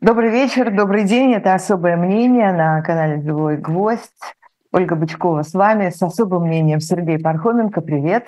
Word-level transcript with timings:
Добрый 0.00 0.30
вечер, 0.30 0.74
добрый 0.74 1.04
день. 1.04 1.32
Это 1.32 1.54
«Особое 1.54 1.96
мнение» 1.96 2.52
на 2.52 2.82
канале 2.82 3.22
«Живой 3.22 3.56
гвоздь». 3.56 4.10
Ольга 4.72 4.96
Бычкова 4.96 5.42
с 5.42 5.54
вами, 5.54 5.90
с 5.90 6.02
особым 6.02 6.48
мнением 6.48 6.80
Сергей 6.80 7.20
Пархоменко. 7.20 7.80
Привет. 7.82 8.26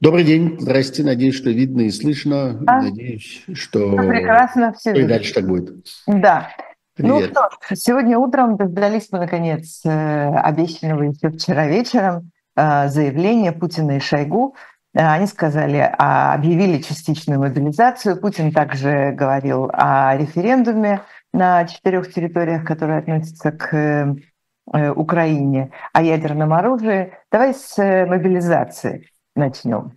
Добрый 0.00 0.24
день. 0.24 0.56
Здрасте. 0.58 1.04
Надеюсь, 1.04 1.34
что 1.34 1.50
видно 1.50 1.82
и 1.82 1.90
слышно. 1.90 2.62
А? 2.66 2.80
Надеюсь, 2.80 3.44
что... 3.52 3.98
Все 3.98 4.08
прекрасно, 4.08 4.72
все 4.72 4.94
и 4.94 5.04
дальше 5.04 5.34
так 5.34 5.46
будет. 5.46 5.74
Да. 6.06 6.48
Ну 6.96 7.18
Привет. 7.18 7.32
что 7.32 7.50
ж, 7.50 7.78
сегодня 7.78 8.16
утром 8.18 8.56
дождались 8.56 9.08
мы, 9.12 9.18
наконец, 9.18 9.82
э, 9.84 10.34
обещанного 10.36 11.02
еще 11.02 11.28
вчера 11.28 11.66
вечером 11.66 12.30
э, 12.56 12.88
заявления 12.88 13.52
Путина 13.52 13.98
и 13.98 14.00
Шойгу. 14.00 14.56
Э, 14.94 15.06
Они 15.06 15.26
сказали, 15.26 15.90
а, 15.98 16.34
объявили 16.34 16.80
частичную 16.82 17.40
мобилизацию. 17.40 18.20
Путин 18.20 18.52
также 18.52 19.12
говорил 19.12 19.70
о 19.72 20.16
референдуме 20.16 21.02
на 21.32 21.66
четырех 21.66 22.12
территориях, 22.12 22.64
которые 22.64 22.98
относятся 22.98 23.52
к 23.52 23.74
э, 24.74 24.90
Украине, 24.90 25.70
о 25.92 26.02
ядерном 26.02 26.52
оружии. 26.52 27.14
Давай 27.30 27.54
с 27.54 27.78
э, 27.78 28.06
мобилизации 28.06 29.08
начнем. 29.34 29.92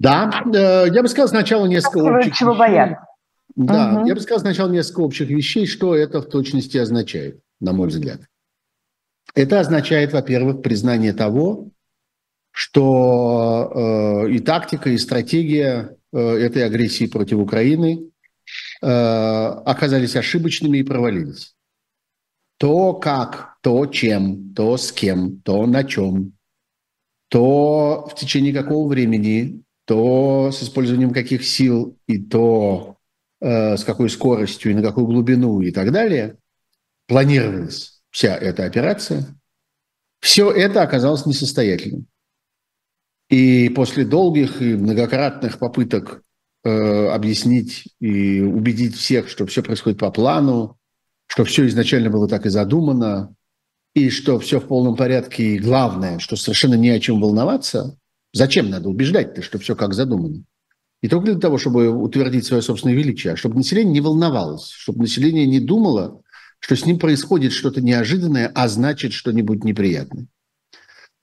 Да, 0.00 0.42
я 0.50 1.02
бы 1.02 1.08
сказал 1.08 1.28
сначала 1.28 1.66
несколько 1.66 1.98
общих 1.98 2.34
чего 2.34 2.50
вещей. 2.52 2.58
бояться? 2.60 3.06
Да, 3.56 3.90
Мгм. 3.92 4.04
я 4.06 4.14
бы 4.14 4.20
сказал 4.20 4.40
сначала 4.40 4.68
несколько 4.68 5.00
общих 5.00 5.28
вещей, 5.28 5.66
что 5.66 5.94
это 5.94 6.20
в 6.20 6.26
точности 6.26 6.76
означает, 6.76 7.40
на 7.60 7.72
мой 7.72 7.88
взгляд. 7.88 8.20
Это 9.34 9.60
означает, 9.60 10.12
во-первых, 10.12 10.62
признание 10.62 11.12
того, 11.12 11.68
что 12.54 13.72
э, 13.74 14.30
и 14.30 14.38
тактика, 14.38 14.88
и 14.88 14.96
стратегия 14.96 15.96
э, 16.12 16.18
этой 16.18 16.64
агрессии 16.64 17.06
против 17.06 17.38
Украины 17.38 18.12
э, 18.80 18.86
оказались 18.86 20.14
ошибочными 20.14 20.78
и 20.78 20.84
провалились. 20.84 21.56
То 22.58 22.94
как, 22.94 23.56
то 23.60 23.86
чем, 23.86 24.54
то 24.54 24.76
с 24.76 24.92
кем, 24.92 25.40
то 25.40 25.66
на 25.66 25.82
чем, 25.82 26.34
то 27.28 28.06
в 28.08 28.14
течение 28.14 28.54
какого 28.54 28.88
времени, 28.88 29.64
то 29.84 30.52
с 30.52 30.62
использованием 30.62 31.12
каких 31.12 31.44
сил 31.44 31.98
и 32.06 32.18
то 32.18 32.98
э, 33.40 33.76
с 33.76 33.82
какой 33.82 34.10
скоростью 34.10 34.70
и 34.70 34.74
на 34.76 34.82
какую 34.82 35.08
глубину 35.08 35.60
и 35.60 35.72
так 35.72 35.90
далее 35.90 36.36
планировалась 37.08 38.00
вся 38.10 38.36
эта 38.36 38.64
операция, 38.64 39.26
все 40.20 40.52
это 40.52 40.82
оказалось 40.82 41.26
несостоятельным. 41.26 42.06
И 43.28 43.68
после 43.70 44.04
долгих 44.04 44.60
и 44.60 44.74
многократных 44.74 45.58
попыток 45.58 46.22
э, 46.62 47.08
объяснить 47.08 47.94
и 48.00 48.40
убедить 48.40 48.96
всех, 48.96 49.28
что 49.28 49.46
все 49.46 49.62
происходит 49.62 49.98
по 49.98 50.10
плану, 50.10 50.78
что 51.26 51.44
все 51.44 51.66
изначально 51.66 52.10
было 52.10 52.28
так 52.28 52.46
и 52.46 52.50
задумано, 52.50 53.34
и 53.94 54.10
что 54.10 54.38
все 54.38 54.60
в 54.60 54.66
полном 54.66 54.96
порядке, 54.96 55.54
и 55.54 55.58
главное, 55.58 56.18
что 56.18 56.36
совершенно 56.36 56.74
не 56.74 56.90
о 56.90 57.00
чем 57.00 57.20
волноваться, 57.20 57.96
зачем 58.32 58.68
надо 58.68 58.88
убеждать-то, 58.88 59.40
что 59.42 59.58
все 59.58 59.74
как 59.74 59.94
задумано? 59.94 60.44
Не 61.02 61.08
только 61.08 61.32
для 61.32 61.40
того, 61.40 61.58
чтобы 61.58 61.88
утвердить 61.90 62.46
свое 62.46 62.62
собственное 62.62 62.96
величие, 62.96 63.34
а 63.34 63.36
чтобы 63.36 63.56
население 63.56 63.92
не 63.92 64.00
волновалось, 64.00 64.70
чтобы 64.70 65.00
население 65.00 65.46
не 65.46 65.60
думало, 65.60 66.22
что 66.58 66.76
с 66.76 66.86
ним 66.86 66.98
происходит 66.98 67.52
что-то 67.52 67.82
неожиданное, 67.82 68.50
а 68.54 68.68
значит 68.68 69.12
что-нибудь 69.12 69.64
неприятное. 69.64 70.26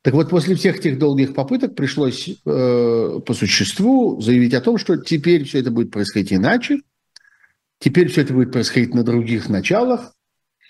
Так 0.04 0.16
вот, 0.16 0.30
после 0.30 0.56
всех 0.56 0.78
этих 0.80 0.98
долгих 0.98 1.36
попыток 1.36 1.76
пришлось 1.76 2.28
э, 2.28 3.20
по 3.26 3.34
существу 3.34 4.20
заявить 4.20 4.54
о 4.56 4.62
том, 4.62 4.78
что 4.78 4.98
теперь 4.98 5.44
все 5.44 5.60
это 5.60 5.70
будет 5.70 5.92
происходить 5.92 6.34
иначе, 6.34 6.82
теперь 7.80 8.08
все 8.08 8.22
это 8.22 8.34
будет 8.34 8.52
происходить 8.52 8.96
на 8.96 9.04
других 9.04 9.48
началах, 9.48 10.14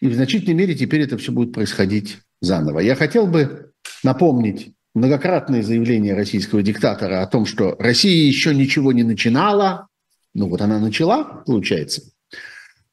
и 0.02 0.08
в 0.08 0.16
значительной 0.16 0.56
мере 0.56 0.76
теперь 0.76 1.02
это 1.02 1.18
все 1.18 1.32
будет 1.32 1.54
происходить 1.54 2.20
заново. 2.42 2.80
Я 2.80 2.96
хотел 2.96 3.26
бы 3.26 3.72
напомнить 4.04 4.74
многократные 4.94 5.64
заявления 5.64 6.14
российского 6.14 6.62
диктатора 6.62 7.22
о 7.22 7.28
том, 7.28 7.46
что 7.46 7.78
Россия 7.80 8.28
еще 8.28 8.54
ничего 8.54 8.92
не 8.92 9.04
начинала, 9.04 9.88
ну 10.34 10.50
вот 10.50 10.60
она 10.60 10.80
начала, 10.80 11.24
получается, 11.46 12.02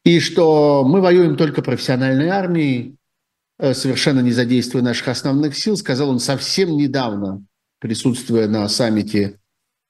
и 0.05 0.21
что 0.21 0.85
мы 0.85 1.01
воюем 1.01 1.37
только 1.37 1.63
профессиональной 1.63 2.29
армией, 2.29 2.98
совершенно 3.61 4.21
не 4.21 4.33
задействуя 4.33 4.83
наших 4.83 5.09
основных 5.09 5.57
сил, 5.57 5.77
сказал 5.77 6.11
он 6.11 6.21
совсем 6.21 6.77
недавно, 6.77 7.45
присутствуя 7.81 8.49
на 8.49 8.69
саммите 8.69 9.39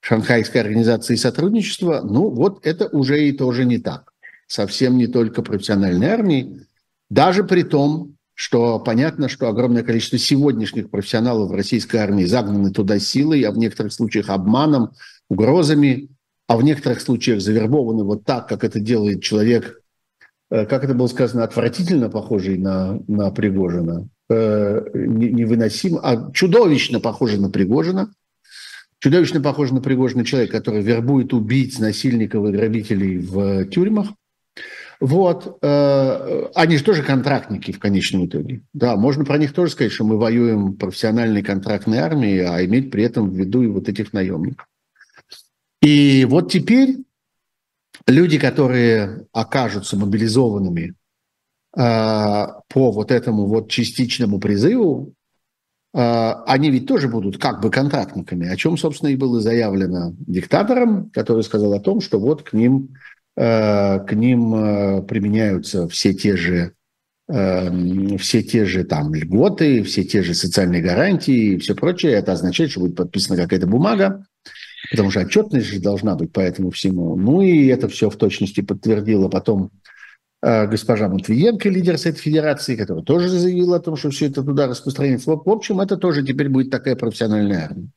Шанхайской 0.01 0.61
организации 0.61 1.15
сотрудничества, 1.15 2.01
ну 2.03 2.29
вот 2.29 2.65
это 2.65 2.87
уже 2.87 3.27
и 3.27 3.31
тоже 3.31 3.65
не 3.65 3.77
так. 3.77 4.13
Совсем 4.47 4.97
не 4.97 5.07
только 5.07 5.41
профессиональной 5.41 6.07
армии, 6.07 6.65
даже 7.09 7.43
при 7.43 7.63
том, 7.63 8.15
что 8.33 8.79
понятно, 8.79 9.27
что 9.27 9.49
огромное 9.49 9.83
количество 9.83 10.17
сегодняшних 10.17 10.89
профессионалов 10.89 11.49
в 11.49 11.53
российской 11.53 11.97
армии 11.97 12.23
загнаны 12.23 12.71
туда 12.71 12.97
силой, 12.97 13.41
а 13.41 13.51
в 13.51 13.57
некоторых 13.57 13.91
случаях 13.91 14.29
обманом, 14.29 14.91
угрозами, 15.29 16.09
а 16.47 16.55
в 16.55 16.63
некоторых 16.63 17.01
случаях 17.01 17.41
завербованы 17.41 18.03
вот 18.03 18.23
так, 18.23 18.47
как 18.47 18.63
это 18.63 18.79
делает 18.79 19.21
человек, 19.21 19.75
э, 19.75 19.79
как 20.49 20.83
это 20.83 20.93
было 20.93 21.07
сказано, 21.07 21.43
отвратительно 21.43 22.09
похожий 22.09 22.57
на, 22.57 22.99
на 23.07 23.29
Пригожина, 23.31 24.07
э, 24.29 24.85
не- 24.93 25.29
невыносимо, 25.29 25.99
а 26.01 26.31
чудовищно 26.31 26.99
похожий 26.99 27.39
на 27.39 27.49
Пригожина, 27.49 28.11
чудовищно 28.99 29.41
похожий 29.41 29.75
на 29.75 29.81
Пригожина 29.81 30.25
человек, 30.25 30.51
который 30.51 30.81
вербует 30.81 31.33
убийц, 31.33 31.79
насильников 31.79 32.47
и 32.47 32.51
грабителей 32.51 33.17
в 33.19 33.65
тюрьмах. 33.65 34.09
Вот, 34.99 35.59
э, 35.61 36.45
они 36.55 36.77
же 36.77 36.83
тоже 36.83 37.03
контрактники 37.03 37.71
в 37.71 37.79
конечном 37.79 38.25
итоге. 38.25 38.61
Да, 38.73 38.97
можно 38.97 39.23
про 39.23 39.37
них 39.37 39.53
тоже 39.53 39.71
сказать, 39.71 39.93
что 39.93 40.03
мы 40.03 40.17
воюем 40.17 40.73
профессиональной 40.73 41.41
контрактной 41.41 41.99
армией, 41.99 42.39
а 42.39 42.65
иметь 42.65 42.91
при 42.91 43.03
этом 43.03 43.29
в 43.29 43.33
виду 43.33 43.61
и 43.61 43.67
вот 43.67 43.87
этих 43.87 44.11
наемников. 44.11 44.67
И 45.81 46.25
вот 46.29 46.51
теперь 46.51 46.97
люди, 48.07 48.37
которые 48.37 49.25
окажутся 49.31 49.97
мобилизованными 49.97 50.93
э, 51.75 52.47
по 52.67 52.91
вот 52.91 53.11
этому 53.11 53.45
вот 53.45 53.69
частичному 53.69 54.39
призыву, 54.39 55.13
э, 55.93 56.33
они 56.45 56.71
ведь 56.71 56.87
тоже 56.87 57.07
будут 57.07 57.37
как 57.37 57.61
бы 57.61 57.69
контрактниками, 57.69 58.47
о 58.47 58.55
чем, 58.55 58.77
собственно, 58.77 59.09
и 59.09 59.15
было 59.15 59.41
заявлено 59.41 60.13
диктатором, 60.19 61.09
который 61.11 61.43
сказал 61.43 61.73
о 61.73 61.79
том, 61.79 62.01
что 62.01 62.19
вот 62.19 62.43
к 62.43 62.53
ним, 62.53 62.95
э, 63.37 63.99
к 63.99 64.13
ним 64.13 65.05
применяются 65.05 65.87
все 65.87 66.13
те 66.13 66.35
же 66.35 66.73
все 67.31 68.41
те 68.41 68.65
же 68.65 68.83
там 68.85 69.13
льготы, 69.13 69.83
все 69.83 70.03
те 70.03 70.23
же 70.23 70.33
социальные 70.33 70.81
гарантии 70.81 71.53
и 71.53 71.57
все 71.59 71.75
прочее. 71.75 72.13
Это 72.13 72.31
означает, 72.31 72.71
что 72.71 72.79
будет 72.79 72.95
подписана 72.95 73.39
какая-то 73.39 73.67
бумага, 73.67 74.25
потому 74.91 75.11
что 75.11 75.21
отчетность 75.21 75.67
же 75.67 75.79
должна 75.79 76.15
быть 76.15 76.31
по 76.31 76.39
этому 76.39 76.71
всему. 76.71 77.15
Ну 77.15 77.41
и 77.41 77.67
это 77.67 77.87
все 77.87 78.09
в 78.09 78.15
точности 78.15 78.61
подтвердила 78.61 79.27
потом 79.27 79.71
э, 80.41 80.67
госпожа 80.67 81.09
Матвиенко, 81.09 81.69
лидер 81.69 81.97
Совета 81.97 82.21
Федерации, 82.21 82.75
которая 82.75 83.03
тоже 83.03 83.29
заявила 83.29 83.77
о 83.77 83.81
том, 83.81 83.95
что 83.95 84.09
все 84.09 84.27
это 84.27 84.43
туда 84.43 84.67
распространяется. 84.67 85.31
Вот, 85.31 85.45
в 85.45 85.49
общем, 85.49 85.79
это 85.81 85.97
тоже 85.97 86.23
теперь 86.23 86.49
будет 86.49 86.71
такая 86.71 86.95
профессиональная 86.95 87.65
армия. 87.65 87.89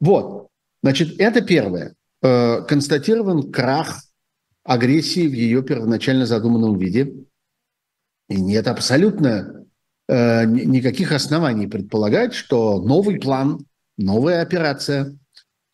Вот, 0.00 0.48
значит, 0.82 1.18
это 1.18 1.40
первое. 1.40 1.94
Э, 2.22 2.62
констатирован 2.62 3.50
крах 3.50 4.00
агрессии 4.64 5.28
в 5.28 5.32
ее 5.32 5.62
первоначально 5.62 6.26
задуманном 6.26 6.78
виде. 6.78 7.14
И 8.28 8.40
нет 8.40 8.66
абсолютно 8.66 9.66
э, 10.08 10.44
ни- 10.46 10.64
никаких 10.64 11.12
оснований 11.12 11.66
предполагать, 11.66 12.32
что 12.32 12.80
новый 12.80 13.20
план, 13.20 13.66
новая 13.98 14.40
операция 14.40 15.16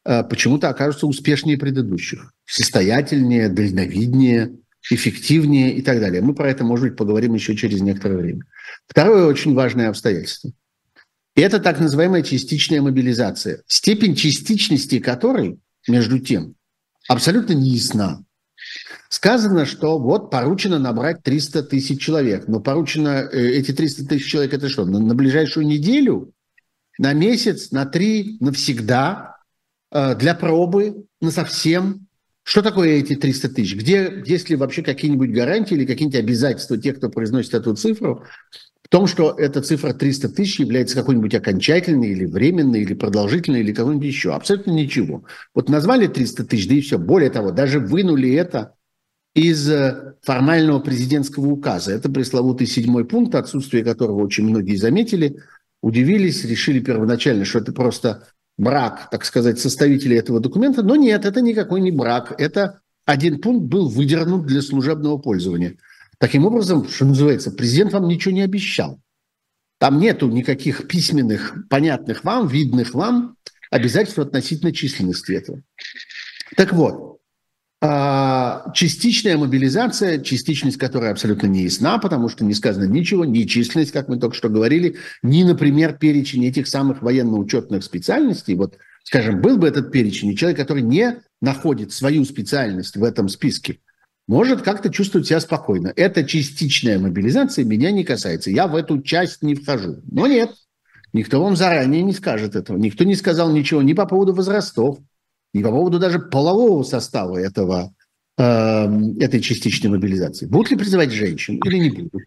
почему-то 0.04 0.68
окажутся 0.68 1.06
успешнее 1.06 1.58
предыдущих, 1.58 2.32
состоятельнее, 2.46 3.48
дальновиднее, 3.48 4.56
эффективнее 4.88 5.74
и 5.74 5.82
так 5.82 6.00
далее. 6.00 6.22
Мы 6.22 6.34
про 6.34 6.50
это, 6.50 6.64
может 6.64 6.88
быть, 6.88 6.96
поговорим 6.96 7.34
еще 7.34 7.54
через 7.56 7.80
некоторое 7.80 8.16
время. 8.16 8.44
Второе 8.86 9.26
очень 9.26 9.54
важное 9.54 9.88
обстоятельство. 9.88 10.52
Это 11.36 11.60
так 11.60 11.80
называемая 11.80 12.22
частичная 12.22 12.82
мобилизация, 12.82 13.62
степень 13.66 14.14
частичности 14.14 14.98
которой, 14.98 15.58
между 15.86 16.18
тем, 16.18 16.54
абсолютно 17.08 17.52
не 17.52 17.70
ясна. 17.70 18.24
Сказано, 19.08 19.64
что 19.64 19.98
вот 19.98 20.30
поручено 20.30 20.78
набрать 20.78 21.22
300 21.22 21.64
тысяч 21.64 22.00
человек. 22.00 22.46
Но 22.46 22.60
поручено 22.60 23.28
э, 23.32 23.50
эти 23.52 23.72
300 23.72 24.06
тысяч 24.06 24.26
человек, 24.26 24.54
это 24.54 24.68
что, 24.68 24.84
на, 24.84 24.98
на 24.98 25.14
ближайшую 25.14 25.66
неделю, 25.66 26.32
на 26.98 27.12
месяц, 27.12 27.70
на 27.70 27.86
три, 27.86 28.36
навсегда, 28.40 29.36
э, 29.36 29.39
для 29.92 30.34
пробы, 30.34 31.04
на 31.20 31.30
совсем? 31.30 32.06
Что 32.42 32.62
такое 32.62 32.98
эти 32.98 33.14
300 33.14 33.48
тысяч? 33.50 33.76
Где, 33.76 34.22
есть 34.26 34.50
ли 34.50 34.56
вообще 34.56 34.82
какие-нибудь 34.82 35.30
гарантии 35.30 35.74
или 35.74 35.86
какие-нибудь 35.86 36.20
обязательства 36.20 36.78
тех, 36.78 36.96
кто 36.96 37.08
произносит 37.08 37.54
эту 37.54 37.74
цифру, 37.76 38.24
в 38.82 38.88
том, 38.88 39.06
что 39.06 39.32
эта 39.38 39.62
цифра 39.62 39.92
300 39.92 40.30
тысяч 40.30 40.58
является 40.58 40.96
какой-нибудь 40.96 41.34
окончательной 41.34 42.08
или 42.08 42.24
временной, 42.24 42.80
или 42.80 42.94
продолжительной, 42.94 43.60
или 43.60 43.72
какой-нибудь 43.72 44.06
еще? 44.06 44.32
Абсолютно 44.32 44.72
ничего. 44.72 45.24
Вот 45.54 45.68
назвали 45.68 46.08
300 46.08 46.44
тысяч, 46.44 46.68
да 46.68 46.74
и 46.74 46.80
все. 46.80 46.98
Более 46.98 47.30
того, 47.30 47.52
даже 47.52 47.78
вынули 47.78 48.32
это 48.32 48.74
из 49.34 49.70
э, 49.70 50.14
формального 50.22 50.80
президентского 50.80 51.46
указа. 51.46 51.92
Это 51.92 52.10
пресловутый 52.10 52.66
седьмой 52.66 53.04
пункт, 53.04 53.36
отсутствие 53.36 53.84
которого 53.84 54.24
очень 54.24 54.44
многие 54.44 54.74
заметили, 54.74 55.38
удивились, 55.82 56.44
решили 56.44 56.80
первоначально, 56.80 57.44
что 57.44 57.60
это 57.60 57.72
просто 57.72 58.26
брак, 58.60 59.08
так 59.10 59.24
сказать, 59.24 59.58
составителей 59.58 60.18
этого 60.18 60.38
документа. 60.38 60.82
Но 60.82 60.96
нет, 60.96 61.24
это 61.24 61.40
никакой 61.40 61.80
не 61.80 61.90
брак. 61.90 62.34
Это 62.38 62.80
один 63.06 63.40
пункт 63.40 63.66
был 63.66 63.88
выдернут 63.88 64.46
для 64.46 64.62
служебного 64.62 65.18
пользования. 65.18 65.76
Таким 66.18 66.44
образом, 66.44 66.86
что 66.86 67.06
называется, 67.06 67.50
президент 67.50 67.92
вам 67.92 68.06
ничего 68.06 68.34
не 68.34 68.42
обещал. 68.42 69.00
Там 69.78 69.98
нету 69.98 70.28
никаких 70.28 70.86
письменных, 70.86 71.54
понятных 71.70 72.22
вам, 72.22 72.46
видных 72.46 72.92
вам 72.92 73.36
обязательств 73.70 74.18
относительно 74.18 74.72
численности 74.72 75.32
этого. 75.32 75.62
Так 76.56 76.74
вот, 76.74 77.19
частичная 77.82 79.38
мобилизация, 79.38 80.20
частичность 80.20 80.76
которой 80.76 81.10
абсолютно 81.10 81.46
не 81.46 81.62
ясна, 81.62 81.98
потому 81.98 82.28
что 82.28 82.44
не 82.44 82.52
сказано 82.52 82.84
ничего, 82.84 83.24
ни 83.24 83.44
численность, 83.44 83.92
как 83.92 84.08
мы 84.08 84.18
только 84.18 84.36
что 84.36 84.50
говорили, 84.50 84.96
ни, 85.22 85.42
например, 85.44 85.94
перечень 85.94 86.44
этих 86.44 86.68
самых 86.68 87.00
военно-учетных 87.00 87.82
специальностей. 87.82 88.54
Вот, 88.54 88.76
скажем, 89.04 89.40
был 89.40 89.56
бы 89.56 89.66
этот 89.66 89.92
перечень, 89.92 90.28
и 90.28 90.36
человек, 90.36 90.58
который 90.58 90.82
не 90.82 91.22
находит 91.40 91.92
свою 91.92 92.26
специальность 92.26 92.96
в 92.96 93.04
этом 93.04 93.30
списке, 93.30 93.78
может 94.28 94.60
как-то 94.60 94.90
чувствовать 94.90 95.26
себя 95.26 95.40
спокойно. 95.40 95.92
Это 95.96 96.22
частичная 96.22 96.98
мобилизация 96.98 97.64
меня 97.64 97.90
не 97.90 98.04
касается. 98.04 98.50
Я 98.50 98.68
в 98.68 98.76
эту 98.76 99.00
часть 99.00 99.42
не 99.42 99.54
вхожу. 99.54 100.02
Но 100.08 100.26
нет, 100.26 100.50
никто 101.14 101.42
вам 101.42 101.56
заранее 101.56 102.02
не 102.02 102.12
скажет 102.12 102.54
этого. 102.54 102.76
Никто 102.76 103.04
не 103.04 103.16
сказал 103.16 103.50
ничего 103.50 103.80
ни 103.80 103.94
по 103.94 104.06
поводу 104.06 104.34
возрастов, 104.34 104.98
ни 105.52 105.62
по 105.62 105.70
поводу 105.70 105.98
даже 105.98 106.18
полового 106.18 106.82
состава 106.82 107.38
этого, 107.38 107.92
э, 108.38 108.42
этой 109.20 109.40
частичной 109.40 109.90
мобилизации. 109.90 110.46
Будут 110.46 110.70
ли 110.70 110.76
призывать 110.76 111.10
женщин 111.10 111.60
или 111.64 111.78
не 111.78 111.90
будут? 111.90 112.22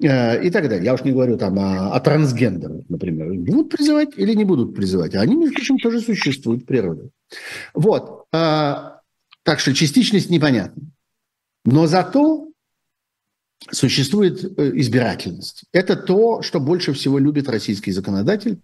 Э, 0.00 0.40
и 0.42 0.50
так 0.50 0.68
далее. 0.68 0.84
Я 0.84 0.94
уж 0.94 1.02
не 1.02 1.12
говорю 1.12 1.36
там 1.36 1.58
о, 1.58 1.92
о 1.92 2.00
трансгендерах, 2.00 2.84
например. 2.88 3.32
Будут 3.34 3.70
призывать 3.70 4.10
или 4.16 4.34
не 4.34 4.44
будут 4.44 4.74
призывать? 4.74 5.14
Они, 5.16 5.34
между 5.34 5.54
прочим, 5.54 5.78
тоже 5.78 6.00
существуют 6.00 6.62
в 6.62 6.66
природе. 6.66 7.10
Вот. 7.74 8.26
Э, 8.32 8.98
так 9.42 9.60
что 9.60 9.74
частичность 9.74 10.30
непонятна. 10.30 10.82
Но 11.64 11.86
зато 11.86 12.48
существует 13.70 14.44
э, 14.44 14.70
избирательность. 14.78 15.64
Это 15.72 15.96
то, 15.96 16.42
что 16.42 16.60
больше 16.60 16.92
всего 16.92 17.18
любит 17.18 17.48
российский 17.48 17.90
законодатель 17.90 18.60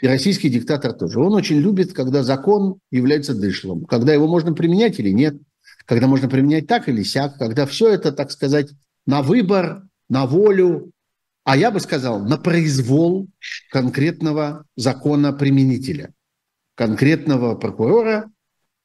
и 0.00 0.06
российский 0.06 0.48
диктатор 0.48 0.92
тоже. 0.92 1.20
Он 1.20 1.34
очень 1.34 1.58
любит, 1.58 1.92
когда 1.92 2.22
закон 2.22 2.78
является 2.90 3.34
дышлом, 3.34 3.84
когда 3.84 4.12
его 4.12 4.26
можно 4.26 4.52
применять 4.52 4.98
или 4.98 5.10
нет, 5.10 5.36
когда 5.84 6.06
можно 6.06 6.28
применять 6.28 6.66
так 6.66 6.88
или 6.88 7.02
сяк, 7.02 7.38
когда 7.38 7.66
все 7.66 7.90
это, 7.90 8.12
так 8.12 8.30
сказать, 8.30 8.70
на 9.06 9.22
выбор, 9.22 9.82
на 10.08 10.26
волю, 10.26 10.90
а 11.44 11.56
я 11.56 11.70
бы 11.70 11.80
сказал, 11.80 12.20
на 12.20 12.38
произвол 12.38 13.28
конкретного 13.70 14.64
закона 14.74 15.32
применителя, 15.32 16.12
конкретного 16.74 17.54
прокурора, 17.54 18.30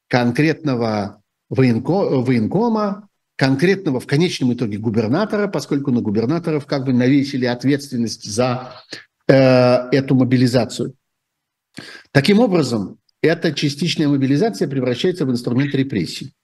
конкретного 0.08 1.22
военко, 1.50 2.20
военкома, 2.22 3.08
конкретного 3.36 3.98
в 3.98 4.06
конечном 4.06 4.52
итоге 4.54 4.78
губернатора, 4.78 5.48
поскольку 5.48 5.90
на 5.90 6.00
губернаторов 6.00 6.66
как 6.66 6.84
бы 6.84 6.92
навесили 6.92 7.46
ответственность 7.46 8.24
за 8.24 8.74
э, 9.28 9.34
эту 9.92 10.14
мобилизацию. 10.14 10.94
Таким 12.10 12.40
образом, 12.40 12.98
эта 13.22 13.52
частичная 13.52 14.08
мобилизация 14.08 14.68
превращается 14.68 15.24
в 15.24 15.30
инструмент 15.30 15.74
репрессий. 15.74 16.34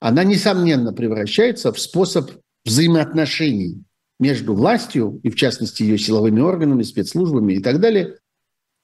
Она, 0.00 0.24
несомненно, 0.24 0.92
превращается 0.92 1.72
в 1.72 1.80
способ 1.80 2.30
взаимоотношений 2.64 3.82
между 4.18 4.54
властью, 4.54 5.20
и 5.22 5.30
в 5.30 5.36
частности 5.36 5.82
ее 5.82 5.98
силовыми 5.98 6.40
органами, 6.40 6.82
спецслужбами 6.82 7.54
и 7.54 7.60
так 7.60 7.80
далее, 7.80 8.18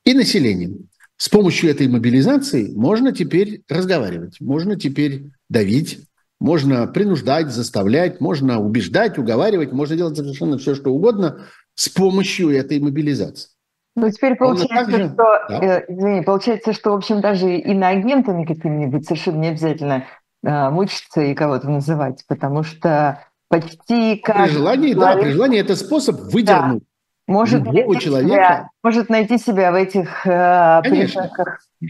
и 0.05 0.15
населением. 0.15 0.89
С 1.17 1.29
помощью 1.29 1.71
этой 1.71 1.89
мобилизации 1.89 2.73
можно 2.75 3.13
теперь 3.13 3.63
разговаривать, 3.69 4.41
можно 4.41 4.77
теперь 4.77 5.31
давить, 5.49 6.01
можно 6.41 6.87
принуждать, 6.89 7.53
заставлять, 7.53 8.21
можно 8.21 8.61
убеждать, 8.61 9.19
уговаривать, 9.19 9.73
можно 9.73 9.97
делать 9.97 10.17
совершенно 10.17 10.59
все, 10.59 10.75
что 10.75 10.91
угодно 10.91 11.47
с 11.75 11.89
помощью 11.89 12.51
этой 12.51 12.81
мобилизации. 12.81 13.51
Ну, 13.95 14.11
теперь 14.11 14.37
получается, 14.37 14.91
также... 14.91 15.09
что, 15.09 15.25
да. 15.49 15.59
э, 15.61 15.85
извини, 15.89 16.23
получается, 16.23 16.73
что, 16.73 16.93
в 16.93 16.95
общем, 16.95 17.21
даже 17.21 17.57
иноагентами 17.57 18.45
какими-нибудь 18.45 19.05
совершенно 19.05 19.37
не 19.41 19.49
обязательно 19.49 20.07
э, 20.43 20.71
мучиться 20.71 21.21
и 21.21 21.35
кого-то 21.35 21.69
называть, 21.69 22.25
потому 22.27 22.63
что 22.63 23.23
почти 23.49 24.17
каждый 24.17 24.47
При 24.47 24.53
желании, 24.55 24.93
человек... 24.93 25.17
да, 25.17 25.23
при 25.23 25.31
желании 25.33 25.61
это 25.61 25.77
способ 25.77 26.21
выдернуть 26.33 26.83
да. 26.83 27.33
может 27.33 27.67
любого 27.67 28.01
человека. 28.01 28.35
Себя, 28.35 28.69
может 28.83 29.09
найти 29.11 29.37
себя 29.37 29.73
в 29.73 29.75
этих 29.75 30.27
э, 30.27 30.81
Конечно. 30.83 31.31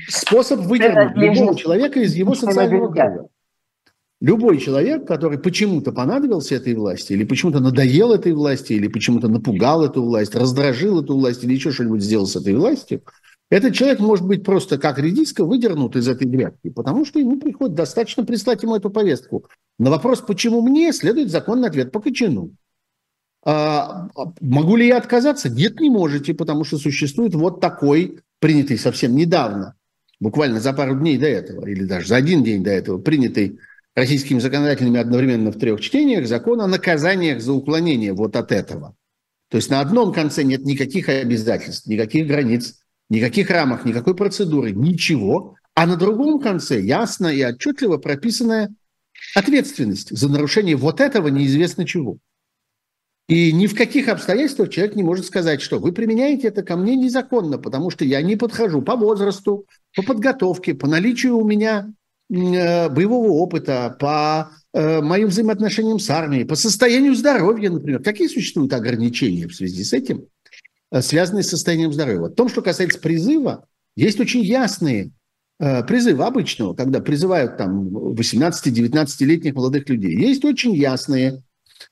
Способ 0.08 0.60
выдернуть 0.60 1.16
любого 1.16 1.54
человека 1.54 2.00
из 2.00 2.14
его 2.16 2.34
социального 2.34 2.88
круга. 2.88 3.28
Любой 4.22 4.58
человек, 4.58 5.04
который 5.04 5.36
почему-то 5.36 5.90
понадобился 5.90 6.54
этой 6.54 6.74
власти, 6.74 7.12
или 7.12 7.24
почему-то 7.24 7.58
надоел 7.58 8.12
этой 8.12 8.32
власти, 8.32 8.72
или 8.72 8.86
почему-то 8.86 9.26
напугал 9.26 9.84
эту 9.84 10.00
власть, 10.00 10.36
раздражил 10.36 11.02
эту 11.02 11.18
власть, 11.18 11.42
или 11.42 11.54
еще 11.54 11.72
что-нибудь 11.72 12.04
сделал 12.04 12.28
с 12.28 12.36
этой 12.36 12.54
властью, 12.54 13.02
этот 13.50 13.74
человек 13.74 13.98
может 13.98 14.24
быть 14.24 14.44
просто 14.44 14.78
как 14.78 15.00
редиска 15.00 15.44
выдернут 15.44 15.96
из 15.96 16.06
этой 16.06 16.28
грядки, 16.28 16.70
потому 16.70 17.04
что 17.04 17.18
ему 17.18 17.40
приходит 17.40 17.74
достаточно 17.74 18.24
прислать 18.24 18.62
ему 18.62 18.76
эту 18.76 18.90
повестку. 18.90 19.44
На 19.80 19.90
вопрос, 19.90 20.20
почему 20.20 20.62
мне, 20.62 20.92
следует 20.92 21.28
законный 21.28 21.66
ответ 21.66 21.90
по 21.90 21.98
Кочану. 21.98 22.52
А, 23.44 24.06
могу 24.40 24.76
ли 24.76 24.86
я 24.86 24.98
отказаться? 24.98 25.50
Нет, 25.50 25.80
не 25.80 25.90
можете, 25.90 26.32
потому 26.32 26.62
что 26.62 26.78
существует 26.78 27.34
вот 27.34 27.60
такой, 27.60 28.20
принятый 28.38 28.78
совсем 28.78 29.16
недавно, 29.16 29.74
буквально 30.20 30.60
за 30.60 30.72
пару 30.72 30.96
дней 30.96 31.18
до 31.18 31.26
этого, 31.26 31.66
или 31.66 31.82
даже 31.82 32.06
за 32.06 32.14
один 32.14 32.44
день 32.44 32.62
до 32.62 32.70
этого, 32.70 32.98
принятый 32.98 33.58
российскими 33.94 34.38
законодателями 34.38 35.00
одновременно 35.00 35.50
в 35.52 35.58
трех 35.58 35.80
чтениях 35.80 36.26
закон 36.26 36.60
о 36.60 36.66
наказаниях 36.66 37.40
за 37.40 37.52
уклонение 37.52 38.12
вот 38.12 38.36
от 38.36 38.52
этого. 38.52 38.96
То 39.50 39.56
есть 39.56 39.70
на 39.70 39.80
одном 39.80 40.12
конце 40.12 40.44
нет 40.44 40.64
никаких 40.64 41.08
обязательств, 41.08 41.86
никаких 41.86 42.26
границ, 42.26 42.80
никаких 43.10 43.50
рамок, 43.50 43.84
никакой 43.84 44.14
процедуры, 44.14 44.72
ничего. 44.72 45.56
А 45.74 45.86
на 45.86 45.96
другом 45.96 46.40
конце 46.40 46.80
ясно 46.80 47.26
и 47.26 47.44
отчетливо 47.44 47.98
прописанная 47.98 48.70
ответственность 49.34 50.16
за 50.16 50.28
нарушение 50.30 50.76
вот 50.76 51.00
этого 51.00 51.28
неизвестно 51.28 51.86
чего. 51.86 52.18
И 53.28 53.52
ни 53.52 53.66
в 53.66 53.76
каких 53.76 54.08
обстоятельствах 54.08 54.70
человек 54.70 54.96
не 54.96 55.02
может 55.02 55.26
сказать, 55.26 55.60
что 55.60 55.78
вы 55.78 55.92
применяете 55.92 56.48
это 56.48 56.62
ко 56.62 56.76
мне 56.76 56.96
незаконно, 56.96 57.56
потому 57.58 57.90
что 57.90 58.04
я 58.04 58.20
не 58.20 58.36
подхожу 58.36 58.82
по 58.82 58.96
возрасту, 58.96 59.66
по 59.94 60.02
подготовке, 60.02 60.74
по 60.74 60.88
наличию 60.88 61.36
у 61.36 61.46
меня 61.46 61.92
боевого 62.32 63.32
опыта, 63.32 63.94
по 64.00 64.50
э, 64.72 65.02
моим 65.02 65.28
взаимоотношениям 65.28 65.98
с 65.98 66.08
армией, 66.08 66.44
по 66.44 66.54
состоянию 66.54 67.14
здоровья, 67.14 67.70
например. 67.70 68.02
Какие 68.02 68.28
существуют 68.28 68.72
ограничения 68.72 69.46
в 69.46 69.54
связи 69.54 69.84
с 69.84 69.92
этим, 69.92 70.24
э, 70.90 71.02
связанные 71.02 71.42
с 71.42 71.50
состоянием 71.50 71.92
здоровья? 71.92 72.20
Вот 72.20 72.32
в 72.32 72.36
том, 72.36 72.48
что 72.48 72.62
касается 72.62 72.98
призыва, 72.98 73.66
есть 73.96 74.18
очень 74.20 74.42
ясные 74.42 75.10
призывы 75.86 76.24
обычного, 76.24 76.74
когда 76.74 76.98
призывают 76.98 77.56
там 77.56 77.86
18-19-летних 77.86 79.54
молодых 79.54 79.88
людей. 79.88 80.16
Есть 80.16 80.44
очень 80.44 80.74
ясные 80.74 81.44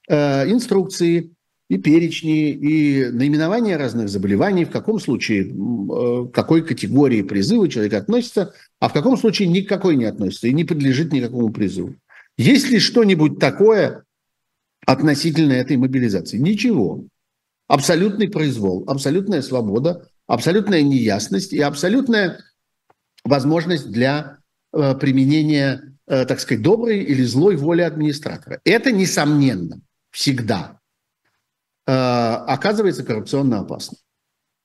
инструкции, 0.09 1.31
и 1.71 1.79
перечни, 1.79 2.51
и 2.51 3.07
наименования 3.11 3.79
разных 3.79 4.09
заболеваний, 4.09 4.65
в 4.65 4.71
каком 4.71 4.99
случае, 4.99 5.45
э, 5.45 6.27
к 6.27 6.35
какой 6.35 6.63
категории 6.63 7.23
призыва 7.23 7.69
человек 7.69 7.95
относится, 7.95 8.53
а 8.81 8.89
в 8.89 8.93
каком 8.93 9.17
случае 9.17 9.49
никакой 9.49 9.97
не 9.97 10.07
относится 10.07 10.49
и 10.49 10.53
не 10.53 10.65
подлежит 10.65 11.13
никакому 11.13 11.51
призыву. 11.51 11.95
Есть 12.37 12.71
ли 12.71 12.79
что-нибудь 12.79 13.39
такое 13.39 14.05
относительно 14.87 15.53
этой 15.53 15.77
мобилизации? 15.77 16.39
Ничего. 16.39 17.05
Абсолютный 17.69 18.29
произвол, 18.29 18.85
абсолютная 18.89 19.43
свобода, 19.43 20.09
абсолютная 20.27 20.83
неясность 20.83 21.53
и 21.53 21.61
абсолютная 21.61 22.41
возможность 23.23 23.91
для 23.93 24.39
э, 24.73 24.95
применения, 24.97 25.95
э, 26.09 26.25
так 26.25 26.41
сказать, 26.41 26.63
доброй 26.63 27.01
или 27.01 27.23
злой 27.23 27.55
воли 27.57 27.83
администратора. 27.83 28.61
Это, 28.65 28.91
несомненно, 28.91 29.81
всегда 30.11 30.81
Э, 31.91 32.45
оказывается 32.47 33.03
коррупционно 33.03 33.61
опасно. 33.61 33.99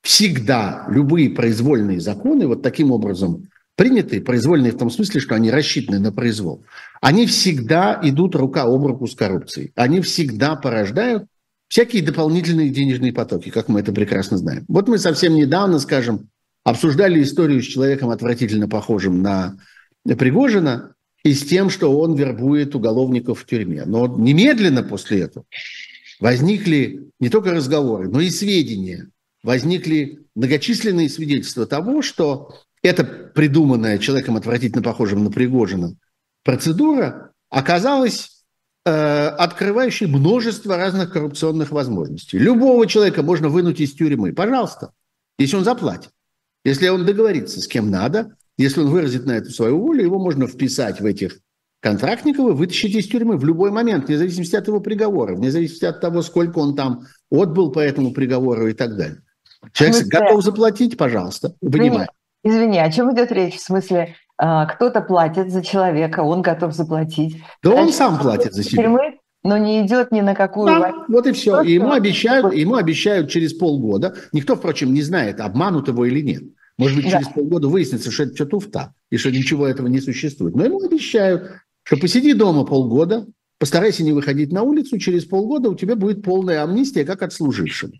Всегда 0.02 0.86
любые 0.88 1.30
произвольные 1.30 1.98
законы 1.98 2.46
вот 2.46 2.62
таким 2.62 2.92
образом 2.92 3.48
приняты, 3.76 4.20
произвольные 4.20 4.72
в 4.72 4.78
том 4.78 4.90
смысле, 4.90 5.20
что 5.20 5.34
они 5.34 5.50
рассчитаны 5.50 5.98
на 5.98 6.10
произвол, 6.10 6.64
они 7.00 7.26
всегда 7.26 8.00
идут 8.02 8.34
рука 8.34 8.62
об 8.62 8.84
руку 8.84 9.06
с 9.06 9.14
коррупцией. 9.14 9.72
Они 9.76 10.00
всегда 10.00 10.56
порождают 10.56 11.26
всякие 11.68 12.02
дополнительные 12.02 12.70
денежные 12.70 13.12
потоки, 13.12 13.50
как 13.50 13.68
мы 13.68 13.80
это 13.80 13.92
прекрасно 13.92 14.38
знаем. 14.38 14.64
Вот 14.68 14.88
мы 14.88 14.98
совсем 14.98 15.34
недавно, 15.34 15.78
скажем, 15.78 16.30
обсуждали 16.64 17.22
историю 17.22 17.62
с 17.62 17.66
человеком 17.66 18.10
отвратительно 18.10 18.68
похожим 18.68 19.22
на 19.22 19.58
Пригожина, 20.04 20.94
и 21.24 21.34
с 21.34 21.44
тем, 21.44 21.70
что 21.70 21.98
он 21.98 22.14
вербует 22.14 22.76
уголовников 22.76 23.40
в 23.40 23.46
тюрьме. 23.46 23.84
Но 23.84 24.06
немедленно 24.06 24.84
после 24.84 25.22
этого 25.22 25.44
возникли 26.20 27.10
не 27.18 27.28
только 27.28 27.50
разговоры, 27.50 28.08
но 28.08 28.20
и 28.20 28.30
сведения. 28.30 29.10
Возникли 29.42 30.20
многочисленные 30.36 31.08
свидетельства 31.08 31.66
того, 31.66 32.02
что 32.02 32.54
эта 32.86 33.04
придуманная 33.04 33.98
человеком 33.98 34.36
отвратительно 34.36 34.82
похожим 34.82 35.24
на 35.24 35.30
Пригожина 35.30 35.94
процедура 36.44 37.32
оказалась 37.50 38.44
э, 38.84 38.90
открывающей 38.90 40.06
множество 40.06 40.76
разных 40.76 41.12
коррупционных 41.12 41.70
возможностей. 41.70 42.38
Любого 42.38 42.86
человека 42.86 43.22
можно 43.22 43.48
вынуть 43.48 43.80
из 43.80 43.92
тюрьмы, 43.92 44.32
пожалуйста, 44.32 44.92
если 45.38 45.56
он 45.56 45.64
заплатит. 45.64 46.10
Если 46.64 46.88
он 46.88 47.04
договорится 47.04 47.60
с 47.60 47.68
кем 47.68 47.90
надо, 47.90 48.36
если 48.58 48.80
он 48.80 48.88
выразит 48.88 49.26
на 49.26 49.32
это 49.32 49.50
свою 49.50 49.78
волю, 49.78 50.02
его 50.02 50.18
можно 50.18 50.46
вписать 50.46 51.00
в 51.00 51.04
этих 51.04 51.38
контрактников 51.80 52.48
и 52.48 52.52
вытащить 52.52 52.94
из 52.94 53.06
тюрьмы 53.06 53.36
в 53.36 53.44
любой 53.44 53.70
момент, 53.70 54.06
вне 54.06 54.18
зависимости 54.18 54.56
от 54.56 54.66
его 54.66 54.80
приговора, 54.80 55.34
вне 55.34 55.50
зависимости 55.50 55.84
от 55.84 56.00
того, 56.00 56.22
сколько 56.22 56.58
он 56.58 56.74
там 56.74 57.04
отбыл 57.30 57.70
по 57.70 57.80
этому 57.80 58.12
приговору 58.12 58.66
и 58.68 58.72
так 58.72 58.96
далее. 58.96 59.22
Человек 59.72 59.96
смысле... 59.96 60.18
готов 60.18 60.44
заплатить, 60.44 60.96
пожалуйста, 60.96 61.54
понимаю. 61.60 62.08
Извини, 62.46 62.78
о 62.78 62.90
чем 62.92 63.12
идет 63.12 63.32
речь? 63.32 63.56
В 63.56 63.60
смысле, 63.60 64.14
а, 64.38 64.66
кто-то 64.66 65.00
платит 65.00 65.50
за 65.50 65.64
человека, 65.64 66.20
он 66.20 66.42
готов 66.42 66.72
заплатить. 66.74 67.42
Да 67.60 67.70
Значит, 67.70 67.86
он 67.86 67.92
сам 67.92 68.18
платит 68.20 68.52
за 68.52 68.62
себя. 68.62 68.84
Тюрьмы, 68.84 69.18
но 69.42 69.58
не 69.58 69.84
идет 69.84 70.12
ни 70.12 70.20
на 70.20 70.34
какую... 70.34 70.66
Да, 70.66 70.94
вот 71.08 71.26
и 71.26 71.32
все. 71.32 71.62
И 71.62 71.72
ему 71.72 71.90
обещают, 71.90 72.54
ему 72.54 72.76
обещают 72.76 73.30
через 73.30 73.52
полгода. 73.52 74.14
Никто, 74.32 74.54
впрочем, 74.54 74.94
не 74.94 75.02
знает, 75.02 75.40
обманут 75.40 75.88
его 75.88 76.04
или 76.04 76.20
нет. 76.20 76.44
Может 76.78 76.96
быть, 76.96 77.06
через 77.10 77.26
да. 77.26 77.32
полгода 77.32 77.66
выяснится, 77.66 78.12
что 78.12 78.22
это 78.24 78.34
все 78.34 78.44
туфта, 78.44 78.94
и 79.10 79.16
что 79.16 79.32
ничего 79.32 79.66
этого 79.66 79.88
не 79.88 80.00
существует. 80.00 80.54
Но 80.54 80.64
ему 80.64 80.80
обещают, 80.84 81.50
что 81.82 81.96
посиди 81.96 82.32
дома 82.32 82.64
полгода, 82.64 83.26
постарайся 83.58 84.04
не 84.04 84.12
выходить 84.12 84.52
на 84.52 84.62
улицу, 84.62 84.98
через 84.98 85.24
полгода 85.24 85.68
у 85.68 85.74
тебя 85.74 85.96
будет 85.96 86.22
полная 86.22 86.62
амнистия, 86.62 87.04
как 87.04 87.22
отслужившим. 87.22 87.92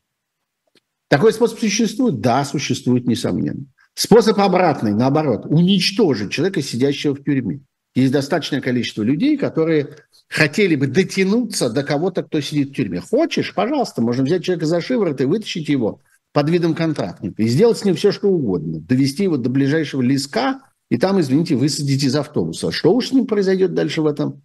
Такой 1.09 1.33
способ 1.33 1.59
существует? 1.59 2.21
Да, 2.21 2.45
существует, 2.45 3.07
несомненно. 3.09 3.65
Способ 3.97 4.39
обратный, 4.39 4.93
наоборот, 4.93 5.47
уничтожить 5.47 6.31
человека, 6.31 6.61
сидящего 6.61 7.15
в 7.15 7.25
тюрьме. 7.25 7.61
Есть 7.95 8.13
достаточное 8.13 8.61
количество 8.61 9.03
людей, 9.03 9.39
которые 9.39 9.97
хотели 10.29 10.77
бы 10.77 10.87
дотянуться 10.87 11.71
до 11.71 11.83
кого-то, 11.83 12.23
кто 12.23 12.43
сидит 12.43 12.71
в 12.71 12.75
тюрьме. 12.75 13.01
Хочешь, 13.01 13.55
пожалуйста, 13.55 14.03
можно 14.03 14.23
взять 14.23 14.45
человека 14.45 14.67
за 14.67 14.83
шиворот 14.83 15.23
и 15.23 15.25
вытащить 15.25 15.71
его 15.71 16.01
под 16.35 16.51
видом 16.51 16.75
контрактника 16.75 17.43
и 17.43 17.49
сделать 17.49 17.79
с 17.79 17.87
ним 17.87 17.95
все, 17.95 18.13
что 18.13 18.29
угодно. 18.29 18.81
Довести 18.81 19.23
его 19.23 19.39
до 19.39 19.49
ближайшего 19.49 20.03
леска 20.03 20.61
и 20.91 20.99
там, 20.99 21.19
извините, 21.19 21.57
высадить 21.57 22.05
из 22.05 22.15
автобуса. 22.15 22.71
Что 22.71 22.93
уж 22.93 23.09
с 23.09 23.13
ним 23.13 23.27
произойдет 23.27 23.73
дальше 23.73 24.03
в 24.03 24.07
этом, 24.07 24.43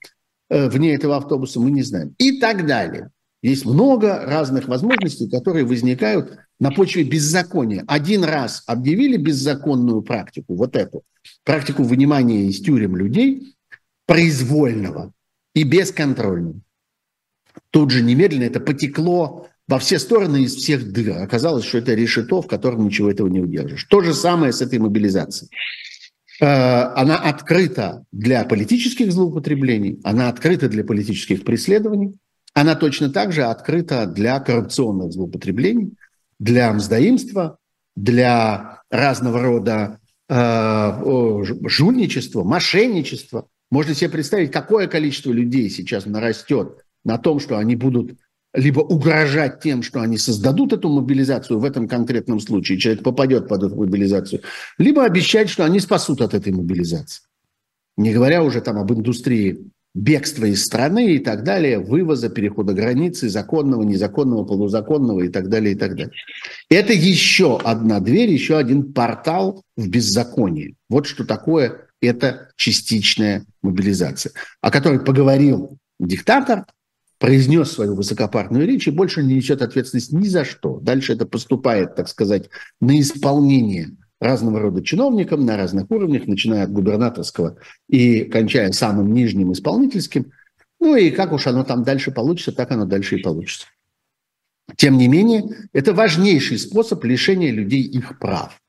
э, 0.50 0.70
вне 0.70 0.96
этого 0.96 1.18
автобуса, 1.18 1.60
мы 1.60 1.72
не 1.72 1.84
знаем. 1.84 2.16
И 2.20 2.40
так 2.40 2.66
далее. 2.66 3.12
Есть 3.44 3.66
много 3.66 4.24
разных 4.26 4.70
возможностей, 4.70 5.30
которые 5.30 5.66
возникают 5.66 6.38
на 6.62 6.70
почве 6.72 7.04
беззакония. 7.04 7.84
Один 7.88 8.24
раз 8.24 8.64
объявили 8.68 9.18
беззаконную 9.18 10.04
практику, 10.04 10.56
вот 10.56 10.76
эту, 10.76 11.02
практику 11.44 11.82
вынимания 11.82 12.46
из 12.46 12.62
тюрем 12.62 12.96
людей, 12.96 13.56
произвольного 14.06 15.12
и 15.56 15.64
бесконтрольного. 15.64 16.62
Тут 17.72 17.90
же 17.90 18.04
немедленно 18.04 18.44
это 18.44 18.60
потекло 18.60 19.48
во 19.68 19.80
все 19.80 19.98
стороны 19.98 20.44
из 20.44 20.56
всех 20.56 20.92
дыр. 20.92 21.18
Оказалось, 21.18 21.66
что 21.66 21.80
это 21.80 21.96
решето, 21.96 22.44
в 22.44 22.48
котором 22.48 22.86
ничего 22.86 23.10
этого 23.10 23.28
не 23.28 23.40
удержишь. 23.40 23.86
То 23.86 24.02
же 24.02 24.14
самое 24.14 24.54
с 24.54 24.62
этой 24.62 24.78
мобилизацией. 24.78 25.50
Э, 26.42 26.46
она 26.96 27.18
открыта 27.18 28.06
для 28.12 28.44
политических 28.44 29.12
злоупотреблений, 29.12 30.00
она 30.04 30.30
открыта 30.30 30.70
для 30.70 30.84
политических 30.84 31.44
преследований, 31.44 32.20
она 32.54 32.76
точно 32.76 33.10
так 33.10 33.32
же 33.32 33.46
открыта 33.46 34.06
для 34.06 34.40
коррупционных 34.40 35.12
злоупотреблений, 35.12 35.96
для 36.42 36.74
мздоимства, 36.74 37.60
для 37.96 38.82
разного 38.90 39.42
рода 39.44 40.00
э, 40.28 41.44
жульничества, 41.68 42.44
мошенничества. 42.44 43.48
Можно 43.70 43.94
себе 43.94 44.10
представить, 44.10 44.52
какое 44.52 44.88
количество 44.88 45.32
людей 45.32 45.70
сейчас 45.70 46.08
нарастет 46.08 46.84
на 47.06 47.20
том, 47.20 47.40
что 47.40 47.60
они 47.60 47.76
будут 47.76 48.18
либо 48.56 48.80
угрожать 48.80 49.62
тем, 49.62 49.84
что 49.84 50.02
они 50.02 50.18
создадут 50.18 50.74
эту 50.74 50.90
мобилизацию 50.90 51.60
в 51.60 51.64
этом 51.64 51.88
конкретном 51.88 52.40
случае, 52.40 52.80
человек 52.80 53.04
попадет 53.04 53.48
под 53.48 53.64
эту 53.64 53.76
мобилизацию, 53.76 54.42
либо 54.80 55.06
обещать, 55.06 55.48
что 55.48 55.64
они 55.64 55.80
спасут 55.80 56.22
от 56.22 56.34
этой 56.34 56.52
мобилизации. 56.52 57.22
Не 57.98 58.14
говоря 58.14 58.44
уже 58.44 58.62
там 58.62 58.80
об 58.80 58.92
индустрии 58.92 59.70
бегства 59.94 60.46
из 60.46 60.64
страны 60.64 61.16
и 61.16 61.20
так 61.20 61.44
далее, 61.44 61.80
вывоза, 61.80 62.30
перехода 62.30 62.74
границы, 62.74 63.30
законного, 63.30 63.84
незаконного, 63.84 64.46
полузаконного 64.46 65.22
и 65.22 65.30
так 65.30 65.50
далее, 65.50 65.74
и 65.74 65.78
так 65.78 65.96
далее. 65.96 66.14
Это 66.70 66.94
еще 66.94 67.60
одна 67.60 68.00
дверь, 68.00 68.32
еще 68.32 68.58
один 68.58 68.94
портал 68.94 69.64
в 69.76 69.90
беззаконие. 69.90 70.76
Вот 70.90 71.08
что 71.08 71.26
такое 71.26 71.88
это 72.02 72.50
частичная 72.56 73.46
мобилизация, 73.62 74.32
о 74.62 74.72
которой 74.72 75.00
поговорил 75.00 75.78
диктатор, 76.00 76.66
произнес 77.20 77.72
свою 77.72 77.96
высокопарную 77.96 78.66
речь 78.66 78.88
и 78.88 78.92
больше 78.92 79.22
не 79.22 79.36
несет 79.36 79.62
ответственность 79.62 80.12
ни 80.12 80.28
за 80.28 80.44
что. 80.44 80.80
Дальше 80.80 81.14
это 81.14 81.28
поступает, 81.28 81.96
так 81.96 82.08
сказать, 82.08 82.50
на 82.80 83.00
исполнение 83.00 83.92
разного 84.22 84.60
рода 84.60 84.84
чиновникам 84.84 85.46
на 85.46 85.58
разных 85.58 85.90
уровнях, 85.90 86.28
начиная 86.28 86.64
от 86.64 86.72
губернаторского 86.72 87.58
и 87.90 88.24
кончая 88.24 88.72
самым 88.72 89.14
нижним 89.14 89.52
исполнительским. 89.52 90.32
Ну 90.80 90.96
и 90.96 91.10
как 91.10 91.34
уж 91.34 91.48
оно 91.48 91.64
там 91.64 91.84
дальше 91.84 92.12
получится, 92.12 92.52
так 92.52 92.72
оно 92.72 92.86
дальше 92.86 93.18
и 93.18 93.22
получится. 93.22 93.68
Тем 94.78 94.98
не 94.98 95.08
менее, 95.08 95.68
это 95.74 95.94
важнейший 95.94 96.60
способ 96.60 97.04
лишения 97.04 97.52
людей 97.52 97.82
их 97.82 98.20
прав. 98.20 98.62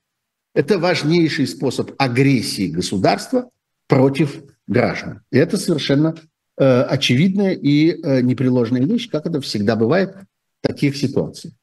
Это 0.55 0.79
важнейший 0.79 1.47
способ 1.47 1.91
агрессии 1.97 2.67
государства 2.67 3.49
против 3.87 4.43
граждан. 4.67 5.21
И 5.31 5.37
это 5.37 5.57
совершенно 5.57 6.15
э, 6.57 6.81
очевидная 6.81 7.53
и 7.53 7.91
э, 7.91 8.21
непреложная 8.21 8.81
вещь, 8.81 9.09
как 9.09 9.27
это 9.27 9.39
всегда 9.39 9.75
бывает 9.75 10.15
в 10.61 10.67
таких 10.67 10.97
ситуациях. 10.97 11.53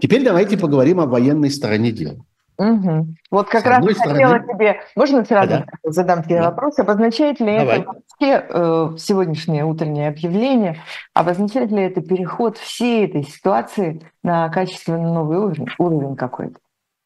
Теперь 0.00 0.24
давайте 0.24 0.58
поговорим 0.58 1.00
о 1.00 1.06
военной 1.06 1.50
стороне 1.50 1.92
дела. 1.92 2.24
Угу. 2.58 3.14
Вот 3.30 3.48
как 3.48 3.62
С 3.62 3.66
раз 3.66 3.84
хотела 3.84 4.38
стороны... 4.38 4.52
тебе, 4.52 4.80
можно 4.94 5.24
сразу 5.24 5.48
да. 5.48 5.66
задам 5.84 6.22
тебе 6.22 6.40
да. 6.40 6.50
вопрос, 6.50 6.78
обозначает 6.78 7.38
ли 7.38 7.58
Давай. 7.58 7.80
это 7.80 7.86
вообще 7.86 8.46
э, 8.48 8.96
сегодняшнее 8.98 9.64
утреннее 9.64 10.08
объявление, 10.08 10.82
обозначает 11.12 11.70
ли 11.70 11.82
это 11.82 12.00
переход 12.00 12.56
всей 12.56 13.06
этой 13.06 13.24
ситуации 13.24 14.00
на 14.22 14.48
качественно 14.48 15.12
новый 15.12 15.38
уровень, 15.38 15.66
уровень 15.78 16.16
какой-то? 16.16 16.58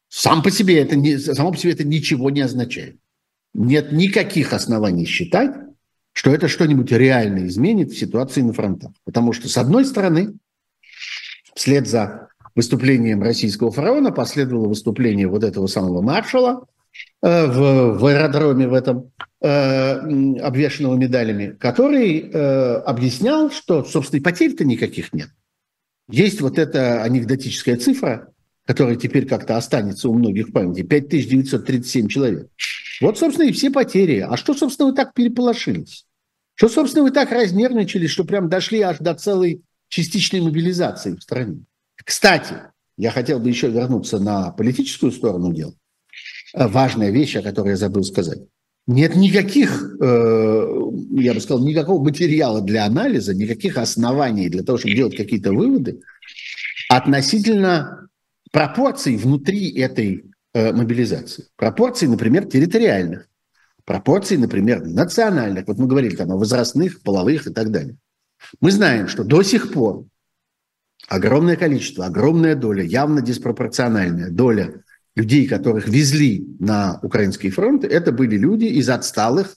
Сам 0.07 0.41
по 0.41 0.51
себе 0.51 0.81
это 0.81 0.95
не, 0.95 1.17
само 1.17 1.51
по 1.51 1.57
себе 1.57 1.73
это 1.73 1.83
ничего 1.83 2.29
не 2.29 2.41
означает. 2.41 2.97
Нет 3.53 3.91
никаких 3.91 4.53
оснований 4.53 5.05
считать, 5.05 5.51
что 6.13 6.33
это 6.33 6.47
что-нибудь 6.47 6.91
реально 6.91 7.47
изменит 7.47 7.91
в 7.91 7.97
ситуации 7.97 8.41
на 8.41 8.53
фронтах. 8.53 8.91
Потому 9.05 9.33
что, 9.33 9.49
с 9.49 9.57
одной 9.57 9.85
стороны, 9.85 10.33
вслед 11.55 11.87
за 11.87 12.29
выступлением 12.55 13.21
российского 13.21 13.71
фараона 13.71 14.11
последовало 14.11 14.67
выступление 14.67 15.27
вот 15.27 15.43
этого 15.43 15.67
самого 15.67 16.01
маршала 16.01 16.65
э, 17.21 17.45
в, 17.47 17.97
в 17.99 18.05
аэродроме 18.05 18.67
в 18.67 18.73
этом, 18.73 19.11
э, 19.41 20.37
обвешенного 20.39 20.95
медалями, 20.95 21.55
который 21.59 22.19
э, 22.19 22.73
объяснял, 22.85 23.51
что, 23.51 23.83
собственно, 23.83 24.19
и 24.19 24.23
потерь-то 24.23 24.65
никаких 24.65 25.13
нет. 25.13 25.29
Есть 26.09 26.41
вот 26.41 26.59
эта 26.59 27.03
анекдотическая 27.03 27.77
цифра, 27.77 28.29
которая 28.65 28.95
теперь 28.95 29.27
как-то 29.27 29.57
останется 29.57 30.09
у 30.09 30.13
многих 30.13 30.49
в 30.49 30.51
памяти, 30.51 30.83
5937 30.83 32.07
человек. 32.07 32.47
Вот, 32.99 33.17
собственно, 33.17 33.47
и 33.47 33.51
все 33.51 33.71
потери. 33.71 34.19
А 34.19 34.37
что, 34.37 34.53
собственно, 34.53 34.89
вы 34.89 34.95
так 34.95 35.13
переполошились? 35.13 36.05
Что, 36.55 36.69
собственно, 36.69 37.03
вы 37.03 37.11
так 37.11 37.31
разнервничались, 37.31 38.11
что 38.11 38.23
прям 38.23 38.49
дошли 38.49 38.81
аж 38.81 38.97
до 38.99 39.15
целой 39.15 39.63
частичной 39.87 40.41
мобилизации 40.41 41.15
в 41.15 41.21
стране? 41.21 41.63
Кстати, 42.05 42.55
я 42.97 43.11
хотел 43.11 43.39
бы 43.39 43.49
еще 43.49 43.69
вернуться 43.69 44.19
на 44.19 44.51
политическую 44.51 45.11
сторону 45.11 45.53
дел. 45.53 45.75
Э, 46.53 46.67
важная 46.67 47.11
вещь, 47.11 47.35
о 47.35 47.41
которой 47.41 47.69
я 47.69 47.77
забыл 47.77 48.03
сказать. 48.03 48.39
Нет 48.87 49.15
никаких, 49.15 49.95
э, 50.01 50.67
я 51.11 51.33
бы 51.33 51.39
сказал, 51.39 51.63
никакого 51.63 52.03
материала 52.03 52.61
для 52.61 52.85
анализа, 52.85 53.33
никаких 53.33 53.77
оснований 53.77 54.49
для 54.49 54.63
того, 54.63 54.77
чтобы 54.77 54.95
делать 54.95 55.15
какие-то 55.15 55.53
выводы 55.53 56.01
относительно 56.89 58.09
пропорций 58.51 59.15
внутри 59.17 59.71
этой 59.79 60.25
э, 60.53 60.73
мобилизации. 60.73 61.45
Пропорций, 61.55 62.07
например, 62.07 62.45
территориальных, 62.45 63.29
пропорций, 63.85 64.37
например, 64.37 64.83
национальных. 64.85 65.67
Вот 65.67 65.77
мы 65.77 65.87
говорили 65.87 66.15
там 66.15 66.31
о 66.31 66.37
возрастных, 66.37 67.01
половых 67.01 67.47
и 67.47 67.53
так 67.53 67.71
далее. 67.71 67.97
Мы 68.59 68.71
знаем, 68.71 69.07
что 69.07 69.23
до 69.23 69.43
сих 69.43 69.71
пор 69.71 70.05
огромное 71.07 71.55
количество, 71.55 72.05
огромная 72.05 72.55
доля, 72.55 72.83
явно 72.83 73.21
диспропорциональная 73.21 74.29
доля 74.29 74.83
людей, 75.15 75.47
которых 75.47 75.87
везли 75.87 76.47
на 76.59 76.99
украинский 77.01 77.49
фронт, 77.49 77.83
это 77.83 78.11
были 78.11 78.37
люди 78.37 78.65
из 78.65 78.89
отсталых, 78.89 79.55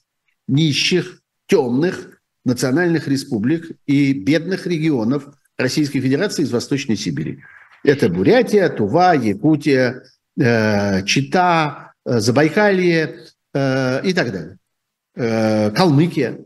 нищих, 0.49 1.21
темных 1.47 2.21
национальных 2.45 3.09
республик 3.09 3.71
и 3.87 4.13
бедных 4.13 4.67
регионов 4.67 5.29
Российской 5.57 6.01
Федерации 6.01 6.43
из 6.43 6.51
Восточной 6.51 6.97
Сибири. 6.97 7.41
Это 7.85 8.09
Бурятия, 8.09 8.69
Тува, 8.69 9.15
Якутия, 9.15 10.03
э, 10.39 11.05
Чита, 11.05 11.93
э, 12.05 12.19
Забайкалье 12.19 13.17
э, 13.53 14.01
и 14.05 14.13
так 14.13 14.33
далее. 14.33 14.59
Калмыкия. 15.17 16.41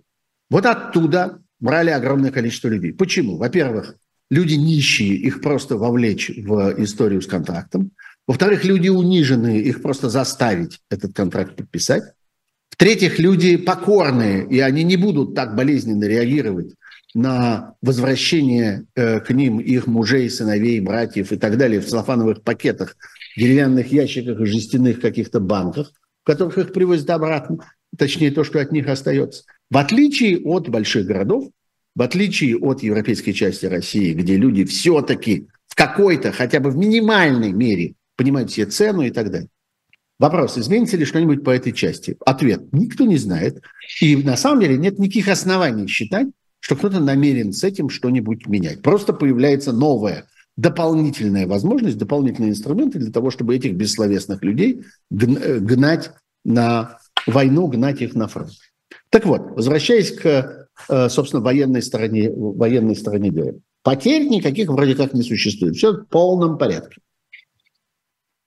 Вот 0.50 0.66
оттуда 0.66 1.40
брали 1.58 1.88
огромное 1.88 2.30
количество 2.30 2.68
людей. 2.68 2.92
Почему? 2.92 3.38
Во-первых, 3.38 3.96
люди 4.30 4.54
нищие, 4.54 5.14
их 5.14 5.40
просто 5.40 5.76
вовлечь 5.76 6.30
в 6.30 6.74
историю 6.82 7.22
с 7.22 7.26
контрактом. 7.26 7.92
Во-вторых, 8.26 8.64
люди 8.64 8.88
униженные, 8.88 9.62
их 9.62 9.80
просто 9.82 10.10
заставить 10.10 10.80
этот 10.90 11.14
контракт 11.14 11.56
подписать. 11.56 12.02
В-третьих, 12.70 13.18
люди 13.18 13.56
покорные, 13.56 14.46
и 14.46 14.60
они 14.60 14.84
не 14.84 14.96
будут 14.96 15.34
так 15.34 15.56
болезненно 15.56 16.04
реагировать 16.04 16.74
на 17.14 17.74
возвращение 17.80 18.84
э, 18.94 19.20
к 19.20 19.30
ним 19.30 19.58
их 19.58 19.86
мужей, 19.86 20.28
сыновей, 20.28 20.78
братьев 20.80 21.32
и 21.32 21.36
так 21.36 21.56
далее 21.56 21.80
в 21.80 21.86
целлофановых 21.86 22.42
пакетах, 22.42 22.96
деревянных 23.36 23.92
ящиках 23.92 24.40
и 24.40 24.46
жестяных 24.46 25.00
каких-то 25.00 25.40
банках, 25.40 25.92
в 26.22 26.26
которых 26.26 26.58
их 26.58 26.72
привозят 26.72 27.08
обратно, 27.10 27.58
точнее 27.96 28.30
то, 28.30 28.44
что 28.44 28.60
от 28.60 28.72
них 28.72 28.88
остается. 28.88 29.44
В 29.70 29.78
отличие 29.78 30.38
от 30.44 30.68
больших 30.68 31.06
городов, 31.06 31.48
в 31.98 32.02
отличие 32.02 32.56
от 32.56 32.84
европейской 32.84 33.32
части 33.32 33.66
России, 33.66 34.14
где 34.14 34.36
люди 34.36 34.64
все-таки 34.64 35.48
в 35.66 35.74
какой-то, 35.74 36.30
хотя 36.30 36.60
бы 36.60 36.70
в 36.70 36.76
минимальной 36.76 37.50
мере 37.50 37.94
понимают 38.14 38.52
себе 38.52 38.66
цену 38.66 39.02
и 39.02 39.10
так 39.10 39.32
далее. 39.32 39.48
Вопрос, 40.20 40.56
изменится 40.56 40.96
ли 40.96 41.04
что-нибудь 41.04 41.42
по 41.42 41.50
этой 41.50 41.72
части? 41.72 42.16
Ответ, 42.24 42.72
никто 42.72 43.04
не 43.04 43.16
знает. 43.16 43.62
И 44.00 44.14
на 44.14 44.36
самом 44.36 44.60
деле 44.60 44.78
нет 44.78 45.00
никаких 45.00 45.26
оснований 45.26 45.88
считать, 45.88 46.28
что 46.60 46.76
кто-то 46.76 47.00
намерен 47.00 47.52
с 47.52 47.64
этим 47.64 47.88
что-нибудь 47.88 48.46
менять. 48.46 48.80
Просто 48.80 49.12
появляется 49.12 49.72
новая 49.72 50.26
дополнительная 50.56 51.48
возможность, 51.48 51.98
дополнительные 51.98 52.52
инструменты 52.52 53.00
для 53.00 53.10
того, 53.10 53.32
чтобы 53.32 53.56
этих 53.56 53.74
бессловесных 53.74 54.44
людей 54.44 54.84
э, 55.10 55.58
гнать 55.58 56.12
на 56.44 56.98
войну, 57.26 57.66
гнать 57.66 58.02
их 58.02 58.14
на 58.14 58.28
фронт. 58.28 58.52
Так 59.10 59.26
вот, 59.26 59.50
возвращаясь 59.56 60.12
к, 60.12 60.67
собственно, 60.86 61.42
военной 61.42 61.82
стороне, 61.82 62.30
военной 62.30 62.96
стороне 62.96 63.30
дела. 63.30 63.54
Потерь 63.82 64.28
никаких 64.28 64.68
вроде 64.68 64.94
как 64.94 65.14
не 65.14 65.22
существует. 65.22 65.76
Все 65.76 65.92
в 65.92 66.04
полном 66.06 66.58
порядке. 66.58 67.00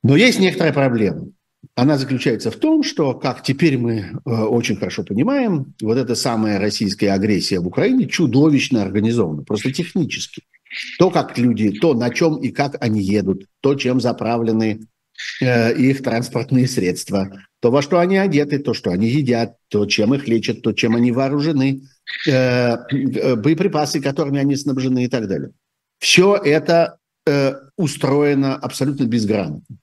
Но 0.04 0.16
есть 0.16 0.40
некоторая 0.40 0.74
проблема 0.74 1.28
она 1.76 1.98
заключается 1.98 2.52
в 2.52 2.56
том, 2.56 2.84
что, 2.84 3.14
как 3.14 3.44
теперь 3.44 3.78
мы 3.78 4.00
э, 4.00 4.30
очень 4.30 4.76
хорошо 4.76 5.04
понимаем, 5.04 5.74
вот 5.82 5.98
эта 5.98 6.16
самая 6.16 6.60
российская 6.60 7.12
агрессия 7.12 7.60
в 7.60 7.68
Украине 7.68 8.08
чудовищно 8.08 8.82
организована, 8.82 9.44
просто 9.44 9.72
технически. 9.72 10.44
То, 11.00 11.12
как 11.12 11.38
люди, 11.38 11.72
то, 11.72 11.94
на 11.94 12.10
чем 12.10 12.38
и 12.38 12.50
как 12.50 12.82
они 12.84 13.02
едут, 13.02 13.46
то, 13.62 13.76
чем 13.76 14.02
заправлены 14.02 14.82
э, 15.42 15.76
их 15.76 16.02
транспортные 16.02 16.68
средства, 16.68 17.32
то, 17.60 17.70
во 17.72 17.82
что 17.82 18.00
они 18.00 18.18
одеты, 18.18 18.58
то, 18.58 18.74
что 18.74 18.90
они 18.90 19.08
едят, 19.08 19.56
то, 19.70 19.86
чем 19.86 20.14
их 20.14 20.28
лечат, 20.28 20.62
то, 20.62 20.74
чем 20.74 20.96
они 20.96 21.12
вооружены, 21.12 21.68
э, 21.74 21.80
э 21.80 22.01
боеприпасы, 22.26 24.02
которыми 24.02 24.40
они 24.40 24.56
снабжены 24.56 25.06
и 25.06 25.08
так 25.08 25.28
далее. 25.28 25.52
Все 26.00 26.36
это 26.36 26.98
э, 27.26 27.54
устроено 27.78 28.56
абсолютно 28.56 29.06
безграмотно 29.06 29.78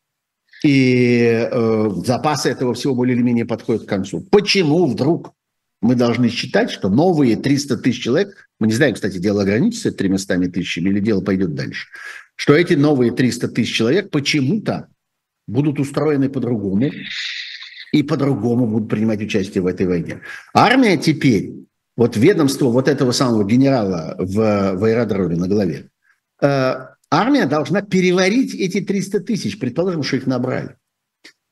и 0.64 1.48
э, 1.50 1.90
запасы 2.04 2.50
этого 2.50 2.74
всего 2.74 2.94
более 2.94 3.16
или 3.16 3.22
менее 3.22 3.44
подходят 3.44 3.84
к 3.84 3.88
концу. 3.88 4.20
Почему 4.30 4.86
вдруг 4.86 5.32
мы 5.80 5.94
должны 5.94 6.28
считать, 6.28 6.70
что 6.70 6.88
новые 6.88 7.36
300 7.36 7.76
тысяч 7.78 8.02
человек, 8.02 8.48
мы 8.58 8.66
не 8.66 8.72
знаем, 8.72 8.94
кстати, 8.94 9.18
дело 9.18 9.42
ограничится 9.42 9.92
300 9.92 10.50
тысячами 10.50 10.90
или 10.90 11.00
дело 11.00 11.20
пойдет 11.20 11.54
дальше, 11.54 11.86
что 12.34 12.54
эти 12.54 12.74
новые 12.74 13.12
300 13.12 13.48
тысяч 13.48 13.74
человек 13.74 14.10
почему-то 14.10 14.88
будут 15.46 15.78
устроены 15.78 16.28
по-другому 16.28 16.90
и 17.92 18.02
по-другому 18.02 18.66
будут 18.66 18.90
принимать 18.90 19.22
участие 19.22 19.62
в 19.62 19.66
этой 19.66 19.86
войне. 19.86 20.20
Армия 20.52 20.96
теперь, 20.96 21.52
вот 21.98 22.16
ведомство 22.16 22.66
вот 22.66 22.86
этого 22.86 23.10
самого 23.10 23.44
генерала 23.44 24.14
в, 24.18 24.34
в 24.76 24.84
аэродроме 24.84 25.34
на 25.34 25.48
голове, 25.48 25.90
э, 26.40 26.74
Армия 27.10 27.46
должна 27.46 27.82
переварить 27.82 28.54
эти 28.54 28.80
300 28.80 29.20
тысяч, 29.20 29.58
предположим, 29.58 30.04
что 30.04 30.16
их 30.16 30.26
набрали. 30.26 30.76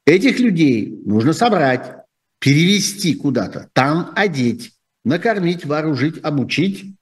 Этих 0.06 0.38
людей 0.38 1.02
нужно 1.04 1.32
собрать, 1.32 1.94
перевести 2.38 3.16
куда-то, 3.16 3.70
там 3.72 4.12
одеть, 4.14 4.72
накормить, 5.04 5.64
вооружить, 5.64 6.22
обучить, 6.22 6.94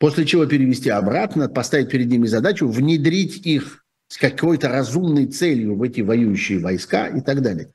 после 0.00 0.26
чего 0.26 0.46
перевести 0.46 0.90
обратно, 0.90 1.48
поставить 1.48 1.90
перед 1.90 2.08
ними 2.08 2.26
задачу, 2.26 2.66
внедрить 2.66 3.46
их 3.46 3.84
с 4.08 4.16
какой-то 4.16 4.70
разумной 4.70 5.26
целью 5.26 5.76
в 5.76 5.82
эти 5.84 6.00
воюющие 6.00 6.58
войска 6.58 7.06
и 7.06 7.20
так 7.20 7.42
далее. 7.42 7.70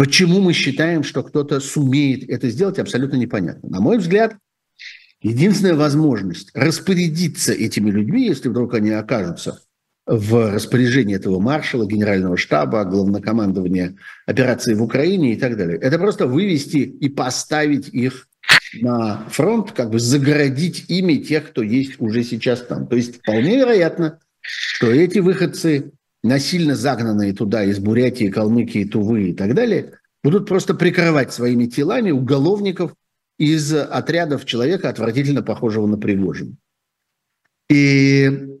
Почему 0.00 0.40
мы 0.40 0.54
считаем, 0.54 1.02
что 1.02 1.22
кто-то 1.22 1.60
сумеет 1.60 2.26
это 2.30 2.48
сделать, 2.48 2.78
абсолютно 2.78 3.16
непонятно. 3.16 3.68
На 3.68 3.80
мой 3.80 3.98
взгляд, 3.98 4.34
Единственная 5.20 5.74
возможность 5.74 6.48
распорядиться 6.54 7.52
этими 7.52 7.90
людьми, 7.90 8.24
если 8.24 8.48
вдруг 8.48 8.72
они 8.72 8.88
окажутся 8.88 9.60
в 10.06 10.54
распоряжении 10.54 11.14
этого 11.14 11.38
маршала, 11.38 11.86
генерального 11.86 12.38
штаба, 12.38 12.84
главнокомандования 12.84 13.96
операции 14.24 14.72
в 14.72 14.82
Украине 14.82 15.34
и 15.34 15.36
так 15.36 15.58
далее, 15.58 15.76
это 15.76 15.98
просто 15.98 16.26
вывести 16.26 16.78
и 16.78 17.10
поставить 17.10 17.88
их 17.88 18.28
на 18.80 19.28
фронт, 19.28 19.72
как 19.72 19.90
бы 19.90 19.98
загородить 19.98 20.86
ими 20.88 21.16
тех, 21.16 21.50
кто 21.50 21.62
есть 21.62 22.00
уже 22.00 22.24
сейчас 22.24 22.62
там. 22.62 22.86
То 22.86 22.96
есть 22.96 23.18
вполне 23.18 23.58
вероятно, 23.58 24.20
что 24.40 24.90
эти 24.90 25.18
выходцы, 25.18 25.92
насильно 26.22 26.74
загнанные 26.74 27.32
туда 27.32 27.64
из 27.64 27.78
Бурятии, 27.78 28.30
Калмыкии, 28.30 28.84
Тувы 28.84 29.30
и 29.30 29.34
так 29.34 29.54
далее, 29.54 29.94
будут 30.22 30.48
просто 30.48 30.74
прикрывать 30.74 31.32
своими 31.32 31.66
телами 31.66 32.10
уголовников, 32.10 32.92
из 33.40 33.72
отрядов 33.72 34.44
человека, 34.44 34.90
отвратительно 34.90 35.42
похожего 35.42 35.86
на 35.86 35.96
Пригожина. 35.96 36.56
И 37.70 38.58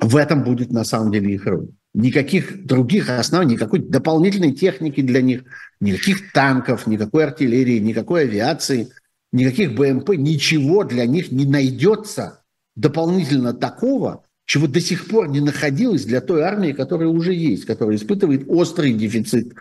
в 0.00 0.16
этом 0.16 0.42
будет 0.42 0.72
на 0.72 0.82
самом 0.82 1.12
деле 1.12 1.34
их 1.34 1.46
роль. 1.46 1.68
Никаких 1.94 2.66
других 2.66 3.08
оснований, 3.10 3.54
никакой 3.54 3.78
дополнительной 3.78 4.52
техники 4.52 5.02
для 5.02 5.22
них, 5.22 5.44
никаких 5.80 6.32
танков, 6.32 6.88
никакой 6.88 7.26
артиллерии, 7.26 7.78
никакой 7.78 8.22
авиации, 8.22 8.88
никаких 9.30 9.76
БМП, 9.76 10.10
ничего 10.16 10.82
для 10.82 11.06
них 11.06 11.30
не 11.30 11.46
найдется 11.46 12.42
дополнительно 12.74 13.52
такого, 13.52 14.24
чего 14.48 14.66
до 14.66 14.80
сих 14.80 15.08
пор 15.08 15.28
не 15.28 15.40
находилось 15.40 16.06
для 16.06 16.22
той 16.22 16.40
армии, 16.40 16.72
которая 16.72 17.08
уже 17.08 17.34
есть, 17.34 17.66
которая 17.66 17.96
испытывает 17.96 18.44
острый 18.48 18.94
дефицит 18.94 19.52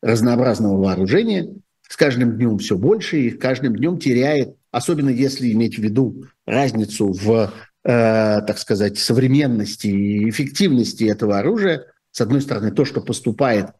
разнообразного 0.00 0.80
вооружения, 0.80 1.52
с 1.88 1.96
каждым 1.96 2.36
днем 2.36 2.58
все 2.58 2.78
больше 2.78 3.18
и 3.18 3.30
каждым 3.30 3.74
днем 3.74 3.98
теряет, 3.98 4.54
особенно 4.70 5.10
если 5.10 5.50
иметь 5.50 5.78
в 5.78 5.82
виду 5.82 6.26
разницу 6.46 7.12
в, 7.12 7.52
э, 7.84 8.40
так 8.46 8.58
сказать, 8.58 8.98
современности 8.98 9.88
и 9.88 10.30
эффективности 10.30 11.02
этого 11.04 11.38
оружия. 11.38 11.86
С 12.12 12.20
одной 12.20 12.40
стороны, 12.40 12.70
то, 12.70 12.84
что 12.84 13.00
поступает 13.00 13.70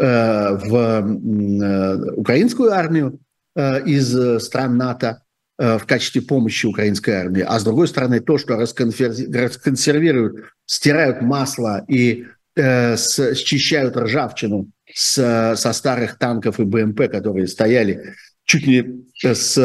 э, 0.00 0.04
в 0.04 0.74
э, 0.74 2.12
украинскую 2.14 2.72
армию 2.72 3.20
э, 3.54 3.84
из 3.84 4.42
стран 4.42 4.76
НАТО 4.78 5.22
э, 5.22 5.27
в 5.58 5.86
качестве 5.86 6.22
помощи 6.22 6.66
украинской 6.66 7.10
армии, 7.10 7.42
а 7.46 7.58
с 7.58 7.64
другой 7.64 7.88
стороны, 7.88 8.20
то, 8.20 8.38
что 8.38 8.56
расконсервируют, 8.56 10.52
стирают 10.66 11.20
масло 11.20 11.84
и 11.88 12.26
э, 12.54 12.96
счищают 12.96 13.96
ржавчину 13.96 14.70
с, 14.92 15.56
со 15.56 15.72
старых 15.72 16.16
танков 16.18 16.60
и 16.60 16.64
БМП, 16.64 17.08
которые 17.10 17.48
стояли 17.48 18.14
чуть 18.44 18.66
ли 18.66 19.04
с 19.22 19.58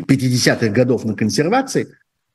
50-х 0.00 0.68
годов 0.68 1.04
на 1.04 1.14
консервации, 1.14 1.88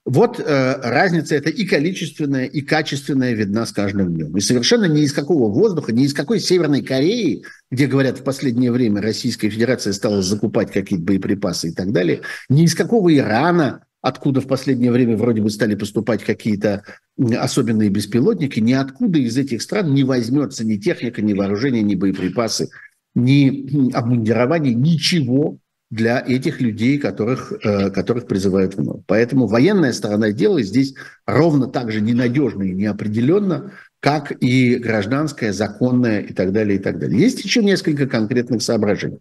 вот 0.05 0.39
э, 0.39 0.79
разница 0.83 1.35
это 1.35 1.49
и 1.49 1.65
количественная, 1.65 2.45
и 2.45 2.61
качественная 2.61 3.33
видна 3.33 3.65
с 3.65 3.71
каждым 3.71 4.13
днем. 4.13 4.37
И 4.37 4.39
совершенно 4.39 4.85
ни 4.85 5.01
из 5.01 5.13
какого 5.13 5.51
воздуха, 5.51 5.91
ни 5.91 6.03
из 6.03 6.13
какой 6.13 6.39
Северной 6.39 6.83
Кореи, 6.83 7.43
где, 7.71 7.87
говорят, 7.87 8.19
в 8.19 8.23
последнее 8.23 8.71
время 8.71 9.01
Российская 9.01 9.49
Федерация 9.49 9.93
стала 9.93 10.21
закупать 10.21 10.71
какие-то 10.71 11.03
боеприпасы 11.03 11.69
и 11.69 11.71
так 11.71 11.91
далее, 11.91 12.21
ни 12.49 12.65
из 12.65 12.75
какого 12.75 13.15
Ирана, 13.15 13.83
откуда 13.99 14.41
в 14.41 14.47
последнее 14.47 14.91
время 14.91 15.17
вроде 15.17 15.41
бы 15.41 15.49
стали 15.49 15.73
поступать 15.73 16.23
какие-то 16.23 16.83
особенные 17.17 17.89
беспилотники, 17.89 18.59
ниоткуда 18.59 19.17
из 19.17 19.35
этих 19.35 19.63
стран 19.63 19.91
не 19.91 20.03
возьмется 20.03 20.63
ни 20.63 20.77
техника, 20.77 21.23
ни 21.23 21.33
вооружение, 21.33 21.81
ни 21.81 21.95
боеприпасы, 21.95 22.69
ни 23.15 23.91
обмундирование, 23.91 24.75
ничего 24.75 25.57
для 25.91 26.23
этих 26.25 26.61
людей, 26.61 26.97
которых, 26.97 27.53
э, 27.63 27.89
которых 27.91 28.27
призывают 28.27 28.75
вновь. 28.75 29.01
Поэтому 29.07 29.47
военная 29.47 29.93
сторона 29.93 30.31
дела 30.31 30.61
здесь 30.61 30.95
ровно 31.25 31.67
так 31.67 31.91
же 31.91 32.01
ненадежна 32.01 32.63
и 32.63 32.73
неопределенна, 32.73 33.71
как 33.99 34.31
и 34.43 34.75
гражданская, 34.75 35.53
законная 35.53 36.21
и 36.21 36.33
так 36.33 36.51
далее, 36.51 36.77
и 36.77 36.81
так 36.81 36.99
далее. 36.99 37.19
Есть 37.19 37.43
еще 37.43 37.63
несколько 37.63 38.07
конкретных 38.07 38.61
соображений. 38.61 39.19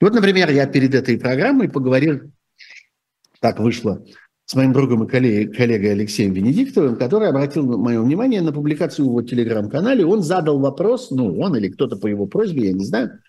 Вот, 0.00 0.14
например, 0.14 0.50
я 0.50 0.66
перед 0.66 0.94
этой 0.94 1.18
программой 1.18 1.68
поговорил 1.68 2.20
Так 3.40 3.58
вышло 3.58 4.04
с 4.46 4.54
моим 4.54 4.72
другом 4.72 5.04
и 5.04 5.08
коллегой, 5.08 5.54
коллегой 5.54 5.92
Алексеем 5.92 6.32
Венедиктовым, 6.34 6.96
который 6.96 7.28
обратил 7.28 7.78
мое 7.78 8.00
внимание 8.02 8.42
на 8.42 8.52
публикацию 8.52 9.06
в 9.06 9.08
его 9.08 9.22
телеграм-канале. 9.22 10.04
Он 10.04 10.22
задал 10.22 10.58
вопрос, 10.58 11.10
ну, 11.10 11.38
он 11.38 11.56
или 11.56 11.68
кто-то 11.68 11.96
по 11.96 12.06
его 12.06 12.26
просьбе, 12.26 12.66
я 12.66 12.72
не 12.72 12.84
знаю, 12.84 13.20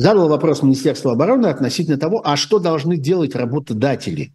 задал 0.00 0.28
вопрос 0.28 0.62
Министерству 0.62 1.10
обороны 1.10 1.46
относительно 1.46 1.98
того, 1.98 2.22
а 2.24 2.36
что 2.36 2.58
должны 2.58 2.96
делать 2.96 3.34
работодатели 3.34 4.32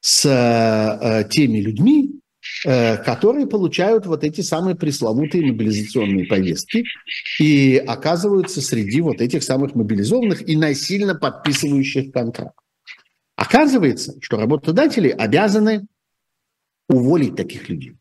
с 0.00 0.26
э, 0.26 1.28
теми 1.30 1.58
людьми, 1.58 2.20
э, 2.66 2.96
которые 2.98 3.46
получают 3.46 4.06
вот 4.06 4.24
эти 4.24 4.40
самые 4.40 4.74
пресловутые 4.74 5.46
мобилизационные 5.46 6.26
повестки 6.26 6.84
и 7.40 7.76
оказываются 7.76 8.60
среди 8.60 9.00
вот 9.00 9.20
этих 9.20 9.42
самых 9.44 9.74
мобилизованных 9.74 10.46
и 10.48 10.56
насильно 10.56 11.14
подписывающих 11.14 12.12
контракт. 12.12 12.58
Оказывается, 13.36 14.14
что 14.20 14.38
работодатели 14.38 15.08
обязаны 15.08 15.86
уволить 16.88 17.36
таких 17.36 17.68
людей. 17.68 17.96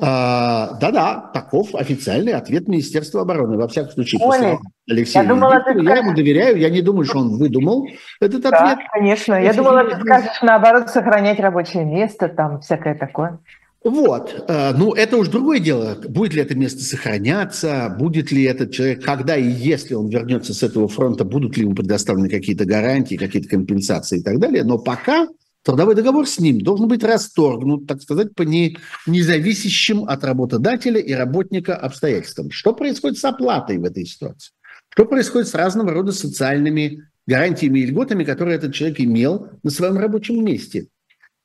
А, 0.00 0.78
да-да, 0.80 1.30
таков 1.34 1.74
официальный 1.74 2.32
ответ 2.32 2.68
Министерства 2.68 3.22
обороны. 3.22 3.58
Во 3.58 3.68
всяком 3.68 3.92
случае, 3.92 4.20
Оля, 4.22 4.58
Алексея 4.88 5.22
я, 5.22 5.28
думала, 5.28 5.60
ты 5.60 5.78
я 5.82 5.96
ему 5.96 6.14
доверяю, 6.14 6.58
я 6.58 6.70
не 6.70 6.80
думаю, 6.80 7.04
что 7.04 7.18
он 7.18 7.36
выдумал 7.36 7.86
этот 8.20 8.42
да, 8.42 8.72
ответ. 8.72 8.86
конечно. 8.92 9.34
Я 9.34 9.52
думала, 9.52 9.84
ты 9.84 10.00
скажешь, 10.00 10.42
наоборот, 10.42 10.88
сохранять 10.88 11.38
рабочее 11.38 11.84
место, 11.84 12.28
там 12.28 12.60
всякое 12.60 12.94
такое. 12.94 13.38
Вот. 13.82 14.44
Э, 14.48 14.72
ну, 14.76 14.92
это 14.92 15.16
уж 15.16 15.28
другое 15.28 15.58
дело. 15.58 15.96
Будет 16.06 16.34
ли 16.34 16.42
это 16.42 16.54
место 16.54 16.82
сохраняться, 16.82 17.94
будет 17.98 18.30
ли 18.30 18.44
этот 18.44 18.72
человек, 18.72 19.02
когда 19.02 19.36
и 19.36 19.48
если 19.48 19.94
он 19.94 20.08
вернется 20.08 20.52
с 20.52 20.62
этого 20.62 20.86
фронта, 20.88 21.24
будут 21.24 21.56
ли 21.56 21.64
ему 21.64 21.74
предоставлены 21.74 22.28
какие-то 22.28 22.66
гарантии, 22.66 23.16
какие-то 23.16 23.48
компенсации 23.48 24.18
и 24.18 24.22
так 24.22 24.38
далее. 24.38 24.64
Но 24.64 24.78
пока 24.78 25.26
трудовой 25.62 25.94
договор 25.94 26.26
с 26.26 26.38
ним 26.38 26.60
должен 26.60 26.88
быть 26.88 27.04
расторгнут, 27.04 27.86
так 27.86 28.02
сказать, 28.02 28.34
по 28.34 28.42
не, 28.42 28.78
независящим 29.06 30.04
от 30.04 30.24
работодателя 30.24 31.00
и 31.00 31.12
работника 31.12 31.76
обстоятельствам. 31.76 32.50
Что 32.50 32.72
происходит 32.72 33.18
с 33.18 33.24
оплатой 33.24 33.78
в 33.78 33.84
этой 33.84 34.04
ситуации? 34.06 34.52
Что 34.90 35.04
происходит 35.04 35.48
с 35.48 35.54
разного 35.54 35.92
рода 35.92 36.12
социальными 36.12 37.04
гарантиями 37.26 37.80
и 37.80 37.86
льготами, 37.86 38.24
которые 38.24 38.56
этот 38.56 38.74
человек 38.74 39.00
имел 39.00 39.48
на 39.62 39.70
своем 39.70 39.98
рабочем 39.98 40.44
месте? 40.44 40.88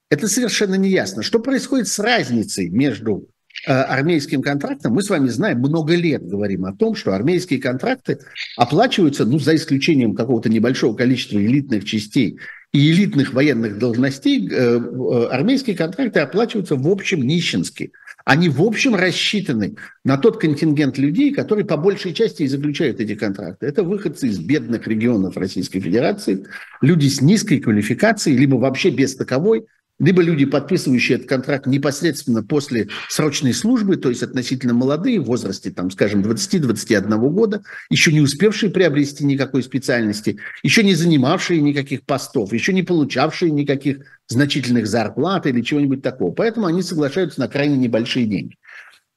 Это 0.10 0.28
совершенно 0.28 0.76
не 0.76 0.90
ясно. 0.90 1.24
Что 1.24 1.40
происходит 1.40 1.88
с 1.88 2.00
разницей 2.00 2.70
между 2.70 3.28
э, 3.68 3.72
армейским 3.72 4.42
контрактом? 4.42 4.94
Мы 4.94 5.04
с 5.04 5.10
вами 5.10 5.28
знаем, 5.28 5.60
много 5.60 5.96
лет 5.96 6.26
говорим 6.26 6.66
о 6.66 6.76
том, 6.76 6.96
что 6.96 7.14
армейские 7.14 7.60
контракты 7.60 8.20
оплачиваются, 8.56 9.26
ну, 9.26 9.40
за 9.40 9.56
исключением 9.56 10.16
какого-то 10.16 10.50
небольшого 10.50 10.96
количества 10.96 11.38
элитных 11.38 11.86
частей 11.86 12.40
и 12.76 12.92
элитных 12.92 13.34
военных 13.34 13.78
должностей, 13.80 14.50
э, 14.52 14.54
э, 14.54 15.28
армейские 15.32 15.78
контракты 15.78 16.20
оплачиваются 16.20 16.76
в 16.76 16.88
общем 16.88 17.22
нищенски. 17.22 17.94
Они 18.26 18.50
в 18.50 18.62
общем 18.62 18.96
рассчитаны 18.96 19.76
на 20.04 20.18
тот 20.18 20.42
контингент 20.42 20.98
людей, 20.98 21.34
которые 21.34 21.64
по 21.64 21.78
большей 21.78 22.14
части 22.14 22.44
и 22.44 22.48
заключают 22.48 23.00
эти 23.00 23.16
контракты. 23.16 23.66
Это 23.68 23.84
выходцы 23.84 24.28
из 24.28 24.40
бедных 24.40 24.88
регионов 24.88 25.38
Российской 25.38 25.80
Федерации, 25.80 26.46
люди 26.82 27.08
с 27.08 27.22
низкой 27.22 27.60
квалификацией, 27.60 28.36
либо 28.36 28.56
вообще 28.56 28.90
без 28.90 29.16
таковой, 29.16 29.68
либо 30.00 30.22
люди, 30.22 30.46
подписывающие 30.46 31.18
этот 31.18 31.30
контракт 31.30 31.68
непосредственно 31.68 32.44
после 32.44 32.90
срочной 33.10 33.54
службы, 33.54 33.96
то 33.96 34.10
есть 34.10 34.24
относительно 34.24 34.74
молодые, 34.74 35.22
в 35.22 35.26
возрасте, 35.26 35.72
там, 35.72 35.90
скажем, 35.90 36.22
20-21 36.22 37.18
года, 37.30 37.64
еще 37.90 38.12
не 38.12 38.20
успевшие 38.20 38.72
приобрести 38.72 39.24
никакой 39.24 39.64
специальности, 39.64 40.38
еще 40.64 40.84
не 40.84 40.96
занимавшие 40.96 41.62
никаких 41.62 42.04
постов, 42.04 42.52
еще 42.52 42.74
не 42.74 42.84
получавшие 42.84 43.52
никаких 43.52 44.00
значительных 44.28 44.88
зарплат 44.88 45.46
или 45.48 45.62
чего-нибудь 45.62 46.02
такого. 46.02 46.32
Поэтому 46.32 46.66
они 46.66 46.82
соглашаются 46.82 47.40
на 47.40 47.48
крайне 47.48 47.78
небольшие 47.78 48.26
деньги. 48.26 48.56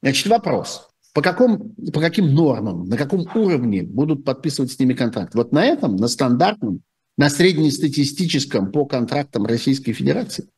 Значит, 0.00 0.28
вопрос. 0.28 0.88
По, 1.12 1.22
каком, 1.22 1.74
по 1.92 2.00
каким 2.00 2.32
нормам, 2.32 2.84
на 2.84 2.96
каком 2.96 3.26
уровне 3.34 3.82
будут 3.82 4.24
подписывать 4.24 4.70
с 4.70 4.78
ними 4.78 4.94
контракт? 4.94 5.34
Вот 5.34 5.50
на 5.50 5.64
этом, 5.64 5.96
на 5.96 6.06
стандартном, 6.06 6.82
на 7.16 7.28
среднестатистическом 7.30 8.70
по 8.70 8.86
контрактам 8.86 9.44
Российской 9.44 9.92
Федерации– 9.92 10.46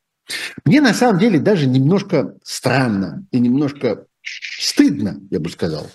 мне 0.65 0.81
на 0.81 0.95
самом 0.95 1.19
деле 1.19 1.39
даже 1.41 1.67
немножко 1.67 2.37
странно 2.43 3.27
и 3.31 3.41
немножко 3.41 4.07
стыдно, 4.23 5.19
я 5.31 5.41
бы 5.41 5.49
сказал, 5.51 5.87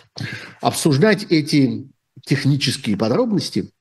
обсуждать 0.61 1.25
эти 1.29 1.87
технические 2.23 2.97
подробности 2.97 3.71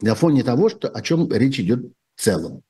на 0.00 0.14
фоне 0.14 0.42
того, 0.42 0.68
что, 0.68 0.88
о 0.88 1.00
чем 1.02 1.30
речь 1.32 1.60
идет 1.60 1.92
в 2.16 2.20
целом. 2.20 2.62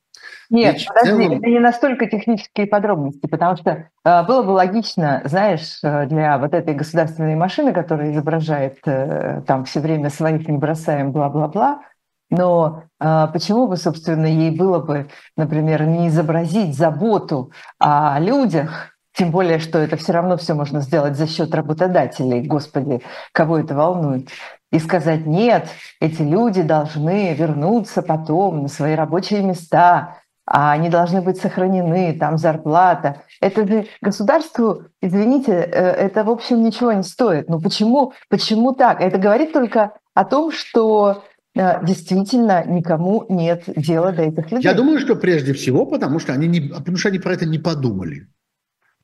Нет, 0.51 0.75
речь 0.75 0.87
подожди, 0.87 1.25
целом... 1.25 1.39
это 1.39 1.47
не 1.47 1.61
настолько 1.61 2.07
технические 2.07 2.67
подробности, 2.67 3.27
потому 3.27 3.57
что 3.57 3.89
э, 4.05 4.23
было 4.27 4.43
бы 4.43 4.51
логично, 4.51 5.23
знаешь, 5.25 5.79
э, 5.83 6.07
для 6.07 6.39
вот 6.39 6.53
этой 6.55 6.75
государственной 6.75 7.37
машины, 7.37 7.73
которая 7.73 8.13
изображает 8.13 8.79
э, 8.85 9.43
там 9.47 9.65
все 9.65 9.81
время 9.81 10.11
своих 10.11 10.49
не 10.49 10.59
бросаем, 10.59 11.13
бла-бла-бла, 11.13 11.83
но 12.31 12.85
э, 13.01 13.27
почему 13.33 13.67
бы, 13.67 13.77
собственно, 13.77 14.27
ей 14.27 14.51
было 14.51 14.79
бы, 14.79 15.09
например, 15.37 15.85
не 15.85 16.09
изобразить 16.09 16.77
заботу 16.77 17.51
о 17.79 18.19
людях, 18.21 18.97
тем 19.13 19.33
более, 19.33 19.59
что 19.59 19.79
это 19.79 19.97
все 19.97 20.13
равно 20.13 20.37
все 20.37 20.55
можно 20.55 20.81
сделать 20.81 21.17
за 21.17 21.27
счет 21.27 21.55
работодателей, 21.55 22.47
господи, 22.47 23.03
кого 23.33 23.59
это 23.59 23.75
волнует, 23.75 24.29
и 24.71 24.79
сказать, 24.79 25.27
нет, 25.27 25.69
эти 26.01 26.23
люди 26.23 26.63
должны 26.63 27.35
вернуться 27.35 28.03
потом 28.03 28.63
на 28.63 28.69
свои 28.69 28.95
рабочие 28.95 29.43
места, 29.43 30.17
а 30.47 30.73
они 30.73 30.89
должны 30.89 31.23
быть 31.23 31.41
сохранены, 31.41 32.17
там 32.19 32.39
зарплата. 32.39 33.23
Это 33.41 33.67
же 33.67 33.87
государству, 34.01 34.85
извините, 35.01 35.53
э, 35.53 35.91
это, 35.91 36.25
в 36.25 36.31
общем, 36.31 36.63
ничего 36.63 36.93
не 36.93 37.03
стоит. 37.03 37.49
Ну 37.49 37.61
почему, 37.61 38.13
почему 38.29 38.73
так? 38.73 39.01
Это 39.01 39.19
говорит 39.19 39.53
только 39.53 39.93
о 40.15 40.25
том, 40.25 40.51
что 40.51 41.25
действительно 41.55 42.65
никому 42.65 43.27
нет 43.29 43.65
дела 43.67 44.13
до 44.13 44.23
этих 44.23 44.51
людей. 44.51 44.63
Я 44.63 44.75
думаю, 44.75 44.99
что 45.01 45.17
прежде 45.17 45.53
всего, 45.53 45.85
потому 45.87 46.19
что 46.19 46.33
они, 46.33 46.47
не, 46.47 46.61
потому 46.61 46.97
что 46.97 47.09
они 47.09 47.19
про 47.19 47.35
это 47.35 47.47
не 47.47 47.59
подумали. 47.59 48.29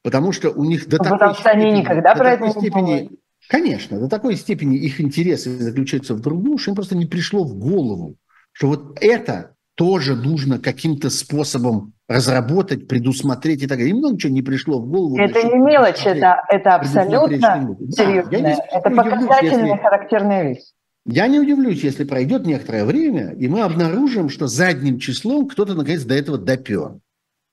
Потому 0.02 0.32
что 0.32 0.50
у 0.50 0.64
них 0.64 0.88
до 0.88 0.98
ну, 0.98 1.04
такой 1.04 1.18
потому 1.18 1.34
что 1.34 1.42
степени, 1.42 1.62
они 1.64 1.80
никогда 1.80 2.14
про 2.14 2.30
это 2.32 2.44
не 2.44 2.50
степени, 2.50 2.70
думали. 2.70 3.10
Конечно, 3.48 3.98
до 3.98 4.08
такой 4.08 4.36
степени 4.36 4.76
их 4.76 5.00
интересы 5.00 5.58
заключаются 5.58 6.14
в 6.14 6.20
другом, 6.20 6.58
что 6.58 6.70
им 6.70 6.76
просто 6.76 6.96
не 6.96 7.06
пришло 7.06 7.44
в 7.44 7.56
голову, 7.56 8.16
что 8.52 8.68
вот 8.68 8.98
это 9.00 9.56
тоже 9.74 10.16
нужно 10.16 10.58
каким-то 10.58 11.10
способом 11.10 11.92
разработать, 12.08 12.88
предусмотреть 12.88 13.62
и 13.62 13.66
так 13.66 13.78
далее. 13.78 13.90
Им 13.90 13.98
много 13.98 14.18
чего 14.18 14.32
не 14.32 14.42
пришло 14.42 14.80
в 14.80 14.88
голову. 14.88 15.18
Это 15.18 15.42
не 15.42 15.58
мелочь, 15.58 16.06
это, 16.06 16.42
это 16.48 16.76
абсолютно 16.76 17.76
серьезно. 17.90 18.30
Да, 18.30 18.56
это 18.70 18.90
показательная, 18.90 19.66
если... 19.66 19.82
характерная 19.82 20.48
вещь. 20.48 20.64
Я 21.06 21.28
не 21.28 21.38
удивлюсь, 21.38 21.84
если 21.84 22.02
пройдет 22.02 22.46
некоторое 22.46 22.84
время, 22.84 23.32
и 23.38 23.46
мы 23.46 23.60
обнаружим, 23.60 24.28
что 24.28 24.48
задним 24.48 24.98
числом 24.98 25.46
кто-то 25.46 25.74
наконец 25.74 26.02
до 26.02 26.14
этого 26.14 26.36
допер. 26.36 26.98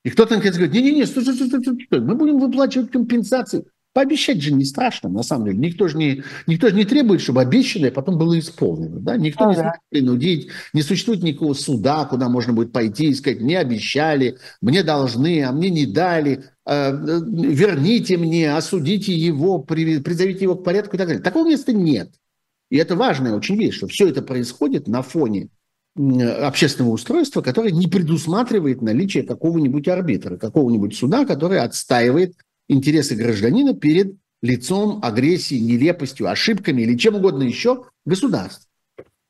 И 0.04 0.10
кто-то 0.10 0.34
наконец 0.34 0.56
говорит, 0.56 0.74
не-не-не, 0.74 1.06
стой, 1.06 1.22
стой, 1.22 1.34
стой, 1.36 1.48
стой, 1.48 1.84
стой, 1.86 2.00
мы 2.00 2.16
будем 2.16 2.38
выплачивать 2.38 2.90
компенсации. 2.90 3.64
Пообещать 3.92 4.42
же 4.42 4.52
не 4.52 4.64
страшно, 4.64 5.08
на 5.08 5.22
самом 5.22 5.44
деле. 5.44 5.58
Никто 5.58 5.86
же 5.86 5.96
не, 5.96 6.24
никто 6.48 6.68
же 6.68 6.74
не 6.74 6.84
требует, 6.84 7.20
чтобы 7.20 7.42
обещанное 7.42 7.92
потом 7.92 8.18
было 8.18 8.36
исполнено. 8.36 8.98
Да? 8.98 9.16
Никто 9.16 9.44
ну, 9.44 9.50
не 9.52 9.56
да. 9.56 9.74
принудить, 9.88 10.48
не 10.72 10.82
существует 10.82 11.22
никакого 11.22 11.54
суда, 11.54 12.04
куда 12.06 12.28
можно 12.28 12.52
будет 12.52 12.72
пойти 12.72 13.10
и 13.10 13.14
сказать, 13.14 13.40
мне 13.40 13.56
обещали, 13.56 14.38
мне 14.60 14.82
должны, 14.82 15.44
а 15.44 15.52
мне 15.52 15.70
не 15.70 15.86
дали, 15.86 16.42
э, 16.66 16.90
верните 16.90 18.16
мне, 18.16 18.56
осудите 18.56 19.14
его, 19.14 19.60
призовите 19.60 20.42
его 20.42 20.56
к 20.56 20.64
порядку 20.64 20.96
и 20.96 20.98
так 20.98 21.06
далее. 21.06 21.22
Такого 21.22 21.48
места 21.48 21.72
нет. 21.72 22.10
И 22.70 22.76
это 22.76 22.96
важная 22.96 23.34
очень 23.34 23.56
вещь, 23.56 23.76
что 23.76 23.86
все 23.86 24.08
это 24.08 24.22
происходит 24.22 24.88
на 24.88 25.02
фоне 25.02 25.48
общественного 25.96 26.92
устройства, 26.92 27.40
которое 27.40 27.70
не 27.70 27.86
предусматривает 27.86 28.82
наличие 28.82 29.22
какого-нибудь 29.22 29.86
арбитра, 29.86 30.36
какого-нибудь 30.36 30.96
суда, 30.96 31.24
который 31.24 31.60
отстаивает 31.60 32.34
интересы 32.68 33.14
гражданина 33.14 33.74
перед 33.74 34.16
лицом 34.42 35.00
агрессии, 35.02 35.58
нелепостью, 35.58 36.28
ошибками 36.28 36.82
или 36.82 36.96
чем 36.96 37.14
угодно 37.14 37.44
еще 37.44 37.84
государств. 38.04 38.68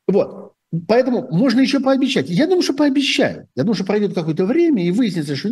Вот. 0.08 0.52
Поэтому 0.88 1.28
можно 1.30 1.60
еще 1.60 1.80
пообещать. 1.80 2.28
Я 2.30 2.46
думаю, 2.46 2.62
что 2.62 2.72
пообещаю. 2.72 3.46
Я 3.54 3.62
думаю, 3.62 3.76
что 3.76 3.84
пройдет 3.84 4.14
какое-то 4.14 4.44
время 4.46 4.84
и 4.84 4.90
выяснится, 4.90 5.36
что 5.36 5.50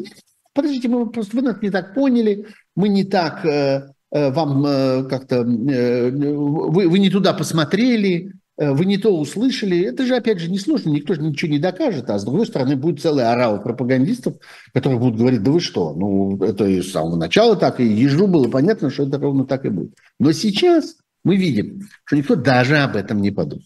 подождите, 0.52 0.88
мы 0.88 1.08
просто 1.10 1.36
вы 1.36 1.42
нас 1.42 1.60
не 1.62 1.70
так 1.70 1.94
поняли, 1.94 2.46
мы 2.74 2.88
не 2.88 3.04
так 3.04 3.44
Э, 3.44 3.88
вам 4.12 4.64
э, 4.66 5.04
как-то, 5.04 5.36
э, 5.36 6.10
вы, 6.10 6.88
вы 6.88 6.98
не 6.98 7.10
туда 7.10 7.32
посмотрели, 7.32 8.32
вы 8.58 8.84
не 8.84 8.98
то 8.98 9.16
услышали. 9.18 9.80
Это 9.80 10.04
же, 10.04 10.14
опять 10.14 10.38
же, 10.38 10.50
не 10.50 10.58
сложно, 10.58 10.90
никто 10.90 11.14
же 11.14 11.22
ничего 11.22 11.50
не 11.50 11.58
докажет. 11.58 12.10
А 12.10 12.18
с 12.18 12.24
другой 12.24 12.46
стороны, 12.46 12.76
будет 12.76 13.00
целый 13.00 13.24
орал 13.24 13.62
пропагандистов, 13.62 14.34
которые 14.74 15.00
будут 15.00 15.18
говорить, 15.18 15.42
да 15.42 15.50
вы 15.50 15.60
что, 15.60 15.94
ну, 15.94 16.36
это 16.36 16.66
и 16.66 16.82
с 16.82 16.92
самого 16.92 17.16
начала 17.16 17.56
так, 17.56 17.80
и 17.80 17.84
ежу 17.84 18.26
было 18.28 18.48
понятно, 18.48 18.90
что 18.90 19.04
это 19.04 19.18
ровно 19.18 19.46
так 19.46 19.64
и 19.64 19.70
будет. 19.70 19.94
Но 20.20 20.32
сейчас 20.32 20.96
мы 21.24 21.36
видим, 21.36 21.88
что 22.04 22.16
никто 22.16 22.36
даже 22.36 22.76
об 22.76 22.94
этом 22.94 23.22
не 23.22 23.30
подумал. 23.30 23.64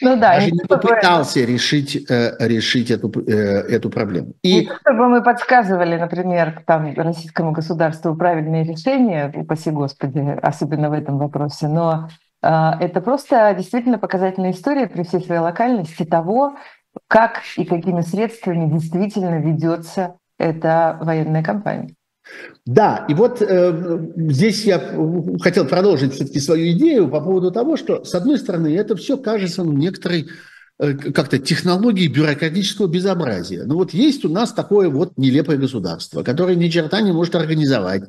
Ну, 0.00 0.16
да, 0.16 0.34
даже 0.34 0.50
не 0.50 0.60
попытался 0.60 1.38
чтобы... 1.38 1.52
решить, 1.52 2.10
э, 2.10 2.36
решить 2.40 2.90
эту, 2.90 3.10
э, 3.26 3.32
эту 3.32 3.90
проблему. 3.90 4.34
И... 4.42 4.60
Не 4.60 4.70
чтобы 4.80 5.08
мы 5.08 5.22
подсказывали, 5.22 5.96
например, 5.96 6.62
там, 6.66 6.92
российскому 6.94 7.52
государству 7.52 8.14
правильные 8.14 8.64
решения, 8.64 9.32
упаси 9.34 9.70
Господи, 9.70 10.38
особенно 10.42 10.90
в 10.90 10.92
этом 10.92 11.18
вопросе, 11.18 11.68
но 11.68 12.08
э, 12.42 12.48
это 12.80 13.00
просто 13.00 13.54
действительно 13.56 13.98
показательная 13.98 14.52
история 14.52 14.86
при 14.86 15.02
всей 15.02 15.20
своей 15.20 15.40
локальности 15.40 16.04
того, 16.04 16.56
как 17.08 17.42
и 17.56 17.64
какими 17.64 18.00
средствами 18.00 18.70
действительно 18.70 19.40
ведется 19.40 20.16
эта 20.38 20.98
военная 21.00 21.42
кампания. 21.42 21.94
Да, 22.64 23.06
и 23.08 23.14
вот 23.14 23.40
э, 23.40 24.08
здесь 24.16 24.64
я 24.64 24.78
хотел 25.40 25.66
продолжить 25.66 26.14
все-таки 26.14 26.40
свою 26.40 26.72
идею 26.72 27.08
по 27.08 27.20
поводу 27.20 27.52
того, 27.52 27.76
что, 27.76 28.04
с 28.04 28.14
одной 28.14 28.38
стороны, 28.38 28.74
это 28.76 28.96
все 28.96 29.16
кажется 29.16 29.62
ну, 29.62 29.72
некоторой 29.72 30.28
э, 30.78 30.94
как-то 30.94 31.38
технологией 31.38 32.08
бюрократического 32.08 32.88
безобразия. 32.88 33.64
Ну 33.64 33.76
вот 33.76 33.94
есть 33.94 34.24
у 34.24 34.28
нас 34.28 34.52
такое 34.52 34.88
вот 34.88 35.16
нелепое 35.16 35.56
государство, 35.56 36.24
которое 36.24 36.56
ни 36.56 36.68
черта 36.68 37.00
не 37.00 37.12
может 37.12 37.36
организовать, 37.36 38.02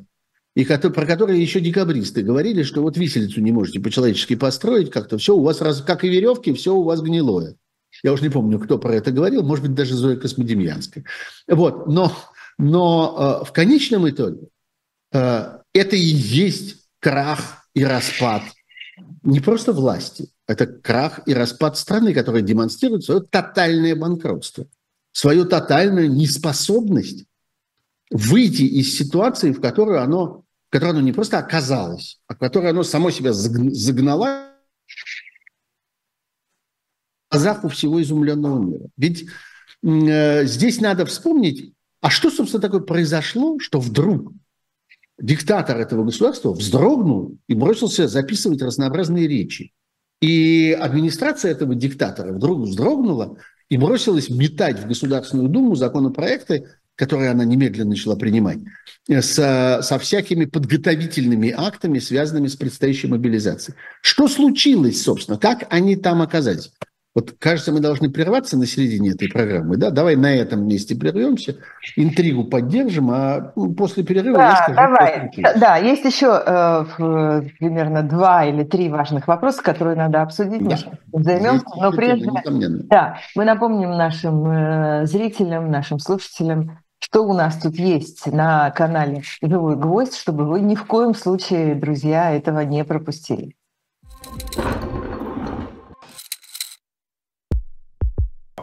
и 0.56 0.64
про 0.64 1.06
которое 1.06 1.38
еще 1.38 1.60
декабристы 1.60 2.22
говорили, 2.22 2.64
что 2.64 2.82
вот 2.82 2.96
виселицу 2.96 3.40
не 3.40 3.52
можете 3.52 3.78
по-человечески 3.78 4.34
построить, 4.34 4.90
как-то 4.90 5.18
все 5.18 5.36
у 5.36 5.42
вас, 5.42 5.60
раз, 5.60 5.82
как 5.82 6.02
и 6.02 6.08
веревки, 6.08 6.52
все 6.52 6.74
у 6.74 6.82
вас 6.82 7.00
гнилое. 7.00 7.54
Я 8.02 8.12
уже 8.12 8.24
не 8.24 8.28
помню, 8.28 8.58
кто 8.58 8.76
про 8.78 8.94
это 8.94 9.12
говорил, 9.12 9.44
может 9.44 9.64
быть, 9.64 9.74
даже 9.74 9.94
Зоя 9.94 10.16
Космодемьянская. 10.16 11.04
Вот, 11.46 11.86
но 11.86 12.12
но 12.58 13.40
э, 13.42 13.44
в 13.44 13.52
конечном 13.52 14.08
итоге 14.08 14.48
э, 15.12 15.58
это 15.72 15.96
и 15.96 16.00
есть 16.00 16.88
крах 17.00 17.68
и 17.74 17.84
распад 17.84 18.42
не 19.22 19.40
просто 19.40 19.72
власти, 19.72 20.30
это 20.46 20.66
крах 20.66 21.20
и 21.26 21.34
распад 21.34 21.76
страны, 21.76 22.14
которая 22.14 22.42
демонстрирует 22.42 23.04
свое 23.04 23.20
тотальное 23.20 23.94
банкротство, 23.94 24.66
свою 25.12 25.44
тотальную 25.44 26.10
неспособность 26.10 27.26
выйти 28.10 28.62
из 28.62 28.96
ситуации, 28.96 29.52
в 29.52 29.60
которую 29.60 30.02
оно, 30.02 30.44
в 30.68 30.70
которой 30.70 30.90
оно 30.90 31.00
не 31.00 31.12
просто 31.12 31.38
оказалось, 31.38 32.20
а 32.26 32.34
в 32.34 32.38
которой 32.38 32.70
оно 32.70 32.82
само 32.82 33.10
себя 33.10 33.32
загнало 33.32 34.48
в 37.28 37.32
глазах 37.32 37.64
у 37.64 37.68
всего 37.68 38.00
изумленного 38.00 38.58
мира. 38.58 38.86
Ведь 38.96 39.28
э, 39.84 40.46
здесь 40.46 40.80
надо 40.80 41.04
вспомнить 41.04 41.74
а 42.00 42.10
что, 42.10 42.30
собственно, 42.30 42.62
такое 42.62 42.80
произошло, 42.80 43.58
что 43.58 43.80
вдруг 43.80 44.32
диктатор 45.20 45.78
этого 45.78 46.04
государства 46.04 46.52
вздрогнул 46.52 47.38
и 47.48 47.54
бросился 47.54 48.08
записывать 48.08 48.62
разнообразные 48.62 49.26
речи? 49.26 49.72
И 50.20 50.76
администрация 50.78 51.52
этого 51.52 51.74
диктатора 51.74 52.32
вдруг 52.32 52.60
вздрогнула 52.60 53.38
и 53.68 53.76
бросилась 53.76 54.30
метать 54.30 54.80
в 54.80 54.86
Государственную 54.86 55.48
Думу 55.48 55.76
законопроекты, 55.76 56.68
которые 56.96 57.30
она 57.30 57.44
немедленно 57.44 57.90
начала 57.90 58.16
принимать, 58.16 58.58
со, 59.20 59.80
со 59.82 59.98
всякими 60.00 60.46
подготовительными 60.46 61.54
актами, 61.56 62.00
связанными 62.00 62.48
с 62.48 62.56
предстоящей 62.56 63.06
мобилизацией. 63.06 63.76
Что 64.02 64.26
случилось, 64.26 65.02
собственно? 65.02 65.38
Как 65.38 65.66
они 65.70 65.94
там 65.94 66.22
оказались? 66.22 66.72
Вот, 67.18 67.34
кажется, 67.40 67.72
мы 67.72 67.80
должны 67.80 68.10
прерваться 68.10 68.56
на 68.56 68.64
середине 68.64 69.10
этой 69.10 69.28
программы. 69.28 69.76
Да? 69.76 69.90
Давай 69.90 70.14
на 70.14 70.32
этом 70.32 70.64
месте 70.68 70.94
прервемся, 70.94 71.56
интригу 71.96 72.44
поддержим, 72.44 73.10
а 73.10 73.52
ну, 73.56 73.74
после 73.74 74.04
перерыва 74.04 74.36
да, 74.36 74.48
я 74.50 74.56
скажу. 74.56 74.74
Давай. 74.76 75.32
Да, 75.58 75.76
есть 75.78 76.04
еще 76.04 76.40
э, 76.46 76.84
примерно 77.58 78.04
два 78.04 78.44
или 78.44 78.62
три 78.62 78.88
важных 78.88 79.26
вопроса, 79.26 79.64
которые 79.64 79.96
надо 79.96 80.22
обсудить. 80.22 80.64
Да. 80.64 80.76
Мы 81.12 81.24
займемся. 81.24 81.66
Но 81.76 81.90
прежде, 81.90 82.30
да, 82.84 83.18
мы 83.34 83.44
напомним 83.44 83.90
нашим 83.90 84.46
э, 84.46 85.06
зрителям, 85.06 85.72
нашим 85.72 85.98
слушателям, 85.98 86.78
что 87.00 87.24
у 87.24 87.32
нас 87.32 87.56
тут 87.56 87.74
есть 87.74 88.32
на 88.32 88.70
канале 88.70 89.24
«Живой 89.42 89.74
гвоздь», 89.74 90.14
чтобы 90.16 90.44
вы 90.44 90.60
ни 90.60 90.76
в 90.76 90.84
коем 90.84 91.16
случае, 91.16 91.74
друзья, 91.74 92.30
этого 92.30 92.60
не 92.60 92.84
пропустили. 92.84 93.56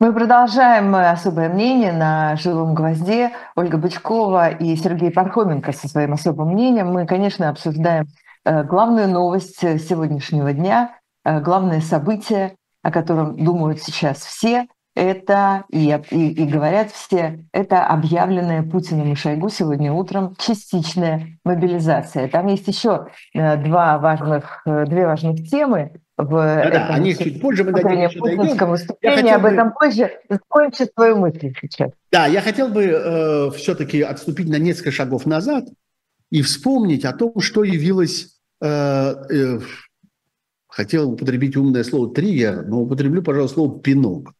Мы 0.00 0.14
продолжаем 0.14 0.94
особое 0.94 1.50
мнение 1.50 1.92
на 1.92 2.34
«Живом 2.34 2.74
гвозде». 2.74 3.32
Ольга 3.54 3.76
Бычкова 3.76 4.48
и 4.48 4.74
Сергей 4.74 5.10
Пархоменко 5.10 5.72
со 5.72 5.88
своим 5.88 6.14
особым 6.14 6.52
мнением. 6.52 6.90
Мы, 6.90 7.04
конечно, 7.04 7.50
обсуждаем 7.50 8.06
э, 8.46 8.64
главную 8.64 9.08
новость 9.08 9.58
сегодняшнего 9.60 10.54
дня, 10.54 10.96
э, 11.26 11.42
главное 11.42 11.82
событие, 11.82 12.56
о 12.82 12.90
котором 12.90 13.44
думают 13.44 13.82
сейчас 13.82 14.20
все, 14.20 14.68
это, 14.96 15.64
и, 15.68 16.00
и, 16.10 16.30
и 16.30 16.46
говорят 16.46 16.90
все, 16.92 17.44
это 17.52 17.84
объявленная 17.84 18.62
Путиным 18.62 19.12
и 19.12 19.14
Шойгу 19.14 19.50
сегодня 19.50 19.92
утром 19.92 20.34
частичная 20.38 21.38
мобилизация. 21.44 22.26
Там 22.28 22.46
есть 22.46 22.66
еще 22.66 23.08
э, 23.34 23.58
два 23.58 23.98
важных, 23.98 24.62
две 24.64 25.06
важных 25.06 25.46
темы 25.46 26.00
в 26.22 26.30
да, 26.30 26.70
да, 26.70 26.86
о 26.88 26.98
них 26.98 27.18
чуть 27.18 27.40
позже 27.40 27.64
мы 27.64 27.72
дойдем. 27.72 28.68
Выступлении, 28.68 29.32
об 29.32 29.44
этом 29.44 29.72
позже. 29.72 30.10
Закончи 30.28 30.86
свою 30.94 31.16
мысль 31.16 31.52
сейчас. 31.60 31.90
Да, 32.10 32.26
я 32.26 32.40
хотел 32.40 32.68
бы 32.68 32.82
э, 32.84 33.50
все-таки 33.56 34.02
отступить 34.02 34.48
на 34.48 34.56
несколько 34.56 34.90
шагов 34.90 35.26
назад 35.26 35.64
и 36.30 36.42
вспомнить 36.42 37.04
о 37.04 37.12
том, 37.12 37.40
что 37.40 37.64
явилось... 37.64 38.38
Э, 38.60 39.14
э, 39.30 39.60
хотел 40.68 41.12
употребить 41.12 41.56
умное 41.56 41.82
слово 41.82 42.14
«триггер», 42.14 42.64
но 42.66 42.82
употреблю, 42.82 43.22
пожалуй, 43.22 43.48
слово 43.48 43.80
«пинок». 43.80 44.34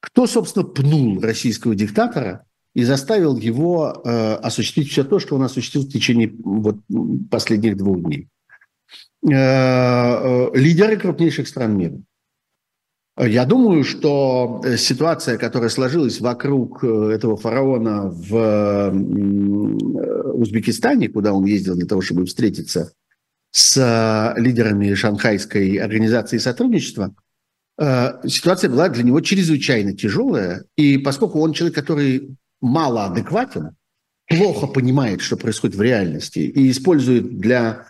Кто, 0.00 0.26
собственно, 0.26 0.64
пнул 0.64 1.20
российского 1.20 1.74
диктатора 1.74 2.44
и 2.74 2.84
заставил 2.84 3.36
его 3.36 4.02
э, 4.04 4.34
осуществить 4.34 4.90
все 4.90 5.04
то, 5.04 5.18
что 5.18 5.36
он 5.36 5.42
осуществил 5.42 5.82
в 5.82 5.88
течение 5.88 6.32
вот, 6.42 6.76
последних 7.30 7.76
двух 7.76 8.00
дней? 8.02 8.28
Э, 9.22 9.32
э, 9.32 10.50
лидеры 10.54 10.96
крупнейших 10.96 11.46
стран 11.46 11.76
мира. 11.76 12.00
Я 13.18 13.44
думаю, 13.44 13.84
что 13.84 14.62
ситуация, 14.78 15.36
которая 15.36 15.68
сложилась 15.68 16.20
вокруг 16.20 16.82
э, 16.82 17.10
этого 17.12 17.36
фараона 17.36 18.08
в 18.08 18.90
Узбекистане, 20.34 21.10
куда 21.10 21.34
он 21.34 21.44
ездил 21.44 21.76
для 21.76 21.86
того, 21.86 22.00
чтобы 22.00 22.24
встретиться 22.24 22.92
с 23.50 24.34
лидерами 24.38 24.94
Шанхайской 24.94 25.76
организации 25.76 26.38
сотрудничества, 26.38 27.14
ситуация 27.76 28.70
была 28.70 28.88
для 28.88 29.02
него 29.02 29.20
чрезвычайно 29.20 29.92
тяжелая. 29.92 30.64
И 30.76 30.98
поскольку 30.98 31.40
он 31.40 31.52
человек, 31.52 31.74
который 31.74 32.36
мало 32.60 33.06
адекватен, 33.06 33.70
плохо 34.28 34.68
понимает, 34.68 35.20
что 35.20 35.36
происходит 35.36 35.76
в 35.76 35.82
реальности, 35.82 36.38
и 36.38 36.70
использует 36.70 37.38
для 37.38 37.89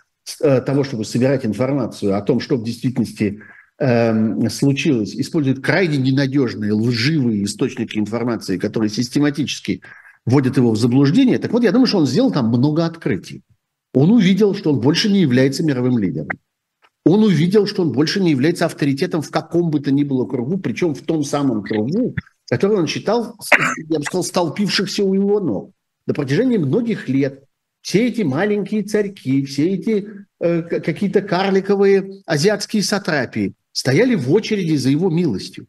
того, 0.65 0.83
чтобы 0.83 1.05
собирать 1.05 1.45
информацию 1.45 2.15
о 2.15 2.21
том, 2.21 2.39
что 2.39 2.57
в 2.57 2.63
действительности 2.63 3.41
э, 3.79 4.49
случилось, 4.49 5.15
использует 5.15 5.63
крайне 5.63 5.97
ненадежные, 5.97 6.73
лживые 6.73 7.43
источники 7.43 7.97
информации, 7.97 8.57
которые 8.57 8.89
систематически 8.89 9.81
вводят 10.25 10.57
его 10.57 10.71
в 10.71 10.77
заблуждение. 10.77 11.39
Так 11.39 11.51
вот, 11.51 11.63
я 11.63 11.71
думаю, 11.71 11.87
что 11.87 11.97
он 11.99 12.07
сделал 12.07 12.31
там 12.31 12.49
много 12.49 12.85
открытий. 12.85 13.43
Он 13.93 14.11
увидел, 14.11 14.55
что 14.55 14.71
он 14.71 14.79
больше 14.79 15.09
не 15.09 15.21
является 15.21 15.63
мировым 15.63 15.97
лидером. 15.97 16.29
Он 17.03 17.23
увидел, 17.23 17.65
что 17.65 17.81
он 17.81 17.91
больше 17.91 18.21
не 18.21 18.31
является 18.31 18.65
авторитетом 18.65 19.21
в 19.21 19.31
каком 19.31 19.71
бы 19.71 19.79
то 19.79 19.91
ни 19.91 20.03
было 20.03 20.25
кругу, 20.25 20.59
причем 20.59 20.93
в 20.93 21.01
том 21.01 21.23
самом 21.23 21.63
кругу, 21.63 22.15
который 22.47 22.77
он 22.77 22.87
считал, 22.87 23.35
я 23.89 23.97
бы 23.97 24.05
сказал, 24.05 24.23
столпившихся 24.23 25.03
у 25.03 25.13
его 25.13 25.39
ног. 25.39 25.71
На 26.05 26.13
протяжении 26.13 26.57
многих 26.57 27.09
лет 27.09 27.43
все 27.81 28.07
эти 28.07 28.21
маленькие 28.21 28.83
царьки, 28.83 29.45
все 29.45 29.69
эти 29.69 30.07
э, 30.39 30.61
какие-то 30.61 31.21
карликовые 31.21 32.21
азиатские 32.25 32.83
сатрапии 32.83 33.53
стояли 33.71 34.15
в 34.15 34.31
очереди 34.31 34.75
за 34.75 34.89
его 34.89 35.09
милостью. 35.09 35.67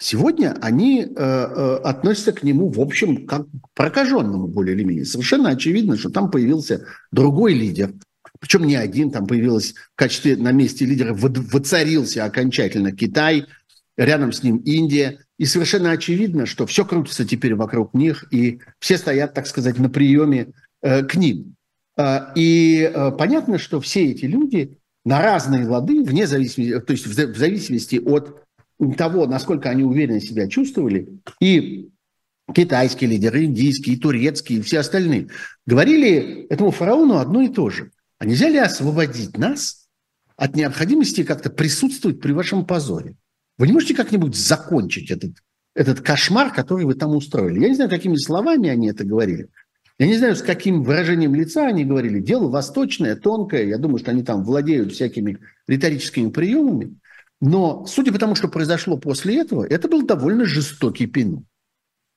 Сегодня 0.00 0.56
они 0.60 1.02
э, 1.02 1.06
э, 1.08 1.76
относятся 1.82 2.32
к 2.32 2.44
нему, 2.44 2.70
в 2.70 2.80
общем, 2.80 3.26
как 3.26 3.46
к 3.46 3.74
прокаженному 3.74 4.46
более 4.46 4.76
или 4.76 4.84
менее. 4.84 5.04
Совершенно 5.04 5.50
очевидно, 5.50 5.96
что 5.96 6.10
там 6.10 6.30
появился 6.30 6.86
другой 7.10 7.54
лидер, 7.54 7.92
причем 8.40 8.64
не 8.64 8.76
один, 8.76 9.10
там 9.10 9.26
появилась 9.26 9.72
в 9.72 9.96
качестве 9.96 10.36
на 10.36 10.52
месте 10.52 10.84
лидера, 10.84 11.14
воцарился 11.14 12.24
окончательно 12.24 12.92
Китай, 12.92 13.46
рядом 13.96 14.32
с 14.32 14.42
ним 14.42 14.58
Индия. 14.58 15.20
И 15.38 15.44
совершенно 15.44 15.90
очевидно, 15.90 16.46
что 16.46 16.66
все 16.66 16.84
крутится 16.84 17.24
теперь 17.24 17.54
вокруг 17.54 17.94
них, 17.94 18.24
и 18.32 18.60
все 18.78 18.98
стоят, 18.98 19.34
так 19.34 19.46
сказать, 19.46 19.78
на 19.78 19.88
приеме 19.88 20.52
к 20.82 21.14
ним. 21.14 21.56
Э, 21.98 22.32
и 22.34 22.90
э, 22.94 23.10
понятно, 23.10 23.58
что 23.58 23.80
все 23.80 24.06
эти 24.06 24.24
люди 24.24 24.78
на 25.04 25.20
разные 25.20 25.66
лады, 25.66 26.02
вне 26.02 26.26
зависимости, 26.26 26.80
то 26.80 26.92
есть 26.92 27.06
в, 27.06 27.36
зависимости 27.36 27.96
от 27.96 28.44
того, 28.96 29.26
насколько 29.26 29.68
они 29.68 29.82
уверенно 29.82 30.20
себя 30.20 30.48
чувствовали, 30.48 31.08
и 31.40 31.88
китайские 32.54 33.10
лидеры, 33.10 33.44
индийские, 33.44 33.98
турецкие 33.98 34.60
и 34.60 34.62
все 34.62 34.78
остальные, 34.78 35.28
говорили 35.66 36.46
этому 36.48 36.70
фараону 36.70 37.18
одно 37.18 37.42
и 37.42 37.48
то 37.48 37.68
же. 37.68 37.90
А 38.18 38.24
нельзя 38.24 38.48
ли 38.48 38.58
освободить 38.58 39.36
нас 39.36 39.88
от 40.36 40.54
необходимости 40.54 41.24
как-то 41.24 41.50
присутствовать 41.50 42.20
при 42.20 42.32
вашем 42.32 42.64
позоре? 42.64 43.16
Вы 43.58 43.66
не 43.66 43.72
можете 43.72 43.94
как-нибудь 43.94 44.36
закончить 44.36 45.10
этот, 45.10 45.32
этот 45.74 46.00
кошмар, 46.00 46.52
который 46.52 46.84
вы 46.84 46.94
там 46.94 47.16
устроили? 47.16 47.60
Я 47.60 47.68
не 47.68 47.74
знаю, 47.74 47.90
какими 47.90 48.16
словами 48.16 48.68
они 48.68 48.88
это 48.88 49.04
говорили. 49.04 49.48
Я 49.98 50.06
не 50.06 50.16
знаю, 50.16 50.36
с 50.36 50.42
каким 50.42 50.84
выражением 50.84 51.34
лица 51.34 51.66
они 51.66 51.84
говорили. 51.84 52.20
Дело 52.20 52.48
восточное, 52.48 53.16
тонкое. 53.16 53.64
Я 53.64 53.78
думаю, 53.78 53.98
что 53.98 54.12
они 54.12 54.22
там 54.22 54.44
владеют 54.44 54.92
всякими 54.92 55.38
риторическими 55.66 56.30
приемами. 56.30 56.96
Но 57.40 57.84
судя 57.86 58.12
по 58.12 58.18
тому, 58.18 58.36
что 58.36 58.48
произошло 58.48 58.96
после 58.96 59.40
этого, 59.40 59.64
это 59.64 59.88
был 59.88 60.06
довольно 60.06 60.44
жестокий 60.44 61.06
пинок. 61.06 61.42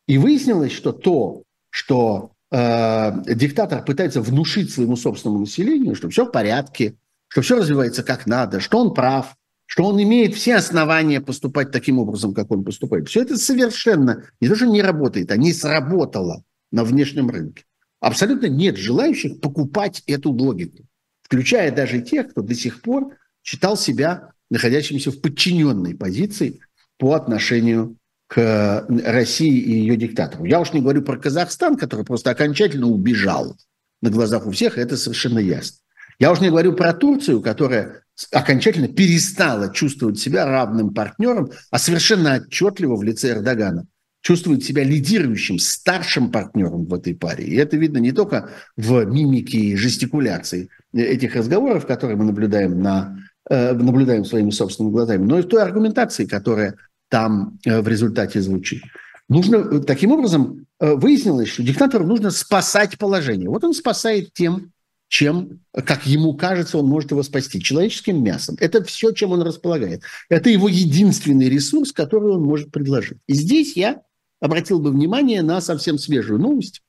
И 0.07 0.17
выяснилось, 0.17 0.71
что 0.71 0.91
то, 0.91 1.43
что 1.69 2.31
э, 2.51 3.33
диктатор 3.33 3.83
пытается 3.83 4.21
внушить 4.21 4.71
своему 4.71 4.95
собственному 4.95 5.41
населению, 5.41 5.95
что 5.95 6.09
все 6.09 6.25
в 6.25 6.31
порядке, 6.31 6.95
что 7.29 7.41
все 7.41 7.57
развивается 7.57 8.03
как 8.03 8.27
надо, 8.27 8.59
что 8.59 8.79
он 8.79 8.93
прав, 8.93 9.35
что 9.65 9.85
он 9.85 10.01
имеет 10.01 10.35
все 10.35 10.55
основания 10.55 11.21
поступать 11.21 11.71
таким 11.71 11.97
образом, 11.97 12.33
как 12.33 12.51
он 12.51 12.63
поступает. 12.63 13.07
Все 13.07 13.21
это 13.21 13.37
совершенно 13.37 14.25
не 14.39 14.49
то, 14.49 14.55
что 14.55 14.65
не 14.65 14.81
работает, 14.81 15.31
а 15.31 15.37
не 15.37 15.53
сработало 15.53 16.43
на 16.71 16.83
внешнем 16.83 17.29
рынке. 17.29 17.63
Абсолютно 18.01 18.47
нет 18.47 18.77
желающих 18.77 19.39
покупать 19.39 20.03
эту 20.07 20.31
логику, 20.31 20.83
включая 21.21 21.71
даже 21.71 22.01
тех, 22.01 22.31
кто 22.31 22.41
до 22.41 22.55
сих 22.55 22.81
пор 22.81 23.15
считал 23.43 23.77
себя 23.77 24.31
находящимся 24.49 25.11
в 25.11 25.21
подчиненной 25.21 25.95
позиции 25.95 26.59
по 26.97 27.13
отношению 27.13 27.95
к 28.27 28.85
России 28.89 29.55
и 29.55 29.73
ее 29.73 29.95
диктатору. 29.97 30.45
Я 30.45 30.59
уж 30.59 30.73
не 30.73 30.81
говорю 30.81 31.03
про 31.03 31.17
Казахстан, 31.17 31.77
который 31.77 32.03
просто 32.03 32.31
окончательно 32.31 32.87
убежал 32.87 33.55
на 34.01 34.09
глазах 34.09 34.47
у 34.47 34.51
всех, 34.51 34.79
это 34.79 34.97
совершенно 34.97 35.39
ясно. 35.39 35.77
Я 36.17 36.31
уж 36.31 36.39
не 36.39 36.49
говорю 36.49 36.73
про 36.73 36.93
Турцию, 36.93 37.41
которая 37.41 38.03
окончательно 38.31 38.87
перестала 38.87 39.71
чувствовать 39.71 40.19
себя 40.19 40.45
равным 40.45 40.93
партнером, 40.93 41.51
а 41.69 41.77
совершенно 41.77 42.35
отчетливо 42.35 42.95
в 42.95 43.03
лице 43.03 43.31
Эрдогана 43.31 43.85
чувствует 44.21 44.63
себя 44.63 44.83
лидирующим, 44.83 45.59
старшим 45.59 46.31
партнером 46.31 46.85
в 46.85 46.93
этой 46.93 47.15
паре. 47.15 47.45
И 47.45 47.55
это 47.55 47.75
видно 47.77 47.97
не 47.97 48.11
только 48.11 48.49
в 48.77 49.03
мимике 49.05 49.57
и 49.57 49.75
жестикуляции 49.75 50.69
этих 50.93 51.35
разговоров, 51.35 51.87
которые 51.87 52.17
мы 52.17 52.25
наблюдаем, 52.25 52.81
на, 52.81 53.17
э, 53.49 53.73
наблюдаем 53.73 54.23
своими 54.23 54.51
собственными 54.51 54.93
глазами, 54.93 55.25
но 55.25 55.39
и 55.39 55.41
в 55.41 55.47
той 55.47 55.63
аргументации, 55.63 56.25
которая 56.25 56.75
там 57.09 57.59
э, 57.65 57.81
в 57.81 57.87
результате 57.87 58.41
звучит. 58.41 58.83
Нужно, 59.27 59.55
э, 59.55 59.79
таким 59.79 60.11
образом, 60.11 60.65
выяснилось, 60.79 61.49
что 61.49 61.61
диктатору 61.61 62.07
нужно 62.07 62.31
спасать 62.31 62.97
положение. 62.97 63.49
Вот 63.49 63.63
он 63.63 63.75
спасает 63.75 64.33
тем, 64.33 64.71
чем, 65.09 65.59
как 65.73 66.07
ему 66.07 66.33
кажется, 66.33 66.79
он 66.79 66.87
может 66.87 67.11
его 67.11 67.21
спасти. 67.21 67.61
Человеческим 67.61 68.23
мясом. 68.23 68.55
Это 68.59 68.83
все, 68.83 69.11
чем 69.11 69.31
он 69.31 69.43
располагает. 69.43 70.01
Это 70.29 70.49
его 70.49 70.69
единственный 70.69 71.49
ресурс, 71.49 71.91
который 71.91 72.31
он 72.31 72.41
может 72.41 72.71
предложить. 72.71 73.19
И 73.27 73.33
здесь 73.33 73.75
я 73.75 74.01
обратил 74.41 74.79
бы 74.79 74.91
внимание 74.91 75.41
на 75.41 75.61
совсем 75.61 75.97
свежую 75.97 76.39
новость, 76.39 76.81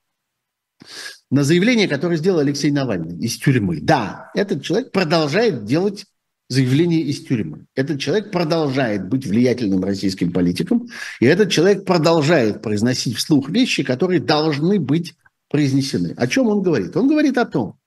на 1.30 1.44
заявление, 1.44 1.86
которое 1.86 2.16
сделал 2.16 2.40
Алексей 2.40 2.72
Навальный 2.72 3.16
из 3.18 3.36
тюрьмы. 3.36 3.80
Да, 3.80 4.30
этот 4.34 4.64
человек 4.64 4.90
продолжает 4.90 5.64
делать 5.64 6.06
заявление 6.48 7.00
из 7.02 7.24
тюрьмы. 7.24 7.66
Этот 7.74 8.00
человек 8.00 8.30
продолжает 8.30 9.08
быть 9.08 9.26
влиятельным 9.26 9.84
российским 9.84 10.32
политиком, 10.32 10.88
и 11.20 11.26
этот 11.26 11.50
человек 11.50 11.84
продолжает 11.84 12.62
произносить 12.62 13.16
вслух 13.16 13.48
вещи, 13.48 13.84
которые 13.84 14.20
должны 14.20 14.80
быть 14.80 15.14
произнесены. 15.48 16.14
О 16.16 16.26
чем 16.26 16.48
он 16.48 16.62
говорит? 16.62 16.96
Он 16.96 17.08
говорит 17.08 17.38
о 17.38 17.46
том, 17.46 17.78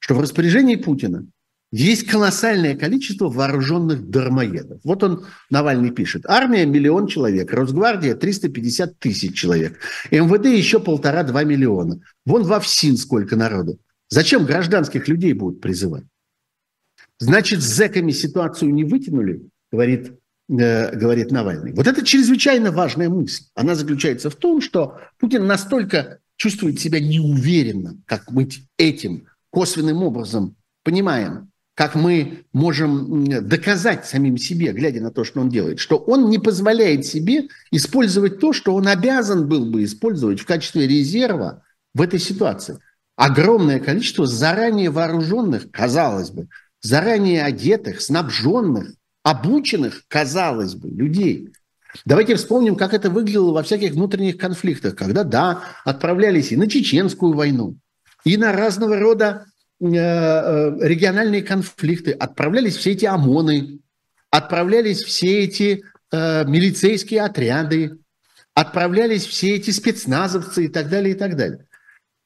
что 0.00 0.14
в 0.14 0.20
распоряжении 0.20 0.76
Путина 0.76 1.26
есть 1.72 2.06
колоссальное 2.06 2.76
количество 2.76 3.28
вооруженных 3.28 4.10
дармоедов. 4.10 4.80
Вот 4.82 5.04
он, 5.04 5.26
Навальный 5.50 5.90
пишет. 5.90 6.24
Армия– 6.26 6.64
миллион 6.66 7.06
человек, 7.06 7.52
Росгвардия– 7.52 8.14
350 8.16 8.98
тысяч 8.98 9.36
человек, 9.36 9.78
МВД 10.10 10.46
еще 10.46 10.80
полтора-два 10.80 11.44
миллиона. 11.44 12.00
Вон 12.26 12.42
во 12.42 12.58
ФСИН 12.58 12.96
сколько 12.96 13.36
народу. 13.36 13.78
Зачем 14.08 14.44
гражданских 14.44 15.06
людей 15.06 15.32
будут 15.32 15.60
призывать? 15.60 16.04
Значит, 17.20 17.62
с 17.62 17.66
зэками 17.66 18.10
ситуацию 18.10 18.74
не 18.74 18.82
вытянули, 18.82 19.42
говорит, 19.70 20.12
э, 20.48 20.96
говорит 20.96 21.30
Навальный. 21.30 21.72
Вот 21.72 21.86
это 21.86 22.04
чрезвычайно 22.04 22.72
важная 22.72 23.08
мысль. 23.08 23.44
Она 23.54 23.76
заключается 23.76 24.30
в 24.30 24.34
том, 24.34 24.60
что 24.60 24.98
Путин 25.18 25.46
настолько 25.46 26.18
чувствует 26.36 26.80
себя 26.80 26.98
неуверенно, 26.98 27.96
как 28.06 28.32
быть 28.32 28.64
этим 28.76 29.28
косвенным 29.50 30.02
образом 30.02 30.56
понимаем, 30.82 31.49
как 31.80 31.94
мы 31.94 32.44
можем 32.52 33.24
доказать 33.48 34.04
самим 34.04 34.36
себе, 34.36 34.72
глядя 34.72 35.00
на 35.00 35.10
то, 35.10 35.24
что 35.24 35.40
он 35.40 35.48
делает, 35.48 35.78
что 35.78 35.96
он 35.96 36.28
не 36.28 36.38
позволяет 36.38 37.06
себе 37.06 37.48
использовать 37.70 38.38
то, 38.38 38.52
что 38.52 38.74
он 38.74 38.86
обязан 38.86 39.48
был 39.48 39.64
бы 39.64 39.82
использовать 39.84 40.40
в 40.40 40.44
качестве 40.44 40.86
резерва 40.86 41.62
в 41.94 42.02
этой 42.02 42.18
ситуации. 42.18 42.80
Огромное 43.16 43.80
количество 43.80 44.26
заранее 44.26 44.90
вооруженных, 44.90 45.70
казалось 45.70 46.28
бы, 46.28 46.48
заранее 46.82 47.44
одетых, 47.44 48.02
снабженных, 48.02 48.92
обученных, 49.22 50.02
казалось 50.06 50.74
бы, 50.74 50.90
людей. 50.90 51.48
Давайте 52.04 52.34
вспомним, 52.34 52.76
как 52.76 52.92
это 52.92 53.08
выглядело 53.08 53.52
во 53.52 53.62
всяких 53.62 53.92
внутренних 53.92 54.36
конфликтах, 54.36 54.96
когда, 54.96 55.24
да, 55.24 55.62
отправлялись 55.86 56.52
и 56.52 56.56
на 56.56 56.68
чеченскую 56.68 57.32
войну, 57.32 57.78
и 58.24 58.36
на 58.36 58.52
разного 58.52 58.98
рода 58.98 59.46
региональные 59.80 61.42
конфликты, 61.42 62.12
отправлялись 62.12 62.76
все 62.76 62.92
эти 62.92 63.06
ОМОНы, 63.06 63.80
отправлялись 64.30 65.02
все 65.02 65.44
эти 65.44 65.82
э, 66.12 66.44
милицейские 66.46 67.22
отряды, 67.22 67.98
отправлялись 68.54 69.26
все 69.26 69.56
эти 69.56 69.70
спецназовцы 69.70 70.66
и 70.66 70.68
так 70.68 70.88
далее, 70.88 71.14
и 71.14 71.18
так 71.18 71.36
далее. 71.36 71.66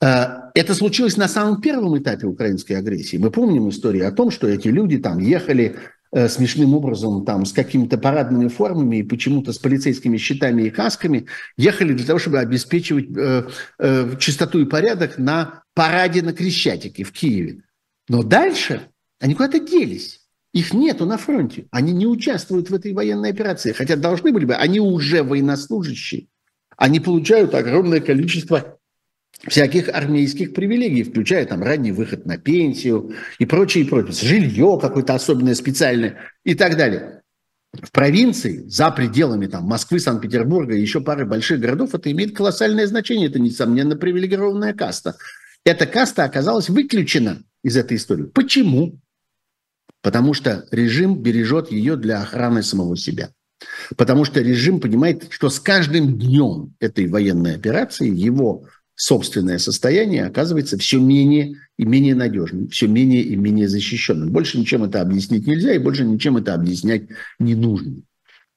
Э, 0.03 0.51
это 0.55 0.75
случилось 0.75 1.17
на 1.17 1.29
самом 1.29 1.61
первом 1.61 1.99
этапе 1.99 2.27
украинской 2.27 2.75
агрессии. 2.75 3.17
Мы 3.17 3.31
помним 3.31 3.69
историю 3.69 4.09
о 4.09 4.12
том, 4.12 4.31
что 4.31 4.49
эти 4.49 4.69
люди 4.69 4.99
там 4.99 5.19
ехали 5.19 5.77
э, 6.14 6.29
смешным 6.29 6.74
образом 6.74 7.24
там 7.24 7.44
с 7.44 7.53
какими-то 7.53 7.98
парадными 7.98 8.48
формами 8.48 8.96
и 8.98 9.03
почему-то 9.03 9.53
с 9.53 9.59
полицейскими 9.59 10.16
щитами 10.16 10.62
и 10.62 10.70
касками 10.70 11.27
ехали 11.57 11.92
для 11.92 12.07
того, 12.07 12.18
чтобы 12.18 12.38
обеспечивать 12.38 13.07
э, 13.16 13.48
э, 13.79 14.16
чистоту 14.18 14.61
и 14.61 14.64
порядок 14.64 15.18
на 15.18 15.62
параде 15.74 16.22
на 16.22 16.33
Крещатике 16.33 17.05
в 17.05 17.12
Киеве. 17.12 17.62
Но 18.09 18.22
дальше 18.22 18.88
они 19.20 19.35
куда-то 19.35 19.59
делись. 19.59 20.20
Их 20.53 20.72
нету 20.72 21.05
на 21.05 21.18
фронте. 21.18 21.66
Они 21.72 21.92
не 21.92 22.07
участвуют 22.07 22.70
в 22.70 22.74
этой 22.74 22.92
военной 22.92 23.31
операции. 23.31 23.72
Хотя 23.72 23.96
должны 23.96 24.33
были 24.33 24.44
бы. 24.44 24.55
Они 24.55 24.79
уже 24.79 25.24
военнослужащие. 25.24 26.29
Они 26.77 27.00
получают 27.00 27.55
огромное 27.55 28.00
количество 28.00 28.79
всяких 29.46 29.88
армейских 29.88 30.54
привилегий, 30.54 31.02
включая 31.02 31.46
там 31.46 31.62
ранний 31.62 31.92
выход 31.92 32.26
на 32.26 32.38
пенсию 32.38 33.14
и 33.38 33.46
прочее, 33.46 33.85
и 33.85 33.88
прочее. 33.88 34.12
Жилье 34.14 34.78
какое-то 34.80 35.14
особенное, 35.14 35.55
специальное 35.55 36.18
и 36.45 36.55
так 36.55 36.76
далее. 36.76 37.22
В 37.72 37.90
провинции, 37.90 38.64
за 38.68 38.90
пределами 38.90 39.47
там, 39.47 39.64
Москвы, 39.64 39.99
Санкт-Петербурга 39.99 40.74
и 40.74 40.80
еще 40.80 41.01
пары 41.01 41.26
больших 41.26 41.61
городов, 41.61 41.95
это 41.95 42.11
имеет 42.12 42.36
колоссальное 42.36 42.86
значение. 42.86 43.28
Это, 43.28 43.40
несомненно, 43.40 43.97
привилегированная 43.97 44.74
каста. 44.74 45.16
Эта 45.64 45.86
каста 45.86 46.24
оказалась 46.24 46.68
выключена 46.68 47.42
из 47.62 47.76
этой 47.76 47.97
истории. 47.97 48.24
Почему? 48.24 49.01
Потому 50.03 50.34
что 50.34 50.66
режим 50.70 51.20
бережет 51.20 51.72
ее 51.72 51.97
для 51.97 52.22
охраны 52.22 52.62
самого 52.62 52.97
себя. 52.97 53.30
Потому 53.97 54.24
что 54.24 54.40
режим 54.40 54.80
понимает, 54.80 55.26
что 55.30 55.49
с 55.49 55.59
каждым 55.59 56.18
днем 56.18 56.74
этой 56.78 57.09
военной 57.09 57.55
операции 57.55 58.09
его 58.09 58.66
собственное 58.97 59.59
состояние 59.59 60.24
оказывается 60.24 60.78
все 60.78 61.01
менее 61.01 61.57
и 61.76 61.84
менее 61.84 62.14
надежным, 62.14 62.68
все 62.68 62.86
менее 62.86 63.22
и 63.22 63.36
менее 63.36 63.68
защищенным. 63.68 64.30
Больше 64.30 64.59
ничем 64.59 64.84
это 64.84 65.01
объяснить 65.01 65.47
нельзя, 65.47 65.74
и 65.74 65.78
больше 65.78 66.05
ничем 66.05 66.36
это 66.36 66.55
объяснять 66.55 67.05
не 67.38 67.55
нужно. 67.55 68.03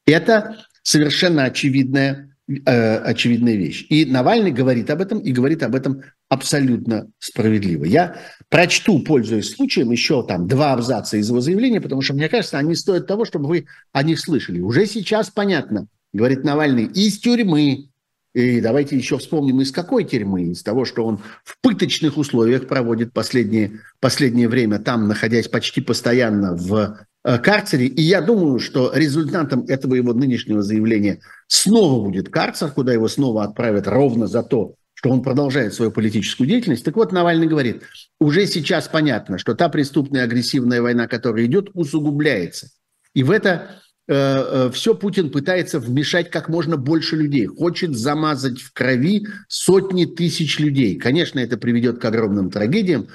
Это 0.05 0.57
совершенно 0.83 1.45
очевидная, 1.45 2.35
э, 2.47 2.97
очевидная 2.97 3.55
вещь. 3.55 3.85
И 3.89 4.05
Навальный 4.05 4.51
говорит 4.51 4.89
об 4.89 5.01
этом, 5.01 5.19
и 5.19 5.31
говорит 5.31 5.63
об 5.63 5.75
этом 5.75 6.01
абсолютно 6.29 7.09
справедливо. 7.19 7.85
Я 7.85 8.17
прочту, 8.49 8.99
пользуясь 8.99 9.55
случаем, 9.55 9.91
еще 9.91 10.25
там 10.25 10.47
два 10.47 10.73
абзаца 10.73 11.17
из 11.17 11.29
его 11.29 11.41
заявления, 11.41 11.81
потому 11.81 12.01
что, 12.01 12.13
мне 12.13 12.29
кажется, 12.29 12.57
они 12.59 12.75
стоят 12.75 13.07
того, 13.07 13.25
чтобы 13.25 13.47
вы 13.47 13.65
о 13.91 14.03
них 14.03 14.19
слышали. 14.19 14.59
Уже 14.59 14.85
сейчас 14.85 15.29
понятно, 15.29 15.87
говорит 16.13 16.43
Навальный, 16.43 16.85
из 16.85 17.19
тюрьмы, 17.19 17.89
и 18.37 18.61
давайте 18.61 18.95
еще 18.95 19.17
вспомним, 19.17 19.61
из 19.61 19.71
какой 19.71 20.03
тюрьмы? 20.03 20.43
Из 20.43 20.61
того, 20.61 20.85
что 20.85 21.03
он 21.03 21.19
в 21.43 21.59
пыточных 21.59 22.17
условиях 22.17 22.67
проводит 22.67 23.11
последнее, 23.11 23.79
последнее 23.99 24.47
время, 24.47 24.77
там 24.77 25.07
находясь 25.07 25.47
почти 25.47 25.81
постоянно 25.81 26.55
в 26.55 26.99
э, 27.23 27.37
карцере. 27.39 27.87
И 27.87 27.99
я 28.03 28.21
думаю, 28.21 28.59
что 28.59 28.91
результатом 28.93 29.65
этого 29.67 29.95
его 29.95 30.13
нынешнего 30.13 30.61
заявления 30.61 31.21
снова 31.47 32.05
будет 32.05 32.29
карцер, 32.29 32.69
куда 32.69 32.93
его 32.93 33.07
снова 33.07 33.43
отправят 33.43 33.87
ровно 33.87 34.27
за 34.27 34.43
то, 34.43 34.75
что 34.93 35.09
он 35.09 35.23
продолжает 35.23 35.73
свою 35.73 35.89
политическую 35.89 36.45
деятельность. 36.45 36.85
Так 36.85 36.95
вот, 36.95 37.11
Навальный 37.11 37.47
говорит, 37.47 37.81
уже 38.19 38.45
сейчас 38.45 38.87
понятно, 38.87 39.39
что 39.39 39.55
та 39.55 39.67
преступная 39.67 40.25
агрессивная 40.25 40.83
война, 40.83 41.07
которая 41.07 41.45
идет, 41.45 41.71
усугубляется. 41.73 42.69
И 43.15 43.23
в 43.23 43.31
это 43.31 43.81
все 44.07 44.95
Путин 44.95 45.31
пытается 45.31 45.79
вмешать 45.79 46.31
как 46.31 46.47
можно 46.47 46.77
больше 46.77 47.17
людей, 47.17 47.45
хочет 47.45 47.97
замазать 47.97 48.61
в 48.61 48.71
крови 48.71 49.27
сотни 49.49 50.05
тысяч 50.05 50.59
людей. 50.59 50.97
Конечно, 50.97 51.39
это 51.39 51.57
приведет 51.57 51.99
к 51.99 52.05
огромным 52.05 52.49
трагедиям. 52.49 53.09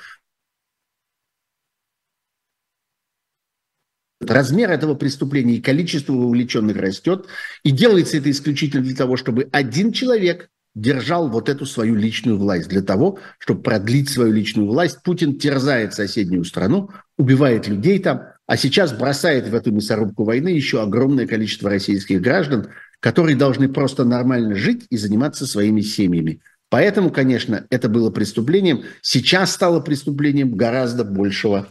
Размер 4.21 4.71
этого 4.71 4.95
преступления 4.95 5.57
и 5.57 5.61
количество 5.63 6.13
вовлеченных 6.13 6.77
растет, 6.77 7.27
и 7.65 7.71
делается 7.71 8.19
это 8.19 8.31
исключительно 8.31 8.83
для 8.83 8.95
того, 8.95 9.17
чтобы 9.17 9.49
один 9.51 9.93
человек 9.93 10.49
держал 10.75 11.29
вот 11.29 11.49
эту 11.49 11.67
свою 11.67 11.97
личную 11.97 12.39
власть. 12.39 12.69
Для 12.69 12.83
того, 12.83 13.19
чтобы 13.39 13.63
продлить 13.63 14.09
свою 14.09 14.33
личную 14.33 14.69
власть, 14.69 15.03
Путин 15.03 15.39
терзает 15.39 15.95
соседнюю 15.95 16.45
страну, 16.45 16.91
убивает 17.19 17.67
людей 17.67 17.99
там, 17.99 18.23
а 18.47 18.57
сейчас 18.57 18.93
бросает 18.93 19.49
в 19.49 19.55
эту 19.55 19.73
мясорубку 19.73 20.25
войны 20.25 20.49
еще 20.49 20.83
огромное 20.83 21.27
количество 21.27 21.71
российских 21.71 22.21
граждан, 22.21 22.69
которые 23.01 23.37
должны 23.37 23.69
просто 23.69 24.05
нормально 24.05 24.55
жить 24.55 24.87
и 24.91 24.97
заниматься 24.97 25.47
своими 25.47 25.81
семьями. 25.81 26.41
Поэтому, 26.69 27.11
конечно, 27.11 27.67
это 27.71 27.89
было 27.89 28.11
преступлением. 28.11 28.85
Сейчас 29.03 29.53
стало 29.53 29.81
преступлением 29.81 30.57
гораздо 30.57 31.05
большего 31.05 31.69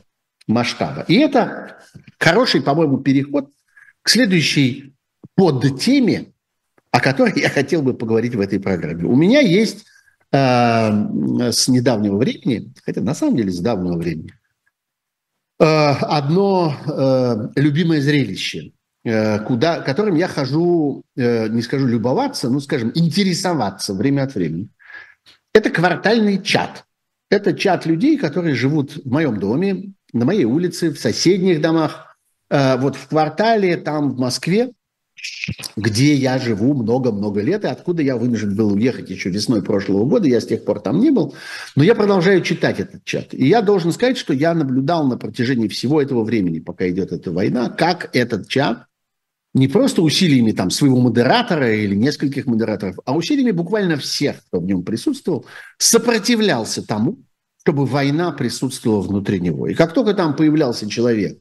масштаба. 0.48 1.06
И 1.08 1.16
это 1.16 1.78
хороший, 2.20 2.62
по-моему, 2.62 2.98
переход 3.00 3.50
к 4.02 4.10
следующей 4.10 4.94
подтеме, 5.36 6.34
о 6.92 7.00
которой 7.00 7.34
я 7.42 7.50
хотел 7.50 7.82
бы 7.82 7.94
поговорить 7.94 8.36
в 8.36 8.40
этой 8.40 8.60
программе. 8.60 9.06
У 9.06 9.16
меня 9.16 9.40
есть 9.40 9.86
э, 10.32 10.38
с 11.52 11.68
недавнего 11.68 12.18
времени, 12.18 12.72
хотя 12.84 13.02
на 13.02 13.16
самом 13.16 13.38
деле 13.38 13.52
с 13.52 13.60
давнего 13.60 13.98
времени, 13.98 14.34
одно 15.64 16.76
э, 16.86 17.60
любимое 17.60 18.02
зрелище, 18.02 18.72
э, 19.04 19.40
куда, 19.40 19.82
которым 19.82 20.16
я 20.16 20.28
хожу, 20.28 21.04
не 21.16 21.62
скажу 21.62 21.88
любоваться, 21.88 22.50
но, 22.50 22.60
скажем, 22.60 22.92
интересоваться 22.96 23.94
время 23.94 24.24
от 24.24 24.36
времени. 24.36 24.70
Это 25.54 25.70
квартальный 25.70 26.42
чат. 26.42 26.86
Это 27.30 27.54
чат 27.54 27.86
людей, 27.86 28.18
которые 28.18 28.56
живут 28.56 28.98
в 29.06 29.12
моем 29.12 29.40
доме, 29.40 29.94
на 30.14 30.26
моей 30.26 30.46
улице, 30.46 30.90
в 30.90 31.00
соседних 31.00 31.62
домах, 31.62 32.18
вот 32.50 32.96
в 32.96 33.08
квартале, 33.08 33.78
там 33.78 34.12
в 34.12 34.20
Москве 34.20 34.72
где 35.76 36.14
я 36.14 36.38
живу 36.40 36.74
много-много 36.74 37.42
лет, 37.42 37.64
и 37.64 37.68
откуда 37.68 38.02
я 38.02 38.16
вынужден 38.18 38.56
был 38.56 38.74
уехать 38.74 39.10
еще 39.10 39.30
весной 39.30 39.62
прошлого 39.62 40.06
года, 40.06 40.28
я 40.28 40.40
с 40.40 40.46
тех 40.46 40.66
пор 40.66 40.80
там 40.80 41.00
не 41.00 41.12
был, 41.12 41.36
но 41.76 41.84
я 41.84 41.96
продолжаю 41.96 42.42
читать 42.42 42.80
этот 42.80 43.04
чат. 43.04 43.34
И 43.34 43.48
я 43.48 43.62
должен 43.62 43.92
сказать, 43.92 44.18
что 44.18 44.34
я 44.34 44.54
наблюдал 44.54 45.08
на 45.08 45.18
протяжении 45.18 45.68
всего 45.68 46.02
этого 46.02 46.24
времени, 46.24 46.60
пока 46.60 46.90
идет 46.90 47.12
эта 47.12 47.32
война, 47.32 47.70
как 47.70 48.10
этот 48.14 48.48
чат 48.48 48.86
не 49.54 49.68
просто 49.68 50.02
усилиями 50.02 50.52
там 50.52 50.70
своего 50.70 50.98
модератора 50.98 51.74
или 51.76 51.96
нескольких 51.96 52.46
модераторов, 52.46 52.98
а 53.06 53.16
усилиями 53.16 53.52
буквально 53.52 53.98
всех, 53.98 54.38
кто 54.48 54.60
в 54.60 54.66
нем 54.66 54.84
присутствовал, 54.84 55.46
сопротивлялся 55.78 56.86
тому, 56.86 57.20
чтобы 57.64 57.86
война 57.86 58.32
присутствовала 58.32 59.02
внутри 59.02 59.40
него. 59.40 59.68
И 59.68 59.74
как 59.74 59.94
только 59.94 60.14
там 60.14 60.36
появлялся 60.36 60.90
человек, 60.90 61.38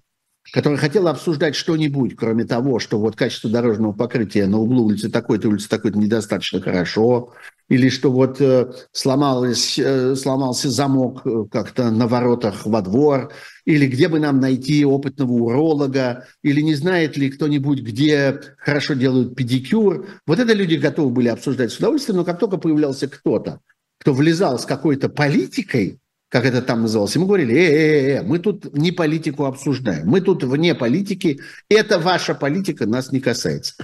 который 0.53 0.79
хотел 0.79 1.07
обсуждать 1.07 1.55
что-нибудь, 1.55 2.17
кроме 2.17 2.45
того, 2.45 2.79
что 2.79 2.99
вот 2.99 3.15
качество 3.15 3.49
дорожного 3.49 3.93
покрытия 3.93 4.47
на 4.47 4.59
углу 4.59 4.87
улицы 4.87 5.09
такой-то, 5.09 5.49
улицы 5.49 5.69
такой-то 5.69 5.99
недостаточно 5.99 6.61
хорошо, 6.61 7.33
или 7.69 7.89
что 7.89 8.11
вот 8.11 8.41
э, 8.41 8.73
сломалось, 8.91 9.79
э, 9.79 10.17
сломался 10.17 10.69
замок 10.69 11.23
э, 11.25 11.45
как-то 11.51 11.91
на 11.93 12.09
воротах 12.09 12.67
во 12.67 12.83
двор, 12.83 13.33
или 13.65 13.87
где 13.87 14.09
бы 14.09 14.19
нам 14.19 14.41
найти 14.41 14.85
опытного 14.85 15.31
уролога, 15.31 16.27
или 16.43 16.63
не 16.63 16.75
знает 16.75 17.17
ли 17.17 17.31
кто-нибудь, 17.31 17.83
где 17.83 18.41
хорошо 18.59 18.95
делают 18.95 19.37
педикюр. 19.37 20.09
Вот 20.27 20.41
это 20.41 20.53
люди 20.53 20.75
готовы 20.75 21.11
были 21.11 21.29
обсуждать 21.29 21.71
с 21.71 21.79
удовольствием, 21.79 22.17
но 22.17 22.25
как 22.25 22.41
только 22.41 22.57
появлялся 22.57 23.07
кто-то, 23.07 23.61
кто 24.01 24.15
влезал 24.15 24.59
с 24.59 24.67
какой-то 24.67 25.09
политикой, 25.09 26.00
как 26.31 26.45
это 26.45 26.63
там 26.63 26.83
называлось, 26.83 27.17
мы 27.17 27.27
говорили, 27.27 27.55
э, 27.55 27.59
э, 27.59 28.17
э, 28.19 28.23
мы 28.23 28.39
тут 28.39 28.73
не 28.73 28.93
политику 28.93 29.45
обсуждаем, 29.45 30.07
мы 30.07 30.21
тут 30.21 30.45
вне 30.45 30.75
политики, 30.75 31.41
это 31.69 31.99
ваша 31.99 32.35
политика 32.35 32.87
нас 32.87 33.13
не 33.13 33.21
касается. 33.21 33.75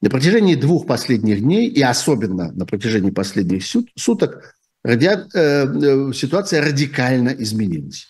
На 0.00 0.08
протяжении 0.08 0.54
двух 0.54 0.86
последних 0.86 1.40
дней, 1.40 1.68
и 1.68 1.82
особенно 1.82 2.50
на 2.52 2.64
протяжении 2.64 3.10
последних 3.10 3.64
суток, 3.94 4.56
ради, 4.82 5.04
э, 5.06 5.18
э, 5.34 6.12
ситуация 6.14 6.62
радикально 6.62 7.28
изменилась. 7.28 8.08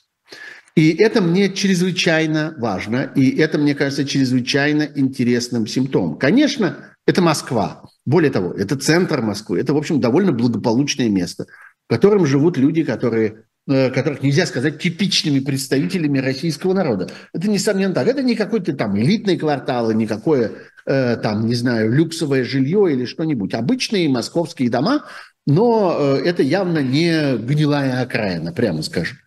И 0.76 0.91
это 0.91 1.20
мне 1.20 1.53
чрезвычайно 1.53 2.55
важно, 2.59 3.11
и 3.16 3.37
это, 3.37 3.59
мне 3.59 3.74
кажется, 3.74 4.05
чрезвычайно 4.05 4.89
интересным 4.95 5.66
симптомом. 5.66 6.18
Конечно, 6.18 6.95
это 7.05 7.20
Москва. 7.20 7.85
Более 8.07 8.30
того, 8.30 8.53
это 8.53 8.76
центр 8.76 9.22
Москвы. 9.22 9.59
Это, 9.59 9.74
в 9.74 9.76
общем, 9.76 10.01
довольно 10.01 10.33
благополучное 10.33 11.09
место, 11.09 11.47
в 11.89 11.91
котором 11.93 12.26
живут 12.26 12.57
люди, 12.57 12.85
которые 12.85 13.35
Э, 13.35 13.51
которых 13.66 14.22
нельзя 14.22 14.46
сказать 14.46 14.80
типичными 14.80 15.40
представителями 15.40 16.18
российского 16.18 16.72
народа. 16.72 17.10
Это, 17.32 17.48
несомненно, 17.48 17.94
так. 17.94 18.08
Это 18.08 18.22
не 18.22 18.34
какой-то 18.34 18.72
там 18.72 18.98
элитный 18.98 19.36
квартал, 19.36 19.92
никакое 19.92 20.52
э, 20.84 21.16
там, 21.16 21.46
не 21.46 21.54
знаю, 21.54 21.92
люксовое 21.92 22.44
жилье 22.44 22.92
или 22.92 23.04
что-нибудь. 23.04 23.54
Обычные 23.54 24.08
московские 24.08 24.68
дома, 24.68 25.04
но 25.46 25.96
э, 25.96 26.22
это 26.24 26.42
явно 26.42 26.80
не 26.80 27.36
гнилая 27.36 28.02
окраина, 28.02 28.52
прямо 28.52 28.82
скажем. 28.82 29.18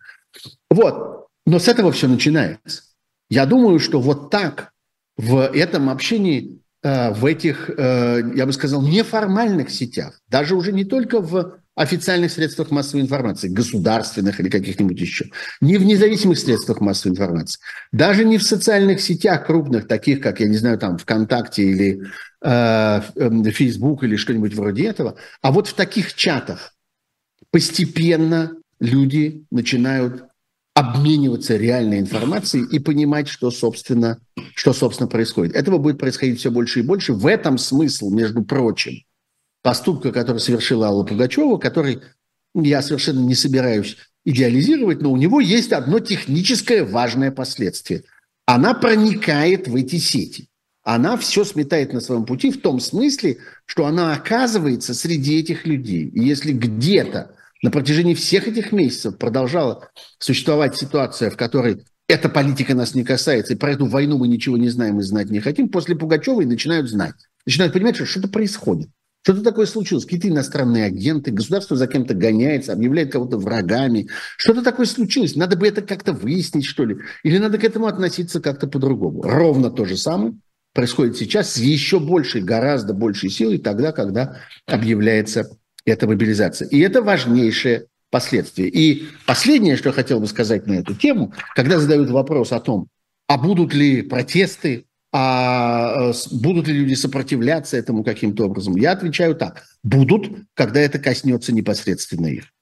Вот. 0.70 1.28
Но 1.46 1.58
с 1.58 1.68
этого 1.68 1.92
все 1.92 2.06
начинается. 2.06 2.82
Я 3.30 3.46
думаю, 3.46 3.78
что 3.78 4.00
вот 4.00 4.30
так 4.30 4.72
в 5.16 5.40
этом 5.46 5.88
общении, 5.88 6.60
в 6.82 7.24
этих, 7.24 7.70
я 7.76 8.46
бы 8.46 8.52
сказал, 8.52 8.82
неформальных 8.82 9.70
сетях, 9.70 10.20
даже 10.28 10.54
уже 10.54 10.72
не 10.72 10.84
только 10.84 11.20
в 11.20 11.58
официальных 11.76 12.32
средствах 12.32 12.70
массовой 12.70 13.02
информации, 13.02 13.48
государственных 13.48 14.40
или 14.40 14.48
каких-нибудь 14.48 14.98
еще, 14.98 15.30
не 15.60 15.76
в 15.76 15.84
независимых 15.84 16.38
средствах 16.38 16.80
массовой 16.80 17.12
информации, 17.12 17.60
даже 17.92 18.24
не 18.24 18.38
в 18.38 18.42
социальных 18.42 19.00
сетях 19.00 19.46
крупных, 19.46 19.86
таких 19.86 20.20
как, 20.20 20.40
я 20.40 20.48
не 20.48 20.56
знаю, 20.56 20.78
там 20.78 20.96
ВКонтакте 20.96 21.62
или 21.62 22.02
э, 22.42 23.00
Facebook 23.52 24.02
или 24.02 24.16
что-нибудь 24.16 24.54
вроде 24.54 24.86
этого, 24.86 25.16
а 25.42 25.52
вот 25.52 25.68
в 25.68 25.74
таких 25.74 26.14
чатах 26.14 26.74
постепенно 27.50 28.52
люди 28.80 29.44
начинают 29.50 30.24
обмениваться 30.74 31.56
реальной 31.56 32.00
информацией 32.00 32.64
и 32.70 32.78
понимать, 32.78 33.28
что, 33.28 33.50
собственно, 33.50 34.18
что, 34.54 34.72
собственно, 34.72 35.08
происходит. 35.08 35.54
Этого 35.54 35.78
будет 35.78 35.98
происходить 35.98 36.38
все 36.38 36.50
больше 36.50 36.80
и 36.80 36.82
больше. 36.82 37.14
В 37.14 37.26
этом 37.26 37.56
смысл, 37.56 38.10
между 38.10 38.44
прочим, 38.44 39.05
поступка, 39.66 40.12
который 40.12 40.38
совершила 40.38 40.86
Алла 40.86 41.02
Пугачева, 41.02 41.56
который 41.56 41.98
я 42.54 42.82
совершенно 42.82 43.18
не 43.18 43.34
собираюсь 43.34 43.96
идеализировать, 44.24 45.02
но 45.02 45.10
у 45.10 45.16
него 45.16 45.40
есть 45.40 45.72
одно 45.72 45.98
техническое 45.98 46.84
важное 46.84 47.32
последствие. 47.32 48.04
Она 48.46 48.74
проникает 48.74 49.66
в 49.66 49.74
эти 49.74 49.96
сети. 49.96 50.50
Она 50.84 51.16
все 51.16 51.42
сметает 51.42 51.92
на 51.92 52.00
своем 52.00 52.26
пути 52.26 52.52
в 52.52 52.60
том 52.60 52.78
смысле, 52.78 53.38
что 53.64 53.86
она 53.86 54.12
оказывается 54.12 54.94
среди 54.94 55.40
этих 55.40 55.66
людей. 55.66 56.06
И 56.10 56.20
если 56.24 56.52
где-то 56.52 57.32
на 57.60 57.72
протяжении 57.72 58.14
всех 58.14 58.46
этих 58.46 58.70
месяцев 58.70 59.18
продолжала 59.18 59.88
существовать 60.20 60.76
ситуация, 60.76 61.28
в 61.28 61.36
которой 61.36 61.82
эта 62.06 62.28
политика 62.28 62.76
нас 62.76 62.94
не 62.94 63.02
касается, 63.02 63.54
и 63.54 63.56
про 63.56 63.72
эту 63.72 63.86
войну 63.86 64.16
мы 64.16 64.28
ничего 64.28 64.56
не 64.56 64.68
знаем 64.68 65.00
и 65.00 65.02
знать 65.02 65.28
не 65.28 65.40
хотим, 65.40 65.68
после 65.70 65.96
Пугачевой 65.96 66.46
начинают 66.46 66.88
знать. 66.88 67.16
Начинают 67.44 67.72
понимать, 67.72 67.96
что 67.96 68.06
что-то 68.06 68.28
происходит. 68.28 68.90
Что-то 69.26 69.42
такое 69.42 69.66
случилось. 69.66 70.04
Какие-то 70.04 70.28
иностранные 70.28 70.84
агенты, 70.84 71.32
государство 71.32 71.76
за 71.76 71.88
кем-то 71.88 72.14
гоняется, 72.14 72.72
объявляет 72.72 73.10
кого-то 73.10 73.38
врагами. 73.38 74.06
Что-то 74.36 74.62
такое 74.62 74.86
случилось. 74.86 75.34
Надо 75.34 75.56
бы 75.56 75.66
это 75.66 75.82
как-то 75.82 76.12
выяснить, 76.12 76.64
что 76.64 76.84
ли. 76.84 76.98
Или 77.24 77.38
надо 77.38 77.58
к 77.58 77.64
этому 77.64 77.86
относиться 77.86 78.40
как-то 78.40 78.68
по-другому. 78.68 79.22
Ровно 79.22 79.72
то 79.72 79.84
же 79.84 79.96
самое 79.96 80.34
происходит 80.74 81.16
сейчас 81.16 81.54
с 81.54 81.56
еще 81.56 81.98
большей, 81.98 82.40
гораздо 82.40 82.94
большей 82.94 83.28
силой 83.28 83.58
тогда, 83.58 83.90
когда 83.90 84.36
объявляется 84.64 85.58
эта 85.84 86.06
мобилизация. 86.06 86.68
И 86.68 86.78
это 86.78 87.02
важнейшее 87.02 87.86
последствия. 88.12 88.68
И 88.68 89.08
последнее, 89.26 89.74
что 89.74 89.88
я 89.88 89.92
хотел 89.92 90.20
бы 90.20 90.28
сказать 90.28 90.68
на 90.68 90.74
эту 90.74 90.94
тему, 90.94 91.32
когда 91.56 91.80
задают 91.80 92.10
вопрос 92.10 92.52
о 92.52 92.60
том, 92.60 92.86
а 93.26 93.38
будут 93.38 93.74
ли 93.74 94.02
протесты, 94.02 94.86
а 95.12 96.12
будут 96.32 96.68
ли 96.68 96.74
люди 96.74 96.94
сопротивляться 96.94 97.76
этому 97.76 98.04
каким-то 98.04 98.46
образом, 98.46 98.76
я 98.76 98.92
отвечаю 98.92 99.34
так. 99.34 99.64
Будут, 99.82 100.30
когда 100.54 100.80
это 100.80 100.98
коснется 100.98 101.52
непосредственно 101.52 102.26
их. 102.26 102.52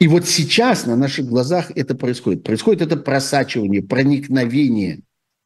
И 0.00 0.08
вот 0.08 0.26
сейчас 0.26 0.86
на 0.86 0.96
наших 0.96 1.26
глазах 1.26 1.70
это 1.76 1.94
происходит. 1.94 2.42
Происходит 2.42 2.82
это 2.82 2.96
просачивание, 2.96 3.82
проникновение 3.82 5.02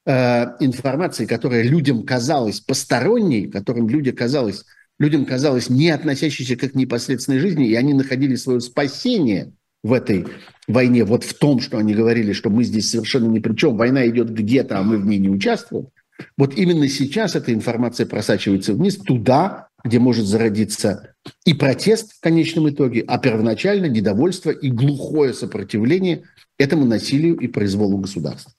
э, 0.06 0.46
информации, 0.60 1.26
которая 1.26 1.62
людям 1.62 2.04
казалась 2.04 2.60
посторонней, 2.60 3.48
которым 3.48 3.88
люди 3.88 4.12
казалось, 4.12 4.64
людям 4.98 5.26
казалось 5.26 5.68
не 5.68 5.90
относящейся 5.90 6.56
к 6.56 6.64
их 6.64 6.74
непосредственной 6.74 7.38
жизни, 7.38 7.68
и 7.68 7.74
они 7.74 7.92
находили 7.92 8.34
свое 8.36 8.60
спасение 8.60 9.52
в 9.82 9.92
этой 9.92 10.26
войне, 10.66 11.04
вот 11.04 11.24
в 11.24 11.34
том, 11.34 11.60
что 11.60 11.78
они 11.78 11.94
говорили, 11.94 12.32
что 12.32 12.50
мы 12.50 12.64
здесь 12.64 12.90
совершенно 12.90 13.26
ни 13.26 13.38
при 13.38 13.54
чем, 13.54 13.76
война 13.76 14.06
идет 14.08 14.30
где-то, 14.30 14.78
а 14.78 14.82
мы 14.82 14.98
в 14.98 15.06
ней 15.06 15.18
не 15.18 15.28
участвуем. 15.28 15.88
Вот 16.36 16.54
именно 16.54 16.88
сейчас 16.88 17.36
эта 17.36 17.52
информация 17.52 18.06
просачивается 18.06 18.72
вниз, 18.72 18.96
туда, 18.96 19.68
где 19.84 19.98
может 19.98 20.26
зародиться 20.26 21.14
и 21.44 21.54
протест 21.54 22.12
в 22.14 22.20
конечном 22.20 22.68
итоге, 22.70 23.04
а 23.06 23.18
первоначально 23.18 23.86
недовольство 23.86 24.50
и 24.50 24.70
глухое 24.70 25.34
сопротивление 25.34 26.24
этому 26.58 26.86
насилию 26.86 27.36
и 27.36 27.48
произволу 27.48 27.98
государства. 27.98 28.52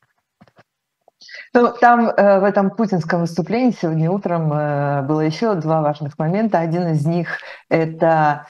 Ну, 1.53 1.73
там 1.79 2.09
э, 2.09 2.39
в 2.39 2.43
этом 2.43 2.69
путинском 2.69 3.21
выступлении 3.21 3.75
сегодня 3.79 4.11
утром 4.11 4.51
э, 4.53 5.01
было 5.03 5.21
еще 5.21 5.55
два 5.55 5.81
важных 5.81 6.19
момента. 6.19 6.59
Один 6.59 6.87
из 6.89 7.05
них– 7.05 7.39
это 7.69 8.47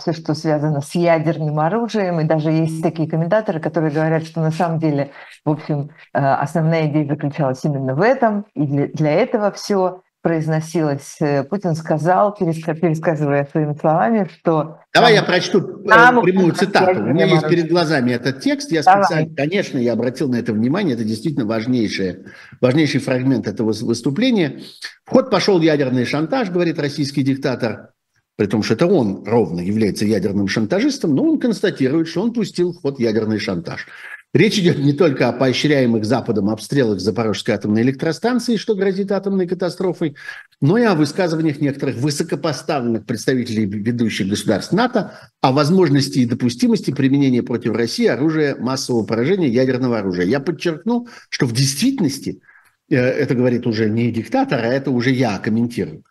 все, 0.00 0.12
что 0.12 0.34
связано 0.34 0.80
с 0.80 0.94
ядерным 0.94 1.60
оружием. 1.60 2.20
И 2.20 2.24
даже 2.24 2.50
есть 2.50 2.82
такие 2.82 3.08
комментаторы, 3.08 3.60
которые 3.60 3.92
говорят, 3.92 4.24
что 4.24 4.40
на 4.40 4.50
самом 4.50 4.78
деле, 4.78 5.10
в 5.44 5.50
общем, 5.50 5.90
э, 6.12 6.18
основная 6.18 6.86
идея 6.88 7.06
заключалась 7.06 7.64
именно 7.64 7.94
в 7.94 8.00
этом. 8.00 8.46
И 8.54 8.66
для, 8.66 9.12
этого 9.12 9.52
все 9.52 10.02
произносилось. 10.22 11.16
Э, 11.20 11.44
Путин 11.44 11.74
сказал, 11.74 12.34
пересказывая 12.34 13.46
своими 13.50 13.74
словами, 13.74 14.28
что... 14.32 14.78
Давай 14.94 15.14
я 15.14 15.22
прочту 15.22 15.60
э, 15.84 15.88
там 15.88 16.22
прямую 16.22 16.52
цитату. 16.52 17.00
У 17.00 17.04
меня 17.04 17.26
есть 17.26 17.48
перед 17.48 17.68
глазами 17.68 18.12
этот 18.12 18.40
текст. 18.40 18.72
Я 18.72 18.82
Давай. 18.82 19.04
специально, 19.04 19.34
конечно, 19.34 19.78
я 19.78 19.92
обратил 19.92 20.28
на 20.28 20.36
это 20.36 20.52
внимание. 20.52 20.94
Это 20.94 21.04
действительно 21.04 21.46
важнейший, 21.46 22.24
важнейший 22.60 23.00
фрагмент 23.00 23.46
этого 23.46 23.72
выступления. 23.72 24.60
В 25.04 25.10
ход 25.10 25.30
пошел 25.30 25.60
ядерный 25.60 26.04
шантаж, 26.04 26.50
говорит 26.50 26.78
российский 26.78 27.22
диктатор. 27.22 27.91
При 28.36 28.46
том, 28.46 28.62
что 28.62 28.74
это 28.74 28.86
он 28.86 29.24
ровно 29.26 29.60
является 29.60 30.06
ядерным 30.06 30.48
шантажистом, 30.48 31.14
но 31.14 31.24
он 31.24 31.38
констатирует, 31.38 32.08
что 32.08 32.22
он 32.22 32.32
пустил 32.32 32.72
в 32.72 32.80
ход 32.80 32.98
ядерный 32.98 33.38
шантаж. 33.38 33.86
Речь 34.34 34.58
идет 34.58 34.78
не 34.78 34.94
только 34.94 35.28
о 35.28 35.32
поощряемых 35.32 36.06
Западом 36.06 36.48
обстрелах 36.48 37.00
Запорожской 37.00 37.54
атомной 37.54 37.82
электростанции, 37.82 38.56
что 38.56 38.74
грозит 38.74 39.12
атомной 39.12 39.46
катастрофой, 39.46 40.16
но 40.62 40.78
и 40.78 40.84
о 40.84 40.94
высказываниях 40.94 41.60
некоторых 41.60 41.96
высокопоставленных 41.96 43.04
представителей 43.04 43.66
ведущих 43.66 44.28
государств 44.28 44.72
НАТО 44.72 45.12
о 45.42 45.52
возможности 45.52 46.20
и 46.20 46.24
допустимости 46.24 46.92
применения 46.92 47.42
против 47.42 47.74
России 47.74 48.06
оружия 48.06 48.56
массового 48.56 49.04
поражения 49.04 49.48
ядерного 49.48 49.98
оружия. 49.98 50.24
Я 50.24 50.40
подчеркну, 50.40 51.08
что 51.28 51.44
в 51.44 51.52
действительности, 51.52 52.40
э, 52.88 52.96
это 52.96 53.34
говорит 53.34 53.66
уже 53.66 53.90
не 53.90 54.10
диктатор, 54.10 54.64
а 54.64 54.68
это 54.68 54.90
уже 54.90 55.10
я 55.10 55.38
комментирую, 55.40 56.04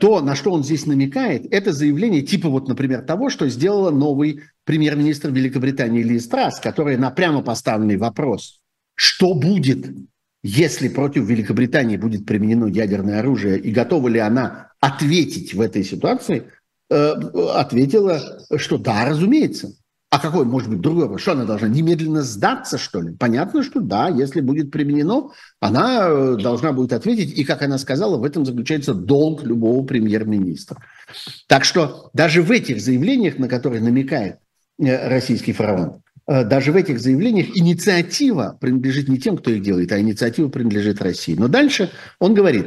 то, 0.00 0.22
на 0.22 0.34
что 0.34 0.52
он 0.52 0.64
здесь 0.64 0.86
намекает, 0.86 1.52
это 1.52 1.72
заявление 1.72 2.22
типа 2.22 2.48
вот, 2.48 2.68
например, 2.68 3.02
того, 3.02 3.28
что 3.28 3.48
сделала 3.50 3.90
новый 3.90 4.40
премьер-министр 4.64 5.30
Великобритании 5.30 6.02
Ли 6.02 6.18
Страс, 6.20 6.58
которая 6.58 6.96
на 6.96 7.10
прямо 7.10 7.42
поставленный 7.42 7.98
вопрос, 7.98 8.60
что 8.94 9.34
будет, 9.34 9.86
если 10.42 10.88
против 10.88 11.28
Великобритании 11.28 11.98
будет 11.98 12.24
применено 12.24 12.66
ядерное 12.66 13.20
оружие, 13.20 13.58
и 13.58 13.72
готова 13.72 14.08
ли 14.08 14.20
она 14.20 14.70
ответить 14.80 15.52
в 15.52 15.60
этой 15.60 15.84
ситуации, 15.84 16.44
э, 16.90 17.12
ответила, 17.54 18.22
что 18.56 18.78
да, 18.78 19.04
разумеется. 19.04 19.74
А 20.12 20.18
какой 20.18 20.44
может 20.44 20.68
быть 20.68 20.82
другой 20.82 21.04
вопрос? 21.04 21.22
Что 21.22 21.32
она 21.32 21.46
должна 21.46 21.68
немедленно 21.68 22.20
сдаться, 22.20 22.76
что 22.76 23.00
ли? 23.00 23.14
Понятно, 23.14 23.62
что 23.62 23.80
да, 23.80 24.08
если 24.10 24.42
будет 24.42 24.70
применено, 24.70 25.30
она 25.58 26.06
э, 26.06 26.36
должна 26.36 26.72
будет 26.72 26.92
ответить. 26.92 27.38
И, 27.38 27.44
как 27.44 27.62
она 27.62 27.78
сказала, 27.78 28.18
в 28.18 28.24
этом 28.24 28.44
заключается 28.44 28.92
долг 28.92 29.42
любого 29.42 29.86
премьер-министра. 29.86 30.76
Так 31.46 31.64
что 31.64 32.10
даже 32.12 32.42
в 32.42 32.50
этих 32.50 32.82
заявлениях, 32.82 33.38
на 33.38 33.48
которые 33.48 33.80
намекает 33.80 34.36
э, 34.78 35.08
российский 35.08 35.54
фараон, 35.54 36.02
э, 36.26 36.44
даже 36.44 36.72
в 36.72 36.76
этих 36.76 37.00
заявлениях 37.00 37.46
инициатива 37.56 38.58
принадлежит 38.60 39.08
не 39.08 39.16
тем, 39.16 39.38
кто 39.38 39.50
их 39.50 39.62
делает, 39.62 39.92
а 39.92 39.98
инициатива 39.98 40.50
принадлежит 40.50 41.00
России. 41.00 41.34
Но 41.38 41.48
дальше 41.48 41.90
он 42.18 42.34
говорит, 42.34 42.66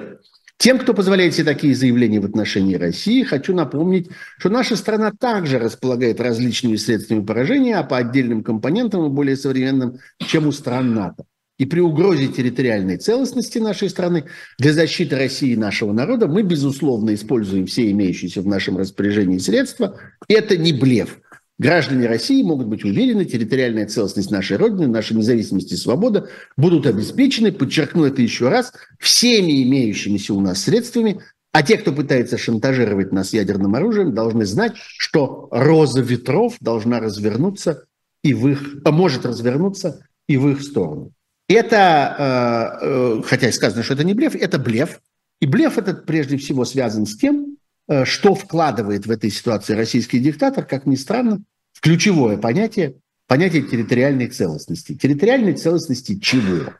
тем, 0.57 0.79
кто 0.79 0.93
позволяет 0.93 1.33
себе 1.33 1.45
такие 1.45 1.75
заявления 1.75 2.21
в 2.21 2.25
отношении 2.25 2.75
России, 2.75 3.23
хочу 3.23 3.53
напомнить, 3.53 4.09
что 4.37 4.49
наша 4.49 4.75
страна 4.75 5.11
также 5.11 5.59
располагает 5.59 6.21
различными 6.21 6.77
средствами 6.77 7.25
поражения, 7.25 7.77
а 7.77 7.83
по 7.83 7.97
отдельным 7.97 8.43
компонентам 8.43 9.05
и 9.05 9.09
более 9.09 9.35
современным, 9.35 9.99
чем 10.19 10.47
у 10.47 10.51
стран 10.51 10.93
НАТО. 10.93 11.25
И 11.57 11.65
при 11.65 11.79
угрозе 11.79 12.27
территориальной 12.27 12.97
целостности 12.97 13.59
нашей 13.59 13.89
страны 13.89 14.25
для 14.57 14.73
защиты 14.73 15.15
России 15.15 15.51
и 15.51 15.57
нашего 15.57 15.93
народа 15.93 16.27
мы, 16.27 16.41
безусловно, 16.41 17.13
используем 17.13 17.65
все 17.65 17.89
имеющиеся 17.91 18.41
в 18.41 18.47
нашем 18.47 18.77
распоряжении 18.77 19.37
средства. 19.37 19.97
Это 20.27 20.57
не 20.57 20.73
блеф. 20.73 21.19
Граждане 21.57 22.07
России 22.07 22.43
могут 22.43 22.67
быть 22.67 22.83
уверены, 22.83 23.23
территориальная 23.23 23.87
целостность 23.87 24.29
нашей 24.29 24.57
Родины, 24.57 24.87
наша 24.87 25.15
независимость 25.15 25.71
и 25.71 25.77
свобода 25.77 26.27
будут 26.57 26.85
обеспечены, 26.85 27.53
подчеркну 27.53 28.03
это 28.03 28.21
еще 28.21 28.49
раз, 28.49 28.73
всеми 28.99 29.63
имеющимися 29.63 30.33
у 30.33 30.41
нас 30.41 30.63
средствами, 30.63 31.21
а 31.53 31.63
те, 31.63 31.77
кто 31.77 31.93
пытается 31.93 32.37
шантажировать 32.37 33.13
нас 33.13 33.31
ядерным 33.31 33.75
оружием, 33.75 34.13
должны 34.13 34.45
знать, 34.45 34.73
что 34.75 35.47
роза 35.51 36.01
ветров 36.01 36.57
должна 36.59 36.99
развернуться 36.99 37.85
и 38.21 38.33
в 38.33 38.49
их, 38.49 38.83
может 38.83 39.25
развернуться 39.25 40.05
и 40.27 40.35
в 40.35 40.49
их 40.49 40.61
сторону. 40.61 41.13
Это, 41.47 42.79
э, 42.81 42.85
э, 42.85 43.21
хотя 43.23 43.51
сказано, 43.53 43.83
что 43.83 43.93
это 43.93 44.03
не 44.03 44.13
блеф, 44.13 44.35
это 44.35 44.59
блеф. 44.59 44.99
И 45.39 45.45
блеф 45.45 45.77
этот 45.77 46.05
прежде 46.05 46.35
всего 46.37 46.65
связан 46.65 47.05
с 47.05 47.15
тем, 47.15 47.54
что 48.03 48.35
вкладывает 48.35 49.05
в 49.05 49.11
этой 49.11 49.29
ситуации 49.29 49.73
российский 49.73 50.19
диктатор, 50.19 50.65
как 50.65 50.85
ни 50.85 50.95
странно, 50.95 51.41
в 51.73 51.81
ключевое 51.81 52.37
понятие, 52.37 52.95
понятие 53.27 53.63
территориальной 53.63 54.27
целостности. 54.27 54.95
Территориальной 54.95 55.53
целостности 55.53 56.19
чего? 56.19 56.73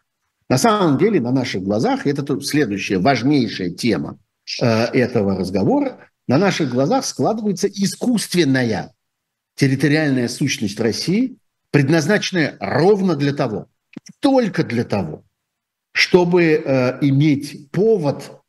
На 0.50 0.58
самом 0.58 0.98
деле, 0.98 1.20
на 1.20 1.32
наших 1.32 1.64
глазах, 1.64 2.06
это 2.06 2.40
следующая 2.42 3.00
важнейшая 3.00 3.72
тема 3.72 4.20
э, 4.62 4.66
этого 4.66 5.38
разговора, 5.38 5.98
на 6.28 6.38
наших 6.38 6.70
глазах 6.70 7.06
складывается 7.06 7.68
искусственная 7.68 8.94
территориальная 9.56 10.28
сущность 10.28 10.80
России, 10.80 11.38
предназначенная 11.72 12.58
ровно 12.60 13.16
для 13.16 13.34
того, 13.34 13.68
только 14.20 14.64
для 14.64 14.84
того, 14.84 15.24
чтобы 15.92 16.44
э, 16.44 16.98
иметь 17.02 17.72
повод 17.72 18.42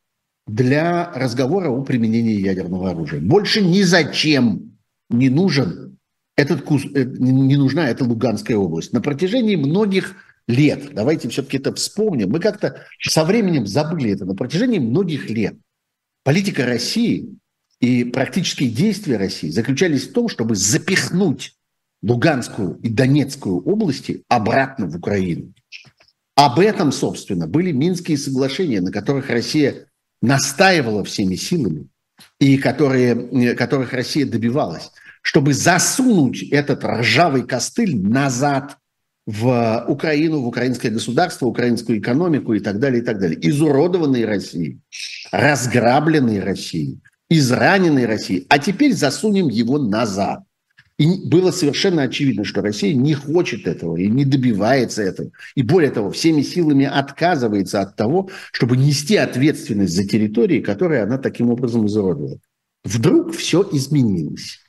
для 0.47 1.11
разговора 1.13 1.71
о 1.71 1.83
применении 1.83 2.41
ядерного 2.41 2.91
оружия. 2.91 3.21
Больше 3.21 3.63
ни 3.63 3.83
зачем 3.83 4.79
не 5.11 5.29
нужен 5.29 5.99
этот 6.37 6.63
кус, 6.63 6.85
э, 6.85 7.05
не 7.05 7.57
нужна 7.57 7.89
эта 7.89 8.05
Луганская 8.05 8.57
область. 8.57 8.93
На 8.93 9.01
протяжении 9.01 9.57
многих 9.57 10.15
лет, 10.47 10.95
давайте 10.95 11.29
все-таки 11.29 11.57
это 11.57 11.75
вспомним, 11.75 12.31
мы 12.31 12.41
как-то 12.41 12.83
со 13.01 13.25
временем 13.25 13.67
забыли 13.67 14.13
это, 14.13 14.25
на 14.25 14.35
протяжении 14.35 14.79
многих 14.79 15.29
лет 15.31 15.57
политика 16.27 16.67
России 16.67 17.37
и 17.81 18.03
практические 18.03 18.69
действия 18.69 19.17
России 19.17 19.49
заключались 19.49 20.09
в 20.09 20.13
том, 20.13 20.29
чтобы 20.29 20.57
запихнуть 20.57 21.55
Луганскую 22.03 22.81
и 22.83 22.89
Донецкую 22.89 23.63
области 23.63 24.25
обратно 24.29 24.89
в 24.89 24.97
Украину. 24.97 25.55
Об 26.35 26.59
этом, 26.59 26.91
собственно, 26.91 27.47
были 27.47 27.71
Минские 27.71 28.19
соглашения, 28.19 28.81
на 28.81 28.91
которых 28.91 29.31
Россия 29.31 29.86
настаивала 30.23 31.05
всеми 31.05 31.37
силами 31.37 31.89
и 32.41 32.59
которые, 32.59 33.55
которых 33.55 33.93
Россия 33.93 34.27
добивалась, 34.27 34.91
чтобы 35.23 35.55
засунуть 35.55 36.43
этот 36.51 36.85
ржавый 36.85 37.43
костыль 37.43 37.97
назад 37.97 38.79
в 39.27 39.85
Украину, 39.89 40.41
в 40.41 40.47
украинское 40.47 40.91
государство, 40.91 41.47
украинскую 41.47 41.99
экономику 41.99 42.55
и 42.55 42.61
так 42.61 42.79
далее, 42.79 43.03
и 43.03 43.05
так 43.05 43.19
далее. 43.19 43.39
Изуродованной 43.49 44.25
России, 44.25 44.81
разграбленной 45.33 46.41
России, 46.41 47.01
израненной 47.29 48.07
России. 48.07 48.47
А 48.49 48.59
теперь 48.59 48.95
засунем 48.95 49.49
его 49.49 49.79
назад. 49.79 50.45
И 50.99 51.29
было 51.29 51.51
совершенно 51.51 52.03
очевидно, 52.03 52.45
что 52.45 52.63
Россия 52.63 52.95
не 52.95 53.13
хочет 53.13 53.67
этого 53.67 53.97
и 53.97 54.09
не 54.09 54.25
добивается 54.25 55.03
этого. 55.03 55.31
И 55.55 55.63
более 55.63 55.91
того, 55.91 56.11
всеми 56.11 56.41
силами 56.41 56.87
отказывается 56.87 57.83
от 57.83 57.97
того, 57.97 58.31
чтобы 58.51 58.77
нести 58.77 59.17
ответственность 59.17 59.95
за 59.95 60.09
территории, 60.09 60.61
которые 60.61 61.03
она 61.03 61.19
таким 61.19 61.51
образом 61.51 61.87
изуродовала. 61.87 62.39
Вдруг 62.85 63.35
все 63.35 63.69
изменилось. 63.73 64.61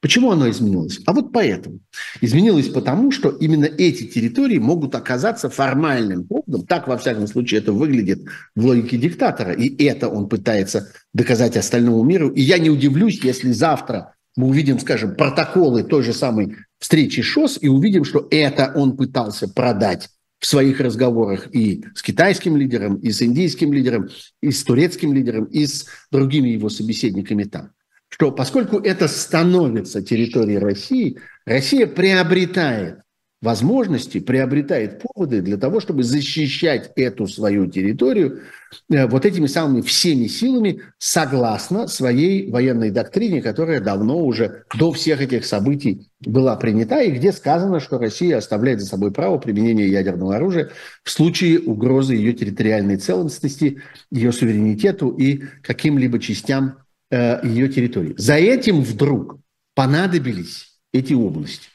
Почему 0.00 0.30
оно 0.30 0.50
изменилось? 0.50 1.00
А 1.06 1.14
вот 1.14 1.32
поэтому. 1.32 1.80
Изменилось 2.20 2.68
потому, 2.68 3.10
что 3.10 3.30
именно 3.30 3.64
эти 3.64 4.04
территории 4.04 4.58
могут 4.58 4.94
оказаться 4.94 5.48
формальным 5.48 6.26
поводом, 6.26 6.66
так, 6.66 6.86
во 6.86 6.98
всяком 6.98 7.26
случае, 7.26 7.60
это 7.60 7.72
выглядит 7.72 8.20
в 8.54 8.66
логике 8.66 8.98
диктатора, 8.98 9.54
и 9.54 9.82
это 9.82 10.08
он 10.08 10.28
пытается 10.28 10.92
доказать 11.14 11.56
остальному 11.56 12.04
миру. 12.04 12.28
И 12.28 12.42
я 12.42 12.58
не 12.58 12.68
удивлюсь, 12.68 13.24
если 13.24 13.50
завтра 13.52 14.13
мы 14.36 14.48
увидим, 14.48 14.78
скажем, 14.78 15.14
протоколы 15.14 15.84
той 15.84 16.02
же 16.02 16.12
самой 16.12 16.56
встречи 16.78 17.22
ШОС 17.22 17.58
и 17.60 17.68
увидим, 17.68 18.04
что 18.04 18.26
это 18.30 18.72
он 18.74 18.96
пытался 18.96 19.48
продать 19.48 20.10
в 20.40 20.46
своих 20.46 20.80
разговорах 20.80 21.48
и 21.54 21.84
с 21.94 22.02
китайским 22.02 22.56
лидером, 22.56 22.96
и 22.96 23.10
с 23.10 23.22
индийским 23.22 23.72
лидером, 23.72 24.08
и 24.42 24.50
с 24.50 24.62
турецким 24.64 25.12
лидером, 25.14 25.44
и 25.44 25.64
с 25.64 25.86
другими 26.10 26.48
его 26.48 26.68
собеседниками 26.68 27.44
там. 27.44 27.70
Что 28.08 28.30
поскольку 28.30 28.78
это 28.78 29.08
становится 29.08 30.02
территорией 30.02 30.58
России, 30.58 31.18
Россия 31.46 31.86
приобретает 31.86 32.98
возможности, 33.44 34.18
приобретает 34.18 35.02
поводы 35.02 35.42
для 35.42 35.56
того, 35.56 35.78
чтобы 35.78 36.02
защищать 36.02 36.90
эту 36.96 37.26
свою 37.26 37.66
территорию 37.66 38.40
э, 38.90 39.06
вот 39.06 39.26
этими 39.26 39.46
самыми 39.46 39.82
всеми 39.82 40.26
силами 40.26 40.80
согласно 40.98 41.86
своей 41.86 42.50
военной 42.50 42.90
доктрине, 42.90 43.42
которая 43.42 43.80
давно 43.80 44.24
уже 44.24 44.64
до 44.76 44.92
всех 44.92 45.20
этих 45.20 45.44
событий 45.44 46.08
была 46.20 46.56
принята, 46.56 47.02
и 47.02 47.10
где 47.10 47.32
сказано, 47.32 47.80
что 47.80 47.98
Россия 47.98 48.38
оставляет 48.38 48.80
за 48.80 48.86
собой 48.86 49.12
право 49.12 49.36
применения 49.36 49.88
ядерного 49.88 50.36
оружия 50.36 50.70
в 51.02 51.10
случае 51.10 51.60
угрозы 51.60 52.14
ее 52.14 52.32
территориальной 52.32 52.96
целостности, 52.96 53.82
ее 54.10 54.32
суверенитету 54.32 55.10
и 55.10 55.42
каким-либо 55.62 56.18
частям 56.18 56.78
э, 57.10 57.46
ее 57.46 57.68
территории. 57.68 58.14
За 58.16 58.34
этим 58.34 58.80
вдруг 58.80 59.38
понадобились 59.74 60.78
эти 60.92 61.12
области. 61.12 61.73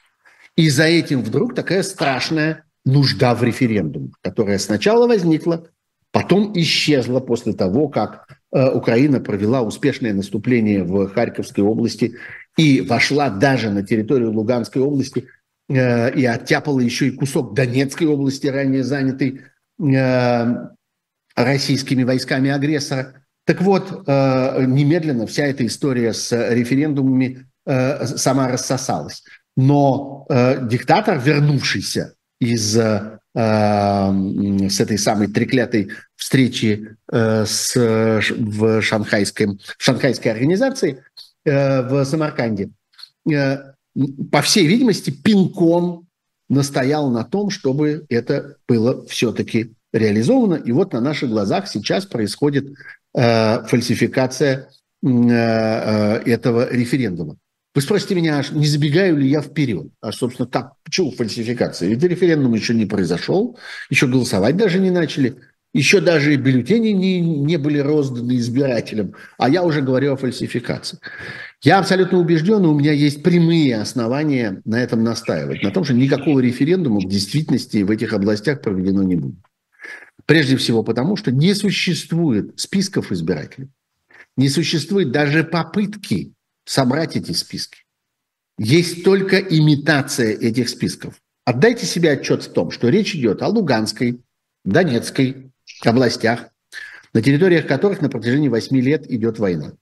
И 0.59 0.69
за 0.69 0.83
этим 0.83 1.21
вдруг 1.21 1.55
такая 1.55 1.83
страшная 1.83 2.65
нужда 2.83 3.33
в 3.33 3.41
референдуме, 3.41 4.11
которая 4.21 4.57
сначала 4.57 5.07
возникла, 5.07 5.69
потом 6.11 6.51
исчезла 6.53 7.21
после 7.21 7.53
того, 7.53 7.87
как 7.87 8.27
э, 8.51 8.69
Украина 8.69 9.21
провела 9.21 9.61
успешное 9.61 10.13
наступление 10.13 10.83
в 10.83 11.07
Харьковской 11.07 11.63
области 11.63 12.17
и 12.57 12.81
вошла 12.81 13.29
даже 13.29 13.69
на 13.69 13.83
территорию 13.83 14.33
Луганской 14.33 14.81
области 14.81 15.27
э, 15.69 16.13
и 16.13 16.25
оттяпала 16.25 16.81
еще 16.81 17.07
и 17.07 17.11
кусок 17.11 17.53
Донецкой 17.53 18.07
области, 18.07 18.47
ранее 18.47 18.83
занятый 18.83 19.39
э, 19.81 20.55
российскими 21.37 22.03
войсками 22.03 22.49
агрессора. 22.49 23.23
Так 23.45 23.61
вот, 23.61 24.03
э, 24.05 24.65
немедленно 24.65 25.25
вся 25.25 25.45
эта 25.45 25.65
история 25.65 26.11
с 26.11 26.33
референдумами 26.53 27.47
э, 27.65 28.05
сама 28.07 28.49
рассосалась. 28.49 29.23
Но 29.61 30.25
э, 30.29 30.65
диктатор, 30.69 31.19
вернувшийся 31.19 32.13
из 32.39 32.77
э, 32.77 33.19
с 33.33 34.79
этой 34.79 34.97
самой 34.97 35.27
треклятой 35.27 35.91
встречи 36.15 36.95
э, 37.11 37.45
с, 37.45 37.75
в, 37.75 38.81
шанхайском, 38.81 39.59
в 39.77 39.83
шанхайской 39.83 40.31
организации 40.31 41.03
э, 41.43 41.81
в 41.81 42.05
Самарканде, 42.05 42.69
э, 43.29 43.57
по 44.31 44.41
всей 44.41 44.65
видимости, 44.65 45.09
пинком 45.09 46.07
настоял 46.47 47.09
на 47.09 47.25
том, 47.25 47.49
чтобы 47.49 48.05
это 48.07 48.55
было 48.65 49.05
все-таки 49.07 49.73
реализовано. 49.91 50.55
И 50.55 50.71
вот 50.71 50.93
на 50.93 51.01
наших 51.01 51.31
глазах 51.31 51.67
сейчас 51.67 52.05
происходит 52.05 52.65
э, 53.13 53.63
фальсификация 53.65 54.69
э, 55.03 55.07
э, 55.09 56.31
этого 56.31 56.71
референдума. 56.71 57.35
Вы 57.79 57.83
спросите 57.83 58.13
меня, 58.13 58.43
не 58.51 58.67
забегаю 58.67 59.15
ли 59.15 59.29
я 59.29 59.41
вперед? 59.41 59.87
А, 60.01 60.11
собственно, 60.11 60.45
так, 60.45 60.73
почему 60.83 61.11
фальсификация? 61.11 61.87
Ведь 61.87 62.03
референдум 62.03 62.53
еще 62.53 62.73
не 62.73 62.85
произошел, 62.85 63.57
еще 63.89 64.05
голосовать 64.05 64.57
даже 64.57 64.79
не 64.79 64.91
начали, 64.91 65.37
еще 65.73 66.01
даже 66.01 66.33
и 66.33 66.35
бюллетени 66.35 66.89
не, 66.89 67.21
не 67.21 67.55
были 67.55 67.77
розданы 67.77 68.35
избирателям, 68.35 69.15
а 69.37 69.49
я 69.49 69.63
уже 69.63 69.81
говорю 69.81 70.11
о 70.11 70.17
фальсификации. 70.17 70.99
Я 71.63 71.79
абсолютно 71.79 72.17
убежден, 72.17 72.65
и 72.65 72.67
у 72.67 72.77
меня 72.77 72.91
есть 72.91 73.23
прямые 73.23 73.77
основания 73.77 74.61
на 74.65 74.83
этом 74.83 75.01
настаивать, 75.01 75.63
на 75.63 75.71
том, 75.71 75.85
что 75.85 75.93
никакого 75.93 76.41
референдума 76.41 76.99
в 76.99 77.07
действительности 77.07 77.83
в 77.83 77.91
этих 77.91 78.11
областях 78.11 78.61
проведено 78.61 79.03
не 79.03 79.15
будет. 79.15 79.39
Прежде 80.25 80.57
всего 80.57 80.83
потому, 80.83 81.15
что 81.15 81.31
не 81.31 81.53
существует 81.53 82.59
списков 82.59 83.13
избирателей, 83.13 83.69
не 84.35 84.49
существует 84.49 85.11
даже 85.11 85.45
попытки 85.45 86.33
собрать 86.69 87.15
эти 87.15 87.31
списки. 87.31 87.79
Есть 88.59 89.03
только 89.03 89.39
имитация 89.39 90.33
этих 90.33 90.69
списков. 90.69 91.19
Отдайте 91.43 91.87
себе 91.87 92.11
отчет 92.11 92.43
в 92.43 92.53
том, 92.53 92.69
что 92.69 92.89
речь 92.89 93.15
идет 93.15 93.41
о 93.41 93.47
Луганской, 93.47 94.21
Донецкой 94.63 95.51
областях, 95.83 96.49
на 97.11 97.23
территориях 97.23 97.65
которых 97.65 98.01
на 98.01 98.09
протяжении 98.09 98.49
8 98.49 98.77
лет 98.81 99.09
идет 99.09 99.39
война. 99.39 99.73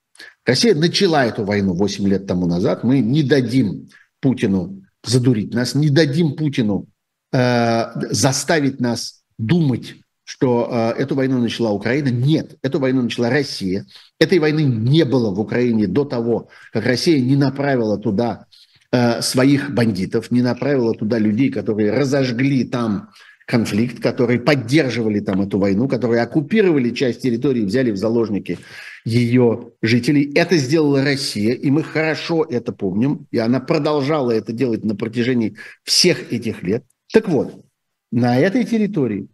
Россия 0.46 0.74
начала 0.76 1.26
эту 1.26 1.44
войну 1.44 1.74
8 1.74 2.08
лет 2.08 2.26
тому 2.26 2.48
назад. 2.48 2.86
Мы 2.86 3.02
не 3.02 3.22
дадим 3.22 3.90
Путину 4.22 4.82
задурить 5.04 5.54
нас, 5.54 5.76
не 5.76 5.90
дадим 5.90 6.38
Путину 6.38 6.88
э, 7.34 7.84
заставить 8.12 8.80
нас 8.80 9.24
думать 9.38 9.96
что 10.28 10.68
э, 10.70 11.02
эту 11.02 11.16
войну 11.16 11.40
начала 11.40 11.72
Украина. 11.72 12.10
Нет, 12.10 12.58
эту 12.62 12.80
войну 12.80 13.02
начала 13.04 13.30
Россия. 13.30 13.86
Этой 14.20 14.40
войны 14.40 14.64
не 14.64 15.06
было 15.06 15.34
в 15.34 15.40
Украине 15.40 15.88
до 15.88 16.04
того, 16.04 16.50
как 16.74 16.86
Россия 16.86 17.22
не 17.22 17.38
направила 17.38 17.98
туда 17.98 18.46
э, 18.92 19.22
своих 19.22 19.74
бандитов, 19.74 20.30
не 20.30 20.42
направила 20.42 20.94
туда 20.94 21.18
людей, 21.18 21.50
которые 21.50 21.94
разожгли 21.94 22.66
там 22.66 23.12
конфликт, 23.46 24.04
которые 24.04 24.42
поддерживали 24.42 25.22
там 25.22 25.44
эту 25.44 25.60
войну, 25.60 25.88
которые 25.88 26.24
оккупировали 26.24 26.90
часть 26.90 27.22
территории, 27.22 27.64
взяли 27.64 27.92
в 27.92 27.98
заложники 27.98 28.60
ее 29.06 29.72
жителей. 29.82 30.34
Это 30.36 30.58
сделала 30.58 31.06
Россия, 31.06 31.54
и 31.54 31.72
мы 31.72 31.84
хорошо 31.84 32.44
это 32.44 32.74
помним, 32.74 33.28
и 33.32 33.38
она 33.38 33.62
продолжала 33.62 34.32
это 34.32 34.52
делать 34.52 34.84
на 34.84 34.94
протяжении 34.94 35.56
всех 35.86 36.34
этих 36.34 36.64
лет. 36.64 36.84
Так 37.14 37.30
вот, 37.30 37.64
на 38.12 38.38
этой 38.38 38.66
территории 38.66 39.30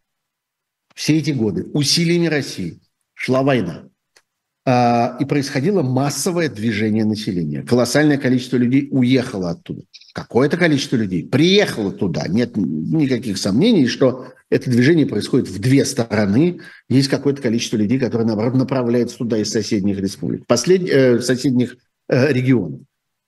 все 0.94 1.18
эти 1.18 1.32
годы 1.32 1.68
усилиями 1.74 2.28
России 2.28 2.80
шла 3.14 3.44
война. 3.44 3.86
А, 4.66 5.18
и 5.20 5.26
происходило 5.26 5.82
массовое 5.82 6.48
движение 6.48 7.04
населения. 7.04 7.64
Колоссальное 7.64 8.18
количество 8.18 8.56
людей 8.56 8.88
уехало 8.92 9.50
оттуда. 9.50 9.84
Какое-то 10.14 10.56
количество 10.56 10.96
людей 10.96 11.28
приехало 11.28 11.92
туда. 11.92 12.28
Нет 12.30 12.56
никаких 12.56 13.38
сомнений, 13.38 13.88
что 13.88 14.28
это 14.50 14.70
движение 14.70 15.06
происходит 15.06 15.50
в 15.50 15.60
две 15.60 15.84
стороны. 15.84 16.62
Есть 16.88 17.10
какое-то 17.10 17.42
количество 17.42 17.76
людей, 17.76 18.00
которые, 18.00 18.26
наоборот, 18.26 18.56
направляются 18.56 19.18
туда 19.18 19.38
из 19.38 19.50
соседних 19.50 20.00
республик, 20.00 20.46
послед... 20.48 20.88
э, 20.88 21.20
соседних 21.20 21.76
э, 22.08 22.32
регионов. 22.32 22.82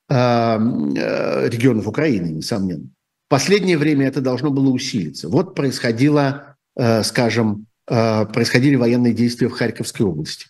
Э, 0.08 0.58
э, 0.58 1.50
регионов 1.50 1.86
Украины, 1.88 2.28
несомненно. 2.28 2.86
В 3.28 3.30
последнее 3.30 3.78
время 3.78 4.08
это 4.08 4.22
должно 4.22 4.52
было 4.52 4.70
усилиться. 4.70 5.28
Вот 5.28 5.54
происходило 5.54 6.55
скажем, 7.04 7.68
э, 7.88 8.26
происходили 8.26 8.76
военные 8.76 9.14
действия 9.14 9.48
в 9.48 9.54
Харьковской 9.54 10.06
области. 10.06 10.48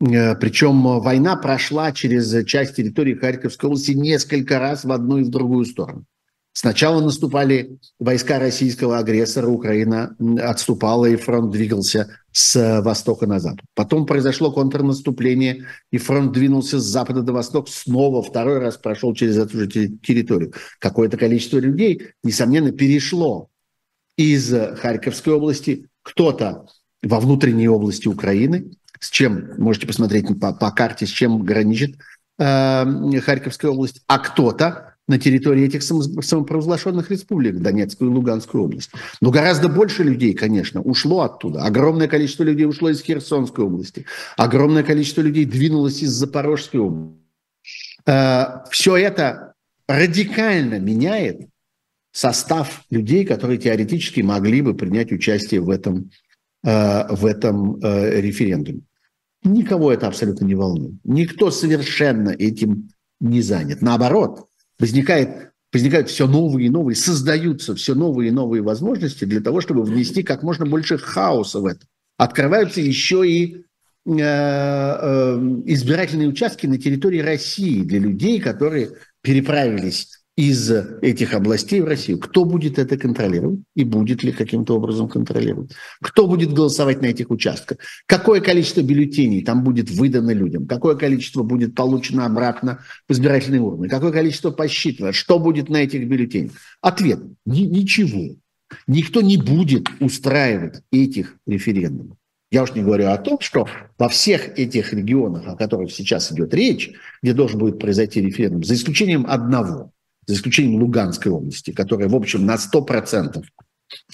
Э, 0.00 0.34
Причем 0.36 0.82
война 1.00 1.36
прошла 1.36 1.92
через 1.92 2.44
часть 2.46 2.76
территории 2.76 3.14
Харьковской 3.14 3.68
области 3.68 3.92
несколько 3.92 4.58
раз 4.58 4.84
в 4.84 4.92
одну 4.92 5.18
и 5.18 5.24
в 5.24 5.28
другую 5.28 5.64
сторону. 5.64 6.04
Сначала 6.52 7.00
наступали 7.00 7.78
войска 8.00 8.40
российского 8.40 8.98
агрессора, 8.98 9.46
Украина 9.46 10.16
отступала, 10.40 11.06
и 11.06 11.14
фронт 11.14 11.52
двигался 11.52 12.16
с 12.32 12.80
востока 12.82 13.26
на 13.28 13.38
запад. 13.38 13.64
Потом 13.76 14.04
произошло 14.04 14.50
контрнаступление, 14.50 15.66
и 15.92 15.98
фронт 15.98 16.32
двинулся 16.32 16.80
с 16.80 16.84
запада 16.84 17.22
до 17.22 17.32
востока, 17.32 17.70
снова 17.70 18.20
второй 18.20 18.58
раз 18.58 18.76
прошел 18.76 19.14
через 19.14 19.38
эту 19.38 19.58
же 19.58 19.68
территорию. 19.68 20.52
Какое-то 20.80 21.16
количество 21.16 21.58
людей, 21.58 22.08
несомненно, 22.24 22.72
перешло 22.72 23.48
из 24.20 24.52
Харьковской 24.78 25.32
области, 25.32 25.86
кто-то 26.02 26.66
во 27.02 27.20
внутренней 27.20 27.68
области 27.68 28.06
Украины, 28.06 28.72
с 28.98 29.08
чем, 29.08 29.52
можете 29.56 29.86
посмотреть 29.86 30.26
по, 30.38 30.52
по 30.52 30.70
карте, 30.70 31.06
с 31.06 31.08
чем 31.08 31.42
граничит 31.42 31.96
э, 32.38 32.84
Харьковская 33.24 33.70
область, 33.70 34.02
а 34.06 34.18
кто-то 34.18 34.96
на 35.08 35.18
территории 35.18 35.64
этих 35.64 35.82
самопровозглашенных 35.82 37.10
республик, 37.10 37.56
Донецкую 37.56 38.10
и 38.10 38.14
Луганскую 38.14 38.64
область. 38.64 38.90
Но 39.22 39.30
гораздо 39.30 39.68
больше 39.68 40.04
людей, 40.04 40.34
конечно, 40.34 40.82
ушло 40.82 41.22
оттуда. 41.22 41.64
Огромное 41.64 42.06
количество 42.06 42.44
людей 42.44 42.66
ушло 42.66 42.90
из 42.90 43.00
Херсонской 43.00 43.64
области. 43.64 44.04
Огромное 44.36 44.82
количество 44.82 45.22
людей 45.22 45.46
двинулось 45.46 46.02
из 46.02 46.10
Запорожской 46.10 46.80
области. 46.80 47.16
Э, 48.06 48.64
все 48.70 48.98
это 48.98 49.54
радикально 49.88 50.78
меняет 50.78 51.48
состав 52.12 52.84
людей, 52.90 53.24
которые 53.24 53.58
теоретически 53.58 54.20
могли 54.20 54.62
бы 54.62 54.74
принять 54.74 55.12
участие 55.12 55.60
в 55.60 55.70
этом, 55.70 56.10
э, 56.64 57.14
в 57.14 57.26
этом 57.26 57.76
э, 57.76 58.20
референдуме. 58.20 58.82
Никого 59.44 59.92
это 59.92 60.06
абсолютно 60.06 60.44
не 60.44 60.54
волнует. 60.54 60.94
Никто 61.04 61.50
совершенно 61.50 62.30
этим 62.30 62.90
не 63.20 63.42
занят. 63.42 63.80
Наоборот, 63.80 64.46
возникает, 64.78 65.52
возникают 65.72 66.10
все 66.10 66.26
новые 66.26 66.66
и 66.66 66.70
новые, 66.70 66.96
создаются 66.96 67.74
все 67.74 67.94
новые 67.94 68.28
и 68.28 68.32
новые 68.32 68.62
возможности 68.62 69.24
для 69.24 69.40
того, 69.40 69.60
чтобы 69.60 69.84
внести 69.84 70.22
как 70.22 70.42
можно 70.42 70.66
больше 70.66 70.98
хаоса 70.98 71.60
в 71.60 71.66
это. 71.66 71.80
Открываются 72.18 72.82
еще 72.82 73.26
и 73.26 73.64
э, 74.04 74.10
избирательные 74.10 76.28
участки 76.28 76.66
на 76.66 76.76
территории 76.76 77.20
России 77.20 77.82
для 77.82 77.98
людей, 77.98 78.40
которые 78.40 78.90
переправились 79.22 80.19
из 80.40 80.70
этих 81.02 81.34
областей 81.34 81.82
в 81.82 81.84
Россию. 81.84 82.18
Кто 82.18 82.46
будет 82.46 82.78
это 82.78 82.96
контролировать 82.96 83.60
и 83.76 83.84
будет 83.84 84.22
ли 84.22 84.32
каким-то 84.32 84.76
образом 84.76 85.06
контролировать? 85.06 85.72
Кто 86.00 86.26
будет 86.26 86.54
голосовать 86.54 87.02
на 87.02 87.06
этих 87.06 87.30
участках? 87.30 87.76
Какое 88.06 88.40
количество 88.40 88.80
бюллетеней 88.80 89.44
там 89.44 89.62
будет 89.62 89.90
выдано 89.90 90.30
людям? 90.30 90.66
Какое 90.66 90.96
количество 90.96 91.42
будет 91.42 91.74
получено 91.74 92.24
обратно 92.24 92.78
в 93.06 93.12
избирательные 93.12 93.60
урны? 93.60 93.86
Какое 93.86 94.12
количество 94.12 94.50
посчитано? 94.50 95.12
Что 95.12 95.38
будет 95.38 95.68
на 95.68 95.76
этих 95.76 96.08
бюллетенях? 96.08 96.52
Ответ– 96.80 97.20
ничего. 97.44 98.36
Никто 98.86 99.20
не 99.20 99.36
будет 99.36 99.88
устраивать 100.00 100.80
этих 100.90 101.36
референдумов. 101.46 102.16
Я 102.50 102.62
уж 102.62 102.72
не 102.72 102.82
говорю 102.82 103.08
о 103.08 103.18
том, 103.18 103.38
что 103.40 103.68
во 103.98 104.08
всех 104.08 104.58
этих 104.58 104.94
регионах, 104.94 105.46
о 105.46 105.54
которых 105.54 105.92
сейчас 105.92 106.32
идет 106.32 106.54
речь, 106.54 106.92
где 107.22 107.34
должен 107.34 107.58
будет 107.58 107.78
произойти 107.78 108.22
референдум, 108.22 108.64
за 108.64 108.72
исключением 108.72 109.26
одного– 109.28 109.92
за 110.26 110.34
исключением 110.34 110.80
Луганской 110.80 111.32
области, 111.32 111.72
которая, 111.72 112.08
в 112.08 112.14
общем, 112.14 112.46
на 112.46 112.56
100% 112.56 113.42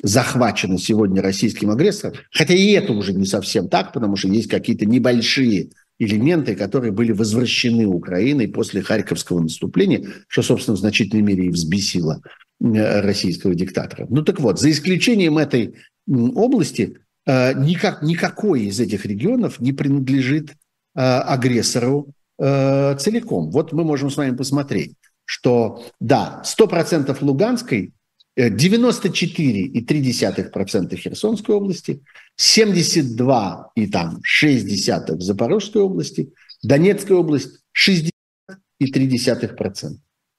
захвачена 0.03 0.79
сегодня 0.79 1.23
российским 1.23 1.71
агрессором, 1.71 2.17
хотя 2.33 2.55
и 2.55 2.71
это 2.73 2.93
уже 2.93 3.13
не 3.13 3.27
совсем 3.27 3.69
так, 3.69 3.93
потому 3.93 4.17
что 4.17 4.29
есть 4.29 4.49
какие-то 4.49 4.87
небольшие 4.87 5.71
элементы, 5.99 6.55
которые 6.55 6.93
были 6.93 7.13
возвращены 7.13 7.87
Украиной 7.87 8.49
после 8.49 8.83
Харьковского 8.83 9.41
наступления, 9.41 10.07
что, 10.29 10.43
собственно, 10.43 10.77
в 10.77 10.81
значительной 10.81 11.23
мере 11.23 11.47
и 11.47 11.51
взбесило 11.51 12.21
э, 12.61 13.01
российского 13.01 13.55
диктатора. 13.55 14.07
Ну 14.11 14.23
так 14.23 14.41
вот, 14.41 14.61
за 14.61 14.71
исключением 14.71 15.39
этой 15.39 15.75
области, 16.07 16.99
э, 17.27 17.55
никак, 17.55 18.03
никакой 18.03 18.67
из 18.67 18.79
этих 18.79 19.07
регионов 19.07 19.59
не 19.59 19.73
принадлежит 19.73 20.51
э, 20.51 20.55
агрессору 20.95 22.13
целиком. 22.39 23.51
Вот 23.51 23.73
мы 23.73 23.83
можем 23.83 24.11
с 24.11 24.19
вами 24.19 24.37
посмотреть 24.37 24.93
что 25.27 25.85
да, 26.01 26.43
100% 26.45 27.15
Луганской, 27.21 27.93
94,3% 28.39 30.93
э, 30.93 30.97
Херсонской 30.97 31.55
области, 31.55 32.03
72 32.37 33.73
и 33.75 33.87
там 33.87 34.21
6 34.23 34.65
в 35.09 35.21
Запорожской 35.21 35.83
области, 35.83 36.33
Донецкая 36.63 37.19
область 37.19 37.61
60,3%. 37.77 39.99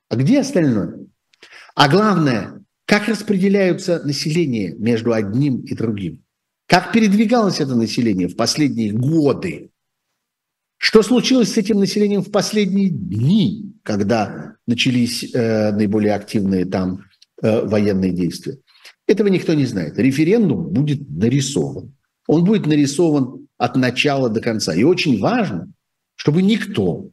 А 0.09 0.15
где 0.15 0.39
остальное? 0.39 1.05
А 1.75 1.89
главное, 1.89 2.63
как 2.85 3.07
распределяются 3.07 4.01
население 4.03 4.73
между 4.73 5.13
одним 5.13 5.61
и 5.61 5.75
другим? 5.75 6.23
Как 6.67 6.91
передвигалось 6.91 7.59
это 7.59 7.75
население 7.75 8.27
в 8.27 8.35
последние 8.35 8.91
годы? 8.91 9.69
Что 10.77 11.01
случилось 11.01 11.53
с 11.53 11.57
этим 11.57 11.79
населением 11.79 12.21
в 12.21 12.31
последние 12.31 12.89
дни, 12.89 13.73
когда 13.83 14.55
начались 14.67 15.33
э, 15.33 15.71
наиболее 15.71 16.13
активные 16.13 16.65
там 16.65 17.05
э, 17.41 17.65
военные 17.65 18.11
действия? 18.11 18.57
Этого 19.07 19.27
никто 19.29 19.53
не 19.53 19.65
знает. 19.65 19.97
Референдум 19.97 20.69
будет 20.69 21.09
нарисован. 21.09 21.95
Он 22.27 22.43
будет 22.43 22.67
нарисован 22.67 23.47
от 23.57 23.75
начала 23.75 24.29
до 24.29 24.41
конца. 24.41 24.75
И 24.75 24.83
очень 24.83 25.19
важно, 25.19 25.71
чтобы 26.15 26.41
никто 26.41 27.09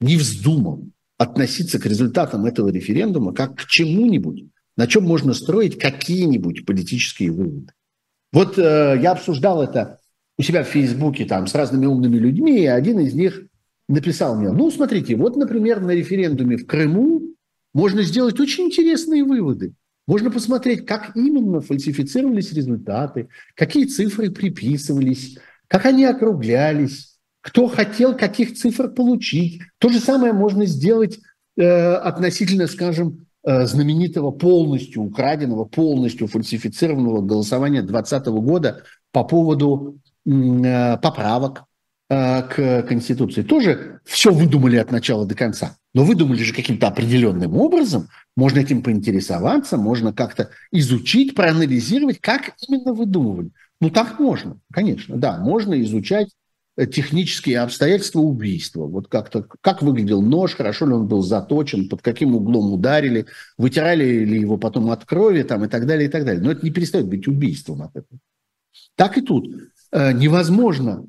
не 0.00 0.16
вздумал 0.16 0.88
относиться 1.16 1.80
к 1.80 1.86
результатам 1.86 2.44
этого 2.44 2.68
референдума 2.68 3.32
как 3.34 3.56
к 3.56 3.66
чему-нибудь, 3.66 4.44
на 4.76 4.86
чем 4.86 5.04
можно 5.04 5.34
строить 5.34 5.78
какие-нибудь 5.78 6.64
политические 6.64 7.32
выводы. 7.32 7.72
Вот 8.32 8.58
э, 8.58 8.98
я 9.02 9.12
обсуждал 9.12 9.62
это 9.62 9.98
у 10.38 10.42
себя 10.42 10.62
в 10.62 10.68
Фейсбуке 10.68 11.24
там 11.24 11.46
с 11.46 11.54
разными 11.54 11.86
умными 11.86 12.16
людьми, 12.16 12.60
и 12.60 12.66
один 12.66 13.00
из 13.00 13.14
них 13.14 13.42
написал 13.88 14.36
мне, 14.36 14.50
ну, 14.50 14.70
смотрите, 14.70 15.16
вот, 15.16 15.36
например, 15.36 15.80
на 15.80 15.90
референдуме 15.92 16.56
в 16.56 16.66
Крыму 16.66 17.22
можно 17.74 18.02
сделать 18.02 18.38
очень 18.38 18.66
интересные 18.66 19.24
выводы. 19.24 19.74
Можно 20.06 20.30
посмотреть, 20.30 20.86
как 20.86 21.16
именно 21.16 21.60
фальсифицировались 21.60 22.52
результаты, 22.52 23.28
какие 23.54 23.84
цифры 23.84 24.30
приписывались, 24.30 25.38
как 25.66 25.84
они 25.84 26.04
округлялись, 26.04 27.18
кто 27.40 27.66
хотел 27.66 28.16
каких 28.16 28.54
цифр 28.54 28.88
получить. 28.88 29.60
То 29.78 29.90
же 29.90 30.00
самое 30.00 30.32
можно 30.32 30.64
сделать 30.64 31.18
э, 31.56 31.94
относительно, 31.94 32.66
скажем, 32.68 33.26
э, 33.44 33.66
знаменитого 33.66 34.30
полностью 34.30 35.02
украденного, 35.02 35.64
полностью 35.64 36.26
фальсифицированного 36.26 37.20
голосования 37.20 37.82
2020 37.82 38.26
года 38.42 38.84
по 39.12 39.24
поводу 39.24 39.98
поправок 41.02 41.64
э, 42.10 42.42
к 42.42 42.82
Конституции. 42.82 43.42
Тоже 43.42 44.00
все 44.04 44.32
выдумали 44.32 44.76
от 44.76 44.92
начала 44.92 45.26
до 45.26 45.34
конца. 45.34 45.76
Но 45.94 46.04
выдумали 46.04 46.42
же 46.42 46.52
каким-то 46.52 46.88
определенным 46.88 47.56
образом. 47.56 48.08
Можно 48.36 48.60
этим 48.60 48.82
поинтересоваться, 48.82 49.76
можно 49.76 50.12
как-то 50.12 50.50
изучить, 50.70 51.34
проанализировать, 51.34 52.20
как 52.20 52.52
именно 52.68 52.92
выдумывали. 52.92 53.50
Ну, 53.80 53.90
так 53.90 54.18
можно, 54.18 54.58
конечно, 54.72 55.16
да. 55.16 55.38
Можно 55.38 55.80
изучать 55.82 56.28
э, 56.76 56.86
технические 56.86 57.60
обстоятельства 57.60 58.20
убийства. 58.20 58.86
Вот 58.86 59.08
как-то, 59.08 59.46
как 59.62 59.82
выглядел 59.82 60.20
нож, 60.20 60.54
хорошо 60.54 60.86
ли 60.86 60.92
он 60.92 61.06
был 61.06 61.22
заточен, 61.22 61.88
под 61.88 62.02
каким 62.02 62.36
углом 62.36 62.72
ударили, 62.72 63.26
вытирали 63.56 64.24
ли 64.24 64.40
его 64.40 64.58
потом 64.58 64.90
от 64.90 65.06
крови 65.06 65.42
там, 65.42 65.64
и 65.64 65.68
так 65.68 65.86
далее, 65.86 66.08
и 66.08 66.10
так 66.10 66.26
далее. 66.26 66.42
Но 66.42 66.50
это 66.50 66.64
не 66.66 66.70
перестает 66.70 67.06
быть 67.06 67.26
убийством 67.26 67.82
от 67.82 67.96
этого. 67.96 68.20
Так 68.94 69.16
и 69.16 69.22
тут. 69.22 69.48
Э, 69.90 70.12
невозможно 70.12 71.06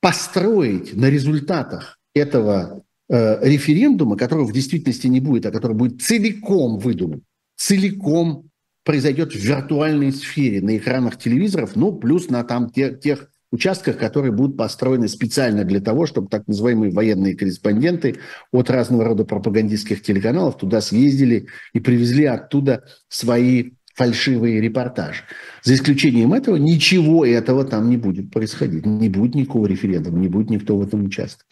построить 0.00 0.96
на 0.96 1.08
результатах 1.08 1.98
этого 2.12 2.82
э, 3.08 3.48
референдума, 3.48 4.16
которого 4.16 4.46
в 4.46 4.52
действительности 4.52 5.06
не 5.06 5.20
будет, 5.20 5.46
а 5.46 5.52
который 5.52 5.76
будет 5.76 6.02
целиком 6.02 6.78
выдуман, 6.78 7.22
целиком 7.56 8.50
произойдет 8.84 9.32
в 9.32 9.36
виртуальной 9.36 10.12
сфере, 10.12 10.60
на 10.60 10.76
экранах 10.76 11.18
телевизоров, 11.18 11.76
ну, 11.76 11.92
плюс 11.92 12.28
на 12.28 12.42
там 12.42 12.70
тех, 12.70 12.98
тех 12.98 13.28
участках, 13.52 13.96
которые 13.96 14.32
будут 14.32 14.56
построены 14.56 15.06
специально 15.06 15.62
для 15.62 15.80
того, 15.80 16.06
чтобы 16.06 16.28
так 16.28 16.48
называемые 16.48 16.92
военные 16.92 17.36
корреспонденты 17.36 18.16
от 18.50 18.70
разного 18.70 19.04
рода 19.04 19.24
пропагандистских 19.24 20.02
телеканалов 20.02 20.58
туда 20.58 20.80
съездили 20.80 21.46
и 21.72 21.78
привезли 21.78 22.24
оттуда 22.24 22.84
свои 23.08 23.72
фальшивые 23.96 24.60
репортажи. 24.60 25.22
За 25.62 25.74
исключением 25.74 26.34
этого 26.34 26.56
ничего 26.56 27.24
этого 27.24 27.64
там 27.64 27.88
не 27.88 27.96
будет 27.96 28.30
происходить. 28.30 28.84
Не 28.84 29.08
будет 29.08 29.34
никакого 29.34 29.66
референдума, 29.66 30.18
не 30.18 30.28
будет 30.28 30.50
никто 30.50 30.76
в 30.76 30.82
этом 30.82 31.06
участвовать. 31.06 31.46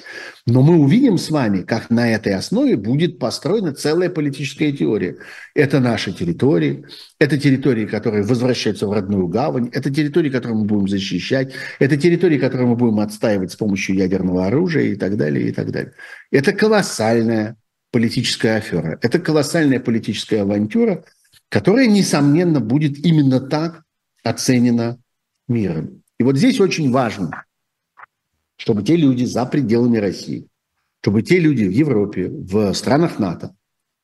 Но 0.46 0.62
мы 0.62 0.76
увидим 0.76 1.16
с 1.16 1.30
вами, 1.30 1.62
как 1.62 1.88
на 1.88 2.12
этой 2.12 2.34
основе 2.34 2.76
будет 2.76 3.18
построена 3.18 3.72
целая 3.72 4.10
политическая 4.10 4.72
теория. 4.72 5.16
Это 5.54 5.80
наши 5.80 6.12
территории, 6.12 6.84
это 7.18 7.38
территории, 7.38 7.86
которые 7.86 8.24
возвращаются 8.24 8.86
в 8.86 8.92
родную 8.92 9.26
гавань, 9.26 9.70
это 9.72 9.92
территории, 9.92 10.28
которые 10.28 10.58
мы 10.58 10.66
будем 10.66 10.86
защищать, 10.86 11.54
это 11.78 11.96
территории, 11.96 12.38
которые 12.38 12.68
мы 12.68 12.76
будем 12.76 13.00
отстаивать 13.00 13.52
с 13.52 13.56
помощью 13.56 13.96
ядерного 13.96 14.46
оружия 14.46 14.84
и 14.84 14.96
так 14.96 15.16
далее, 15.16 15.48
и 15.48 15.52
так 15.52 15.72
далее. 15.72 15.94
Это 16.30 16.52
колоссальная 16.52 17.56
политическая 17.90 18.56
афера. 18.56 18.98
Это 19.02 19.18
колоссальная 19.18 19.80
политическая 19.80 20.42
авантюра, 20.42 21.04
которая, 21.54 21.86
несомненно, 21.86 22.58
будет 22.58 23.06
именно 23.06 23.38
так 23.38 23.84
оценена 24.24 24.98
миром. 25.46 26.02
И 26.18 26.24
вот 26.24 26.36
здесь 26.36 26.58
очень 26.58 26.90
важно, 26.90 27.44
чтобы 28.56 28.82
те 28.82 28.96
люди 28.96 29.22
за 29.22 29.46
пределами 29.46 29.98
России, 29.98 30.48
чтобы 31.00 31.22
те 31.22 31.38
люди 31.38 31.62
в 31.62 31.70
Европе, 31.70 32.28
в 32.28 32.72
странах 32.72 33.20
НАТО, 33.20 33.54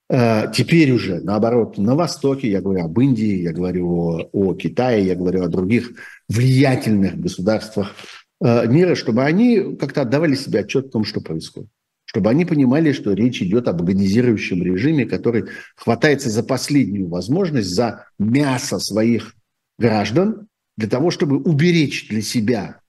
э, 0.08 0.52
теперь 0.54 0.92
уже, 0.92 1.22
наоборот, 1.22 1.76
на 1.76 1.96
Востоке, 1.96 2.48
я 2.48 2.60
говорю 2.60 2.84
об 2.84 3.00
Индии, 3.00 3.42
я 3.42 3.52
говорю 3.52 3.88
о, 3.90 4.28
о 4.32 4.54
Китае, 4.54 5.04
я 5.04 5.16
говорю 5.16 5.42
о 5.42 5.48
других 5.48 5.90
влиятельных 6.28 7.18
государствах 7.18 7.96
э, 8.40 8.68
мира, 8.68 8.94
чтобы 8.94 9.24
они 9.24 9.74
как-то 9.74 10.02
отдавали 10.02 10.36
себе 10.36 10.60
отчет 10.60 10.86
о 10.86 10.90
том, 10.90 11.04
что 11.04 11.20
происходит 11.20 11.68
чтобы 12.10 12.28
они 12.28 12.44
понимали, 12.44 12.90
что 12.90 13.12
речь 13.12 13.40
идет 13.40 13.68
об 13.68 13.82
агонизирующем 13.82 14.64
режиме, 14.64 15.06
который 15.06 15.44
хватается 15.76 16.28
за 16.28 16.42
последнюю 16.42 17.08
возможность, 17.08 17.68
за 17.68 18.06
мясо 18.18 18.80
своих 18.80 19.36
граждан, 19.78 20.48
для 20.76 20.88
того, 20.88 21.12
чтобы 21.12 21.36
уберечь 21.36 22.08
для 22.08 22.20
себя 22.20 22.80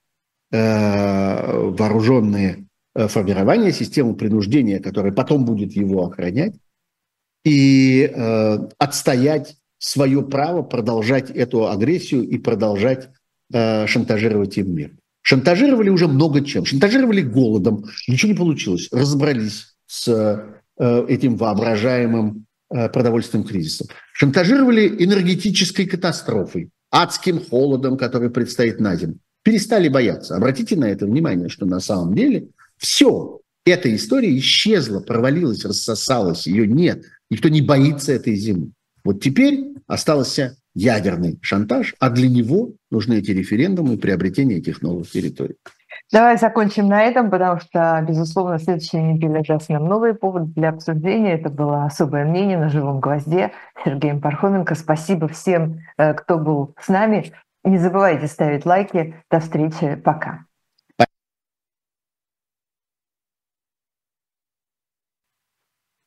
э, 0.51 0.57
вооруженные 0.57 2.65
э, 2.95 3.07
формирования, 3.07 3.71
систему 3.71 4.15
принуждения, 4.15 4.79
которая 4.79 5.11
потом 5.11 5.45
будет 5.45 5.73
его 5.73 6.07
охранять, 6.07 6.55
и 7.45 8.11
э, 8.11 8.57
отстоять 8.79 9.55
свое 9.77 10.23
право 10.23 10.63
продолжать 10.63 11.29
эту 11.29 11.69
агрессию 11.69 12.27
и 12.27 12.39
продолжать 12.39 13.09
э, 13.53 13.85
шантажировать 13.85 14.57
им 14.57 14.73
мир. 14.73 14.91
Шантажировали 15.21 15.89
уже 15.89 16.07
много 16.07 16.41
чем. 16.41 16.65
Шантажировали 16.65 17.21
голодом. 17.21 17.85
Ничего 18.07 18.31
не 18.31 18.37
получилось. 18.37 18.87
Разобрались 18.91 19.75
с 19.85 20.07
э, 20.77 21.05
этим 21.07 21.35
воображаемым 21.37 22.45
э, 22.73 22.89
продовольственным 22.89 23.45
кризисом. 23.45 23.87
Шантажировали 24.13 24.87
энергетической 25.03 25.85
катастрофой, 25.85 26.69
адским 26.91 27.39
холодом, 27.39 27.97
который 27.97 28.29
предстоит 28.29 28.79
на 28.79 28.95
зиму. 28.95 29.15
Перестали 29.43 29.89
бояться. 29.89 30.35
Обратите 30.35 30.75
на 30.75 30.85
это 30.85 31.05
внимание, 31.05 31.49
что 31.49 31.65
на 31.65 31.79
самом 31.79 32.15
деле 32.15 32.47
все, 32.77 33.39
эта 33.65 33.93
история 33.95 34.35
исчезла, 34.37 34.99
провалилась, 34.99 35.65
рассосалась, 35.65 36.47
ее 36.47 36.67
нет. 36.67 37.03
Никто 37.29 37.49
не 37.49 37.61
боится 37.61 38.11
этой 38.11 38.35
зимы. 38.35 38.71
Вот 39.03 39.21
теперь 39.21 39.65
остался 39.87 40.57
ядерный 40.73 41.39
шантаж, 41.41 41.95
а 41.99 42.09
для 42.09 42.29
него 42.29 42.71
нужны 42.89 43.15
эти 43.15 43.31
референдумы 43.31 43.95
и 43.95 43.97
приобретение 43.97 44.59
этих 44.59 44.81
новых 44.81 45.09
территорий. 45.09 45.55
Давай 46.11 46.37
закончим 46.37 46.87
на 46.87 47.03
этом, 47.03 47.29
потому 47.29 47.59
что, 47.61 48.03
безусловно, 48.05 48.59
следующая 48.59 49.01
неделя 49.01 49.43
даст 49.47 49.69
нам 49.69 49.85
новый 49.85 50.13
повод 50.13 50.53
для 50.53 50.69
обсуждения. 50.69 51.35
Это 51.35 51.49
было 51.49 51.85
особое 51.85 52.25
мнение 52.25 52.57
на 52.57 52.69
живом 52.69 52.99
гвозде 52.99 53.51
Сергеем 53.83 54.19
Пархоменко. 54.19 54.75
Спасибо 54.75 55.29
всем, 55.29 55.79
э, 55.97 56.13
кто 56.13 56.37
был 56.37 56.75
с 56.81 56.89
нами. 56.89 57.31
Не 57.63 57.77
забывайте 57.77 58.27
ставить 58.27 58.65
лайки. 58.65 59.15
До 59.29 59.39
встречи. 59.39 59.95
Пока. 59.95 60.45